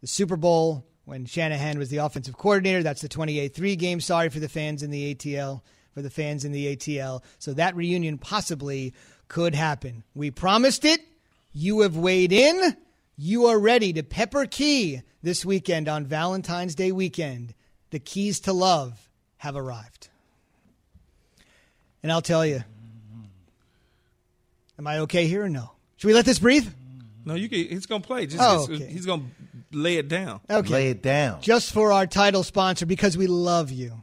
the 0.00 0.06
Super 0.06 0.36
Bowl 0.36 0.86
when 1.04 1.26
Shanahan 1.26 1.78
was 1.78 1.90
the 1.90 1.98
offensive 1.98 2.36
coordinator. 2.36 2.82
That's 2.82 3.00
the 3.00 3.08
28-3 3.08 3.78
game. 3.78 4.00
Sorry 4.00 4.28
for 4.28 4.40
the 4.40 4.48
fans 4.48 4.82
in 4.82 4.90
the 4.90 5.14
ATL, 5.14 5.62
for 5.92 6.02
the 6.02 6.10
fans 6.10 6.44
in 6.44 6.52
the 6.52 6.76
ATL. 6.76 7.22
So 7.38 7.54
that 7.54 7.76
reunion 7.76 8.18
possibly 8.18 8.94
could 9.28 9.54
happen. 9.54 10.04
We 10.14 10.30
promised 10.30 10.84
it. 10.84 11.00
You 11.52 11.80
have 11.80 11.96
weighed 11.96 12.32
in. 12.32 12.76
You 13.16 13.46
are 13.46 13.58
ready 13.58 13.92
to 13.92 14.02
pepper 14.02 14.46
key 14.46 15.02
this 15.22 15.44
weekend 15.44 15.88
on 15.88 16.04
Valentine's 16.04 16.74
Day 16.74 16.90
weekend. 16.92 17.54
The 17.90 17.98
keys 18.00 18.40
to 18.40 18.52
love 18.52 19.08
have 19.38 19.56
arrived. 19.56 20.08
And 22.02 22.10
I'll 22.10 22.22
tell 22.22 22.44
you, 22.44 22.64
am 24.78 24.86
I 24.86 24.98
okay 25.00 25.26
here 25.26 25.44
or 25.44 25.48
no? 25.48 25.70
Should 25.96 26.08
we 26.08 26.14
let 26.14 26.24
this 26.24 26.38
breathe? 26.40 26.68
No, 27.24 27.34
you 27.34 27.48
can, 27.48 27.58
he's 27.58 27.86
going 27.86 28.02
to 28.02 28.06
play. 28.06 28.26
Just, 28.26 28.42
Oh, 28.42 28.64
okay. 28.64 28.86
He's 28.86 29.06
going 29.06 29.30
to 29.72 29.78
lay 29.78 29.96
it 29.96 30.08
down. 30.08 30.40
Okay. 30.50 30.72
Lay 30.72 30.90
it 30.90 31.02
down. 31.02 31.40
Just 31.40 31.72
for 31.72 31.92
our 31.92 32.06
title 32.06 32.42
sponsor, 32.42 32.84
because 32.84 33.16
we 33.16 33.26
love 33.26 33.70
you, 33.70 34.02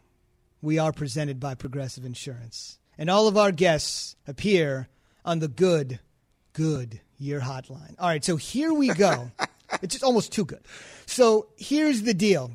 we 0.61 0.79
are 0.79 0.91
presented 0.91 1.39
by 1.39 1.53
Progressive 1.53 2.05
Insurance. 2.05 2.79
And 2.97 3.09
all 3.09 3.27
of 3.27 3.37
our 3.37 3.51
guests 3.51 4.15
appear 4.25 4.87
on 5.25 5.39
the 5.39 5.47
good, 5.47 5.99
good 6.53 7.01
year 7.21 7.39
hotline. 7.39 7.95
All 7.99 8.07
right, 8.07 8.23
so 8.23 8.35
here 8.35 8.73
we 8.73 8.87
go. 8.93 9.31
it's 9.81 9.93
just 9.93 10.03
almost 10.03 10.33
too 10.33 10.45
good. 10.45 10.61
So 11.05 11.47
here's 11.57 12.01
the 12.03 12.13
deal 12.13 12.51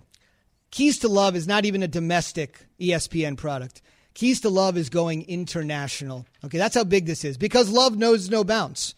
Keys 0.71 0.99
to 1.01 1.09
Love 1.09 1.37
is 1.37 1.47
not 1.47 1.65
even 1.65 1.83
a 1.83 1.89
domestic 1.89 2.67
ESPN 2.81 3.37
product. 3.37 3.83
Keys 4.15 4.41
to 4.41 4.49
Love 4.49 4.77
is 4.77 4.89
going 4.89 5.23
international. 5.29 6.27
Okay, 6.45 6.59
that's 6.59 6.75
how 6.75 6.85
big 6.85 7.07
this 7.07 7.25
is 7.25 7.37
because 7.37 7.71
love 7.71 7.97
knows 7.97 8.29
no 8.31 8.45
bounds 8.45 8.95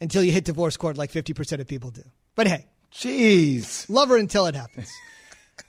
until 0.00 0.22
you 0.22 0.32
hit 0.32 0.44
divorce 0.44 0.76
court 0.76 0.96
like 0.96 1.12
50% 1.12 1.60
of 1.60 1.66
people 1.66 1.90
do. 1.90 2.02
But 2.34 2.46
hey, 2.46 2.66
jeez. 2.92 3.88
Love 3.88 4.08
her 4.08 4.16
until 4.16 4.46
it 4.46 4.54
happens. 4.54 4.90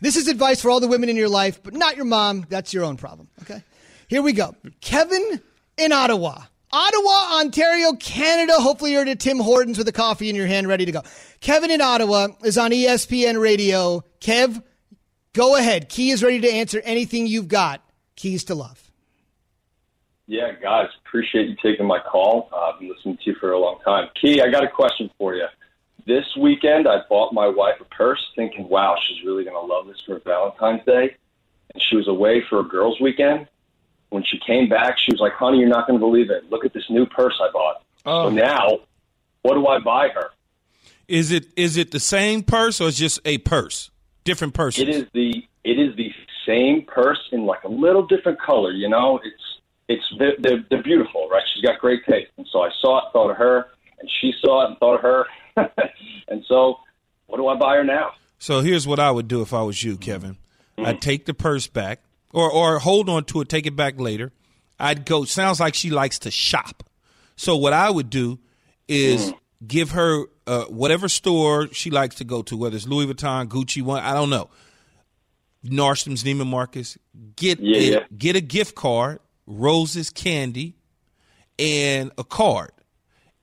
This 0.01 0.15
is 0.15 0.27
advice 0.27 0.61
for 0.61 0.71
all 0.71 0.79
the 0.79 0.87
women 0.87 1.09
in 1.09 1.15
your 1.15 1.29
life, 1.29 1.61
but 1.61 1.75
not 1.75 1.95
your 1.95 2.05
mom. 2.05 2.47
That's 2.49 2.73
your 2.73 2.83
own 2.83 2.97
problem. 2.97 3.29
Okay. 3.43 3.63
Here 4.07 4.23
we 4.23 4.33
go. 4.33 4.55
Kevin 4.81 5.39
in 5.77 5.91
Ottawa. 5.91 6.41
Ottawa, 6.71 7.39
Ontario, 7.39 7.93
Canada. 7.93 8.53
Hopefully 8.53 8.91
you're 8.93 9.07
at 9.07 9.19
Tim 9.19 9.39
Hortons 9.39 9.77
with 9.77 9.87
a 9.87 9.91
coffee 9.91 10.29
in 10.29 10.35
your 10.35 10.47
hand 10.47 10.67
ready 10.67 10.85
to 10.85 10.91
go. 10.91 11.01
Kevin 11.39 11.71
in 11.71 11.81
Ottawa 11.81 12.29
is 12.43 12.57
on 12.57 12.71
ESPN 12.71 13.39
radio. 13.39 14.03
Kev, 14.19 14.61
go 15.33 15.55
ahead. 15.55 15.89
Key 15.89 16.11
is 16.11 16.23
ready 16.23 16.41
to 16.41 16.51
answer 16.51 16.81
anything 16.83 17.27
you've 17.27 17.47
got. 17.47 17.81
Keys 18.15 18.45
to 18.45 18.55
love. 18.55 18.81
Yeah, 20.27 20.53
guys, 20.59 20.87
appreciate 21.05 21.49
you 21.49 21.55
taking 21.61 21.85
my 21.85 21.99
call. 21.99 22.49
Uh, 22.51 22.71
I've 22.71 22.79
been 22.79 22.89
listening 22.89 23.17
to 23.17 23.23
you 23.29 23.35
for 23.39 23.51
a 23.51 23.59
long 23.59 23.79
time. 23.85 24.09
Key, 24.19 24.41
I 24.41 24.49
got 24.49 24.63
a 24.63 24.67
question 24.67 25.11
for 25.19 25.35
you. 25.35 25.45
This 26.07 26.25
weekend, 26.39 26.87
I 26.87 27.01
bought 27.09 27.33
my 27.33 27.47
wife 27.47 27.75
a 27.79 27.85
purse 27.85 28.23
thinking, 28.35 28.67
wow, 28.67 28.95
she's 29.07 29.23
really 29.23 29.43
going 29.43 29.55
to 29.55 29.73
love 29.73 29.87
this 29.87 30.01
for 30.05 30.19
Valentine's 30.19 30.83
Day. 30.85 31.15
And 31.73 31.81
she 31.81 31.95
was 31.95 32.07
away 32.07 32.43
for 32.49 32.59
a 32.59 32.63
girls' 32.63 32.99
weekend. 32.99 33.47
When 34.09 34.23
she 34.23 34.39
came 34.45 34.69
back, 34.69 34.97
she 34.97 35.11
was 35.11 35.19
like, 35.19 35.33
honey, 35.33 35.59
you're 35.59 35.69
not 35.69 35.87
going 35.87 35.99
to 35.99 36.05
believe 36.05 36.29
it. 36.29 36.49
Look 36.49 36.65
at 36.65 36.73
this 36.73 36.85
new 36.89 37.05
purse 37.05 37.33
I 37.41 37.51
bought. 37.51 37.83
Oh. 38.05 38.29
So 38.29 38.29
now, 38.29 38.79
what 39.41 39.55
do 39.55 39.67
I 39.67 39.79
buy 39.79 40.09
her? 40.09 40.29
Is 41.07 41.31
it 41.31 41.47
is 41.55 41.77
it 41.77 41.91
the 41.91 41.99
same 41.99 42.43
purse 42.43 42.81
or 42.81 42.87
is 42.87 42.97
just 42.97 43.19
a 43.25 43.37
purse? 43.39 43.91
Different 44.23 44.53
purse. 44.53 44.79
It 44.79 44.89
is 44.89 45.05
the 45.13 45.43
it 45.63 45.79
is 45.79 45.95
the 45.95 46.11
same 46.47 46.83
purse 46.83 47.19
in 47.31 47.45
like 47.45 47.63
a 47.63 47.67
little 47.67 48.05
different 48.05 48.39
color. 48.39 48.71
You 48.71 48.89
know, 48.89 49.19
it's 49.23 49.43
it's 49.87 50.03
they're, 50.17 50.63
they're, 50.69 50.81
beautiful, 50.81 51.27
right? 51.29 51.43
She's 51.53 51.63
got 51.63 51.79
great 51.79 52.03
taste, 52.05 52.31
and 52.37 52.47
so 52.51 52.61
I 52.61 52.69
saw 52.81 52.99
it, 52.99 53.13
thought 53.13 53.29
of 53.29 53.37
her, 53.37 53.67
and 53.99 54.09
she 54.19 54.33
saw 54.41 54.63
it 54.65 54.69
and 54.69 54.77
thought 54.79 54.95
of 54.95 55.01
her, 55.01 55.25
and 56.27 56.43
so 56.47 56.79
what 57.27 57.37
do 57.37 57.47
I 57.47 57.55
buy 57.55 57.75
her 57.75 57.83
now? 57.83 58.13
So 58.39 58.61
here's 58.61 58.87
what 58.87 58.99
I 58.99 59.11
would 59.11 59.27
do 59.27 59.41
if 59.41 59.53
I 59.53 59.61
was 59.61 59.83
you, 59.83 59.97
Kevin. 59.97 60.37
Mm-hmm. 60.77 60.85
I'd 60.85 61.01
take 61.01 61.25
the 61.25 61.33
purse 61.33 61.67
back, 61.67 62.01
or 62.35 62.51
or 62.51 62.79
hold 62.79 63.09
on 63.09 63.23
to 63.25 63.41
it, 63.41 63.49
take 63.49 63.65
it 63.65 63.75
back 63.75 63.99
later. 63.99 64.31
I'd 64.79 65.05
go. 65.05 65.23
Sounds 65.23 65.59
like 65.59 65.73
she 65.73 65.89
likes 65.89 66.19
to 66.19 66.31
shop. 66.31 66.83
So 67.37 67.55
what 67.55 67.73
I 67.73 67.89
would 67.89 68.09
do 68.09 68.39
is 68.87 69.33
give 69.65 69.91
her 69.91 70.25
uh, 70.45 70.65
whatever 70.65 71.07
store 71.07 71.67
she 71.71 71.89
likes 71.89 72.15
to 72.17 72.23
go 72.25 72.41
to, 72.43 72.57
whether 72.57 72.75
it's 72.75 72.85
Louis 72.87 73.07
Vuitton, 73.07 73.47
Gucci, 73.47 73.81
one 73.81 74.03
I 74.03 74.13
don't 74.13 74.29
know. 74.29 74.49
Nordstrom's, 75.65 76.23
Neiman 76.23 76.47
Marcus. 76.47 76.97
Get 77.35 77.59
Yeah, 77.59 77.77
a, 77.77 77.81
yeah. 77.81 77.99
get 78.15 78.35
a 78.35 78.41
gift 78.41 78.75
card, 78.75 79.19
roses, 79.47 80.09
candy, 80.09 80.75
and 81.57 82.11
a 82.17 82.23
card, 82.23 82.71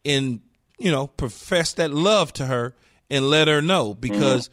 and 0.04 0.40
you 0.78 0.90
know 0.90 1.06
profess 1.06 1.72
that 1.74 1.90
love 1.90 2.32
to 2.34 2.46
her 2.46 2.74
and 3.10 3.28
let 3.30 3.48
her 3.48 3.62
know 3.62 3.94
because 3.94 4.50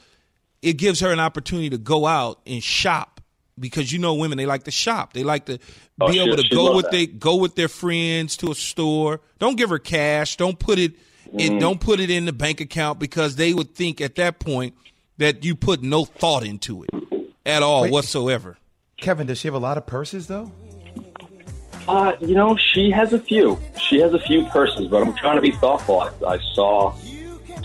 it 0.62 0.74
gives 0.74 1.02
her 1.02 1.12
an 1.12 1.20
opportunity 1.20 1.70
to 1.70 1.78
go 1.78 2.06
out 2.08 2.40
and 2.48 2.64
shop 2.64 3.19
because 3.60 3.92
you 3.92 4.00
know 4.00 4.14
women 4.16 4.38
they 4.38 4.46
like 4.46 4.64
to 4.64 4.72
shop 4.72 5.14
they 5.14 5.24
like 5.24 5.46
to 5.46 5.60
Oh, 6.02 6.08
be 6.08 6.14
she- 6.14 6.20
able 6.20 6.38
to 6.38 6.44
she 6.44 6.56
go 6.56 6.76
with 6.76 6.86
that. 6.86 6.92
they 6.92 7.06
go 7.08 7.36
with 7.36 7.56
their 7.56 7.68
friends 7.68 8.38
to 8.38 8.52
a 8.52 8.56
store 8.56 9.22
don't 9.40 9.58
give 9.58 9.70
her 9.70 9.80
cash 9.80 10.38
don't 10.38 10.58
put 10.60 10.80
it 10.80 10.94
it 11.38 11.52
Mhm. 11.52 11.60
don't 11.60 11.80
put 11.80 12.00
it 12.00 12.10
in 12.10 12.26
the 12.26 12.34
bank 12.34 12.62
account 12.62 13.00
because 13.00 13.36
they 13.36 13.54
would 13.54 13.76
think 13.76 14.02
at 14.02 14.16
that 14.16 14.40
point 14.40 14.74
that 15.18 15.44
you 15.44 15.56
put 15.56 15.82
no 15.84 16.06
thought 16.06 16.44
into 16.46 16.84
it 16.84 16.90
at 17.46 17.62
all 17.64 17.84
Wait. 17.84 17.92
whatsoever 17.92 18.58
Kevin, 18.98 19.28
does 19.28 19.38
she 19.40 19.48
have 19.48 19.56
a 19.56 19.60
lot 19.60 19.78
of 19.78 19.86
purses 19.86 20.28
though? 20.28 20.52
Uh, 21.88 22.14
you 22.20 22.36
know, 22.36 22.56
she 22.58 22.92
has 22.92 23.14
a 23.14 23.20
few. 23.20 23.58
She 23.82 24.00
has 24.00 24.14
a 24.14 24.20
few 24.20 24.44
purses, 24.48 24.88
but 24.90 25.02
I'm 25.02 25.14
trying 25.16 25.38
to 25.38 25.42
be 25.42 25.52
thoughtful. 25.52 26.02
I, 26.02 26.10
I 26.28 26.40
saw 26.54 26.94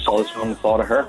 saw 0.01 0.18
this 0.22 0.34
one 0.36 0.49
and 0.49 0.59
thought 0.59 0.80
of 0.80 0.86
her. 0.86 1.09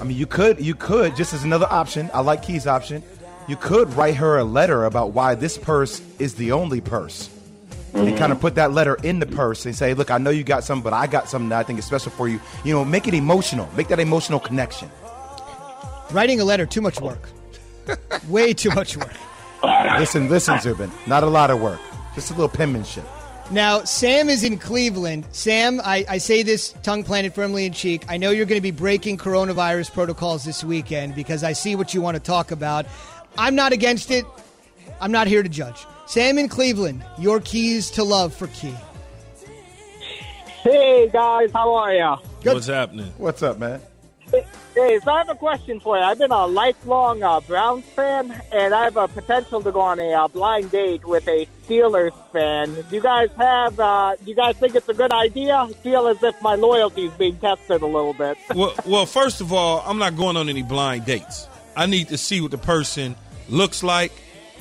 I 0.00 0.04
mean, 0.04 0.16
you 0.18 0.26
could, 0.26 0.60
you 0.64 0.74
could, 0.74 1.16
just 1.16 1.32
as 1.32 1.44
another 1.44 1.66
option. 1.70 2.10
I 2.12 2.20
like 2.20 2.42
Key's 2.42 2.66
option. 2.66 3.02
You 3.48 3.56
could 3.56 3.92
write 3.94 4.16
her 4.16 4.36
a 4.36 4.44
letter 4.44 4.84
about 4.84 5.12
why 5.12 5.34
this 5.34 5.56
purse 5.56 6.02
is 6.18 6.34
the 6.34 6.52
only 6.52 6.82
purse, 6.82 7.30
and 7.94 8.08
mm-hmm. 8.08 8.18
kind 8.18 8.30
of 8.30 8.40
put 8.40 8.56
that 8.56 8.72
letter 8.72 8.96
in 9.02 9.20
the 9.20 9.26
purse 9.26 9.64
and 9.64 9.74
say, 9.74 9.94
"Look, 9.94 10.10
I 10.10 10.18
know 10.18 10.28
you 10.28 10.44
got 10.44 10.64
something, 10.64 10.84
but 10.84 10.92
I 10.92 11.06
got 11.06 11.30
something 11.30 11.48
that 11.48 11.58
I 11.58 11.62
think 11.62 11.78
is 11.78 11.86
special 11.86 12.12
for 12.12 12.28
you." 12.28 12.40
You 12.62 12.74
know, 12.74 12.84
make 12.84 13.08
it 13.08 13.14
emotional. 13.14 13.66
Make 13.74 13.88
that 13.88 14.00
emotional 14.00 14.38
connection. 14.38 14.90
Writing 16.10 16.40
a 16.40 16.44
letter, 16.44 16.66
too 16.66 16.82
much 16.82 17.00
work. 17.00 17.30
Way 18.28 18.52
too 18.52 18.70
much 18.70 18.98
work. 18.98 19.14
listen, 19.98 20.28
listen, 20.28 20.60
Zubin. 20.60 20.90
Not 21.06 21.22
a 21.22 21.26
lot 21.26 21.50
of 21.50 21.60
work. 21.60 21.80
Just 22.14 22.30
a 22.30 22.34
little 22.34 22.50
penmanship. 22.50 23.04
Now, 23.50 23.82
Sam 23.84 24.28
is 24.28 24.44
in 24.44 24.58
Cleveland. 24.58 25.24
Sam, 25.32 25.80
I, 25.82 26.04
I 26.06 26.18
say 26.18 26.42
this 26.42 26.74
tongue 26.82 27.02
planted 27.02 27.32
firmly 27.32 27.64
in 27.64 27.72
cheek. 27.72 28.04
I 28.06 28.18
know 28.18 28.30
you're 28.30 28.44
going 28.44 28.58
to 28.58 28.62
be 28.62 28.72
breaking 28.72 29.16
coronavirus 29.16 29.94
protocols 29.94 30.44
this 30.44 30.62
weekend 30.62 31.14
because 31.14 31.42
I 31.42 31.54
see 31.54 31.74
what 31.74 31.94
you 31.94 32.02
want 32.02 32.16
to 32.16 32.22
talk 32.22 32.50
about. 32.50 32.84
I'm 33.38 33.54
not 33.54 33.72
against 33.72 34.10
it. 34.10 34.26
I'm 35.00 35.12
not 35.12 35.28
here 35.28 35.44
to 35.44 35.48
judge. 35.48 35.86
Sam 36.06 36.38
in 36.38 36.48
Cleveland, 36.48 37.04
your 37.18 37.38
keys 37.38 37.88
to 37.92 38.02
love 38.02 38.34
for 38.34 38.48
Key. 38.48 38.74
Hey 40.62 41.08
guys, 41.12 41.52
how 41.52 41.72
are 41.72 41.94
ya? 41.94 42.18
what's 42.42 42.66
happening 42.66 43.12
What's 43.16 43.42
up, 43.42 43.58
man? 43.58 43.80
Hey, 44.74 44.98
so 45.02 45.10
I 45.10 45.18
have 45.18 45.28
a 45.28 45.34
question 45.34 45.80
for 45.80 45.96
you. 45.96 46.02
I've 46.02 46.18
been 46.18 46.32
a 46.32 46.46
lifelong 46.46 47.22
uh, 47.22 47.40
Browns 47.40 47.84
fan, 47.84 48.42
and 48.52 48.74
I 48.74 48.84
have 48.84 48.96
a 48.96 49.08
potential 49.08 49.62
to 49.62 49.72
go 49.72 49.80
on 49.80 49.98
a 50.00 50.12
uh, 50.12 50.28
blind 50.28 50.70
date 50.70 51.04
with 51.06 51.26
a 51.28 51.46
Steelers 51.64 52.12
fan. 52.32 52.74
Do 52.74 52.96
you 52.96 53.00
guys 53.00 53.30
have? 53.38 53.78
Uh, 53.78 54.16
do 54.16 54.30
you 54.30 54.36
guys 54.36 54.56
think 54.56 54.74
it's 54.74 54.88
a 54.88 54.94
good 54.94 55.12
idea? 55.12 55.56
I 55.56 55.72
feel 55.72 56.08
as 56.08 56.22
if 56.22 56.40
my 56.42 56.56
loyalty 56.56 57.06
is 57.06 57.12
being 57.14 57.38
tested 57.38 57.82
a 57.82 57.86
little 57.86 58.14
bit. 58.14 58.36
well, 58.54 58.74
well, 58.84 59.06
first 59.06 59.40
of 59.40 59.52
all, 59.52 59.82
I'm 59.86 59.98
not 59.98 60.16
going 60.16 60.36
on 60.36 60.48
any 60.48 60.62
blind 60.62 61.06
dates. 61.06 61.48
I 61.74 61.86
need 61.86 62.08
to 62.08 62.18
see 62.18 62.40
what 62.40 62.50
the 62.50 62.58
person 62.58 63.14
looks 63.48 63.82
like, 63.82 64.12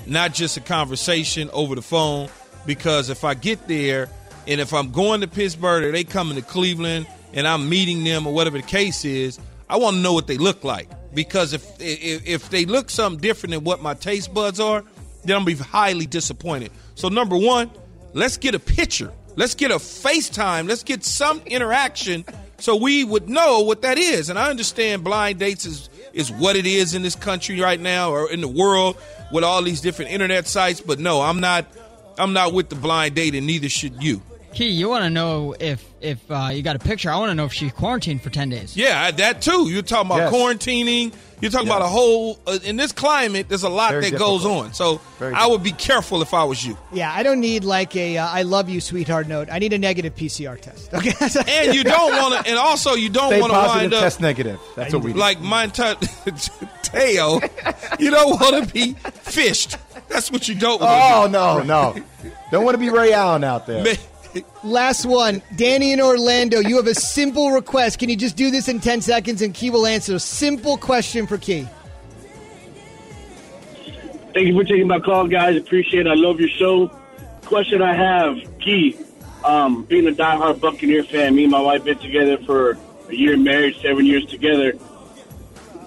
not 0.06 0.34
just 0.34 0.58
a 0.58 0.62
conversation 0.62 1.50
over 1.52 1.76
the 1.76 1.82
phone. 1.82 2.30
Because 2.66 3.10
if 3.10 3.24
I 3.24 3.34
get 3.34 3.68
there 3.68 4.10
and 4.46 4.60
if 4.60 4.74
I'm 4.74 4.92
going 4.92 5.22
to 5.22 5.28
Pittsburgh 5.28 5.84
or 5.84 5.92
they 5.92 6.04
coming 6.04 6.36
to 6.36 6.42
Cleveland 6.42 7.08
and 7.34 7.48
I'm 7.48 7.70
meeting 7.70 8.04
them 8.04 8.28
or 8.28 8.34
whatever 8.34 8.58
the 8.58 8.68
case 8.68 9.06
is, 9.06 9.40
I 9.70 9.78
want 9.78 9.96
to 9.96 10.02
know 10.02 10.14
what 10.14 10.28
they 10.28 10.38
look 10.38 10.64
like. 10.64 10.90
Because 11.14 11.54
if, 11.54 11.66
if 11.80 12.28
if 12.28 12.50
they 12.50 12.66
look 12.66 12.90
something 12.90 13.20
different 13.20 13.54
than 13.54 13.64
what 13.64 13.82
my 13.82 13.94
taste 13.94 14.34
buds 14.34 14.60
are, 14.60 14.82
then 15.24 15.36
I'm 15.36 15.44
gonna 15.44 15.46
be 15.46 15.56
highly 15.56 16.06
disappointed. 16.06 16.72
So 16.96 17.10
number 17.10 17.38
one, 17.38 17.72
let's 18.14 18.38
get 18.38 18.54
a 18.54 18.60
picture. 18.60 19.12
Let's 19.36 19.56
get 19.56 19.72
a 19.72 19.76
FaceTime. 19.76 20.68
Let's 20.68 20.84
get 20.84 21.04
some 21.04 21.42
interaction 21.46 22.26
so 22.60 22.76
we 22.76 23.04
would 23.04 23.30
know 23.30 23.62
what 23.62 23.84
that 23.84 23.98
is. 23.98 24.30
And 24.30 24.40
I 24.40 24.50
understand 24.50 25.04
blind 25.04 25.40
dates 25.40 25.66
is 25.66 25.90
is 26.18 26.32
what 26.32 26.56
it 26.56 26.66
is 26.66 26.96
in 26.96 27.04
this 27.04 27.16
country 27.16 27.62
right 27.62 27.80
now 27.80 28.12
or 28.12 28.30
in 28.32 28.42
the 28.42 28.48
world 28.48 28.98
with 29.32 29.44
all 29.44 29.62
these 29.62 29.82
different 29.82 30.12
internet 30.12 30.48
sites. 30.48 30.82
But 30.82 31.00
no, 31.00 31.22
I'm 31.22 31.40
not 31.40 31.66
I'm 32.18 32.34
not 32.34 32.54
with 32.54 32.70
the 32.70 32.76
blind 32.76 33.16
date, 33.16 33.36
and 33.36 33.46
neither 33.46 33.70
should 33.70 34.02
you. 34.04 34.22
Key, 34.54 34.70
you 34.70 34.90
want 34.90 35.04
to 35.04 35.10
know 35.10 35.56
if 35.60 35.84
if 36.02 36.20
uh, 36.32 36.50
you 36.52 36.62
got 36.64 36.76
a 36.76 36.80
picture? 36.80 37.10
I 37.10 37.18
want 37.18 37.30
to 37.30 37.36
know 37.36 37.46
if 37.46 37.54
she 37.54 37.70
quarantined 37.70 38.22
for 38.22 38.30
ten 38.30 38.50
days. 38.50 38.76
Yeah, 38.76 39.12
that 39.12 39.42
too. 39.42 39.70
You're 39.70 39.82
talking 39.84 40.08
about 40.12 40.32
Yes. 40.32 40.34
quarantining. 40.34 41.14
You're 41.40 41.52
talking 41.52 41.68
about 41.68 41.84
a 41.84 41.88
whole. 41.88 42.40
Uh, 42.48 42.58
in 42.64 42.78
this 42.78 42.92
climate, 42.92 43.48
there's 43.48 43.62
a 43.62 43.70
lot 43.70 43.92
Very 43.92 44.10
that 44.10 44.18
goes 44.18 44.44
on. 44.44 44.74
So 44.74 45.00
I 45.22 45.46
would 45.46 45.62
be 45.62 45.72
careful 45.72 46.24
if 46.24 46.34
I 46.34 46.44
was 46.46 46.66
you. 46.66 46.76
Yeah, 46.92 47.14
I 47.14 47.22
don't 47.22 47.40
need 47.40 47.64
like 47.64 47.96
a 47.96 48.18
uh, 48.18 48.28
"I 48.28 48.42
love 48.42 48.70
you, 48.70 48.82
sweetheart" 48.82 49.28
note. 49.28 49.48
I 49.52 49.60
need 49.60 49.74
a 49.74 49.78
negative 49.78 50.16
PCR 50.16 50.60
test. 50.60 50.92
Okay, 50.94 51.14
And 51.48 51.76
you 51.76 51.84
don't 51.84 52.14
want 52.14 52.44
to. 52.44 52.50
And 52.50 52.58
also, 52.58 52.94
you 52.96 53.10
don't 53.10 53.40
want 53.40 53.52
to 53.52 53.60
positive, 53.60 53.82
wind 53.84 53.94
up 53.94 54.02
test 54.02 54.20
negative. 54.22 54.60
That's 54.76 54.94
what 54.94 55.04
we 55.04 55.14
do. 55.14 55.20
like 55.20 55.40
mine. 55.42 55.72
tail. 56.88 57.42
you 58.00 58.10
don't 58.10 58.40
want 58.40 58.68
to 58.68 58.74
be 58.74 58.94
fished. 58.94 59.78
That's 60.10 60.32
what 60.32 60.48
you 60.48 60.56
don't. 60.56 60.82
want 60.82 60.92
Oh 60.92 61.28
no, 61.28 61.62
no! 61.62 61.96
Don't 62.52 62.64
want 62.64 62.76
to 62.76 62.80
be 62.80 62.90
Ray 62.90 63.14
Allen 63.14 63.44
out 63.44 63.68
there. 63.68 63.84
Last 64.64 65.06
one, 65.06 65.42
Danny 65.56 65.92
in 65.92 66.02
Orlando. 66.02 66.60
You 66.60 66.78
have 66.78 66.88
a 66.88 66.96
simple 66.96 67.52
request. 67.52 68.00
Can 68.00 68.10
you 68.10 68.16
just 68.16 68.36
do 68.36 68.52
this 68.52 68.68
in 68.68 68.80
ten 68.80 69.02
seconds, 69.02 69.42
and 69.42 69.54
Key 69.54 69.70
will 69.70 69.86
answer? 69.86 70.16
A 70.16 70.20
simple 70.20 70.78
question 70.78 71.28
for 71.28 71.38
Key. 71.38 71.68
Thank 74.34 74.48
you 74.48 74.54
for 74.54 74.64
taking 74.64 74.88
my 74.88 75.00
call, 75.00 75.28
guys. 75.28 75.58
Appreciate 75.58 76.06
it. 76.06 76.10
I 76.10 76.14
love 76.14 76.40
your 76.40 76.50
show. 76.50 76.92
Question 77.46 77.82
I 77.82 77.94
have, 77.94 78.38
Key, 78.60 78.98
um, 79.44 79.84
being 79.86 80.08
a 80.08 80.12
diehard 80.12 80.60
Buccaneer 80.60 81.04
fan, 81.04 81.34
me 81.34 81.44
and 81.44 81.52
my 81.52 81.62
wife 81.62 81.86
been 81.86 81.98
together 81.98 82.38
for 82.40 82.78
a 83.10 83.16
year 83.16 83.38
married, 83.38 83.78
seven 83.82 84.06
years 84.06 84.26
together. 84.26 84.74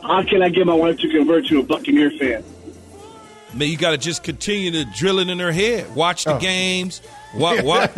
How 0.03 0.23
can 0.25 0.43
I 0.43 0.49
get 0.49 0.67
my 0.67 0.75
wife 0.75 0.99
to 0.99 1.09
convert 1.11 1.47
to 1.49 1.61
a 1.61 1.63
Buccaneer 1.63 2.11
fan? 2.13 2.43
Man, 3.53 3.69
you 3.69 3.77
got 3.77 3.91
to 3.91 3.99
just 3.99 4.23
continue 4.23 4.71
to 4.71 4.85
drill 4.97 5.19
it 5.19 5.29
in 5.29 5.39
her 5.39 5.53
head. 5.53 5.95
Watch 5.95 6.25
the 6.25 6.39
games. 6.39 7.03
Wa- 7.35 7.62
wa- 7.62 7.89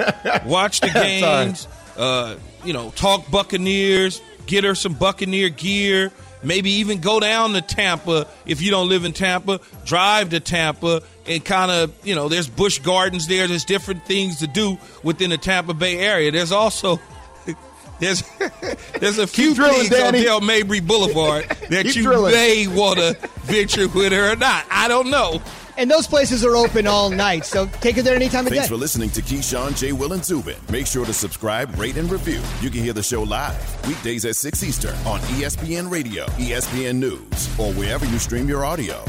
watch 0.47 0.81
the 0.81 0.89
games. 0.95 1.67
Uh, 1.97 2.37
you 2.65 2.73
know, 2.73 2.91
talk 2.91 3.31
Buccaneers. 3.31 4.21
Get 4.47 4.65
her 4.65 4.75
some 4.75 4.95
Buccaneer 4.95 5.49
gear. 5.51 6.11
Maybe 6.45 6.71
even 6.73 7.01
go 7.01 7.21
down 7.21 7.53
to 7.53 7.61
Tampa 7.63 8.27
if 8.47 8.61
you 8.61 8.71
don't 8.73 8.89
live 8.89 9.05
in 9.05 9.13
Tampa. 9.13 9.61
Drive 9.85 10.31
to 10.31 10.41
Tampa 10.41 11.03
and 11.25 11.45
kind 11.45 11.71
of, 11.71 11.93
you 12.05 12.17
know, 12.17 12.29
there's 12.29 12.49
Busch 12.49 12.81
Gardens 12.81 13.29
there. 13.29 13.47
There's 13.47 13.65
different 13.65 14.05
things 14.07 14.39
to 14.41 14.49
do 14.49 14.77
within 15.05 15.31
the 15.31 15.39
Tampa 15.39 15.73
Bay 15.75 15.99
area. 15.99 16.33
There's 16.33 16.51
also 16.51 16.99
there's 18.01 18.25
there's 18.99 19.19
a 19.19 19.29
few 19.29 19.55
things 19.55 19.93
on 19.93 19.99
Danny. 19.99 20.23
Dale 20.25 20.41
Mabry 20.41 20.81
Boulevard 20.81 21.49
that 21.71 21.87
Keep 21.87 21.95
you 21.97 22.03
drilling. 22.03 22.33
may 22.33 22.67
want 22.67 22.99
to 22.99 23.17
venture 23.43 23.87
with 23.89 24.11
her 24.13 24.33
or 24.33 24.37
not. 24.37 24.65
I 24.71 24.89
don't 24.89 25.11
know. 25.11 25.41
And 25.77 25.91
those 25.91 26.07
places 26.07 26.45
are 26.45 26.57
open 26.57 26.87
all 26.87 27.11
night, 27.11 27.45
so 27.45 27.67
take 27.81 27.97
it 27.97 28.03
there 28.03 28.15
any 28.15 28.29
time 28.29 28.47
of 28.47 28.53
Thanks 28.53 28.67
day. 28.67 28.75
for 28.75 28.77
listening 28.77 29.11
to 29.11 29.23
Keyshawn, 29.23 29.77
J. 29.77 29.93
Will, 29.93 30.13
and 30.13 30.25
Zubin. 30.25 30.57
Make 30.71 30.87
sure 30.87 31.05
to 31.07 31.13
subscribe, 31.13 31.77
rate, 31.79 31.97
and 31.97 32.11
review. 32.11 32.41
You 32.61 32.71
can 32.71 32.83
hear 32.83 32.93
the 32.93 33.03
show 33.03 33.23
live 33.23 33.87
weekdays 33.87 34.25
at 34.25 34.37
6 34.37 34.63
Eastern 34.63 34.95
on 35.07 35.21
ESPN 35.21 35.91
Radio, 35.91 36.27
ESPN 36.37 36.97
News, 36.97 37.59
or 37.59 37.73
wherever 37.73 38.05
you 38.07 38.19
stream 38.19 38.49
your 38.49 38.65
audio. 38.65 39.03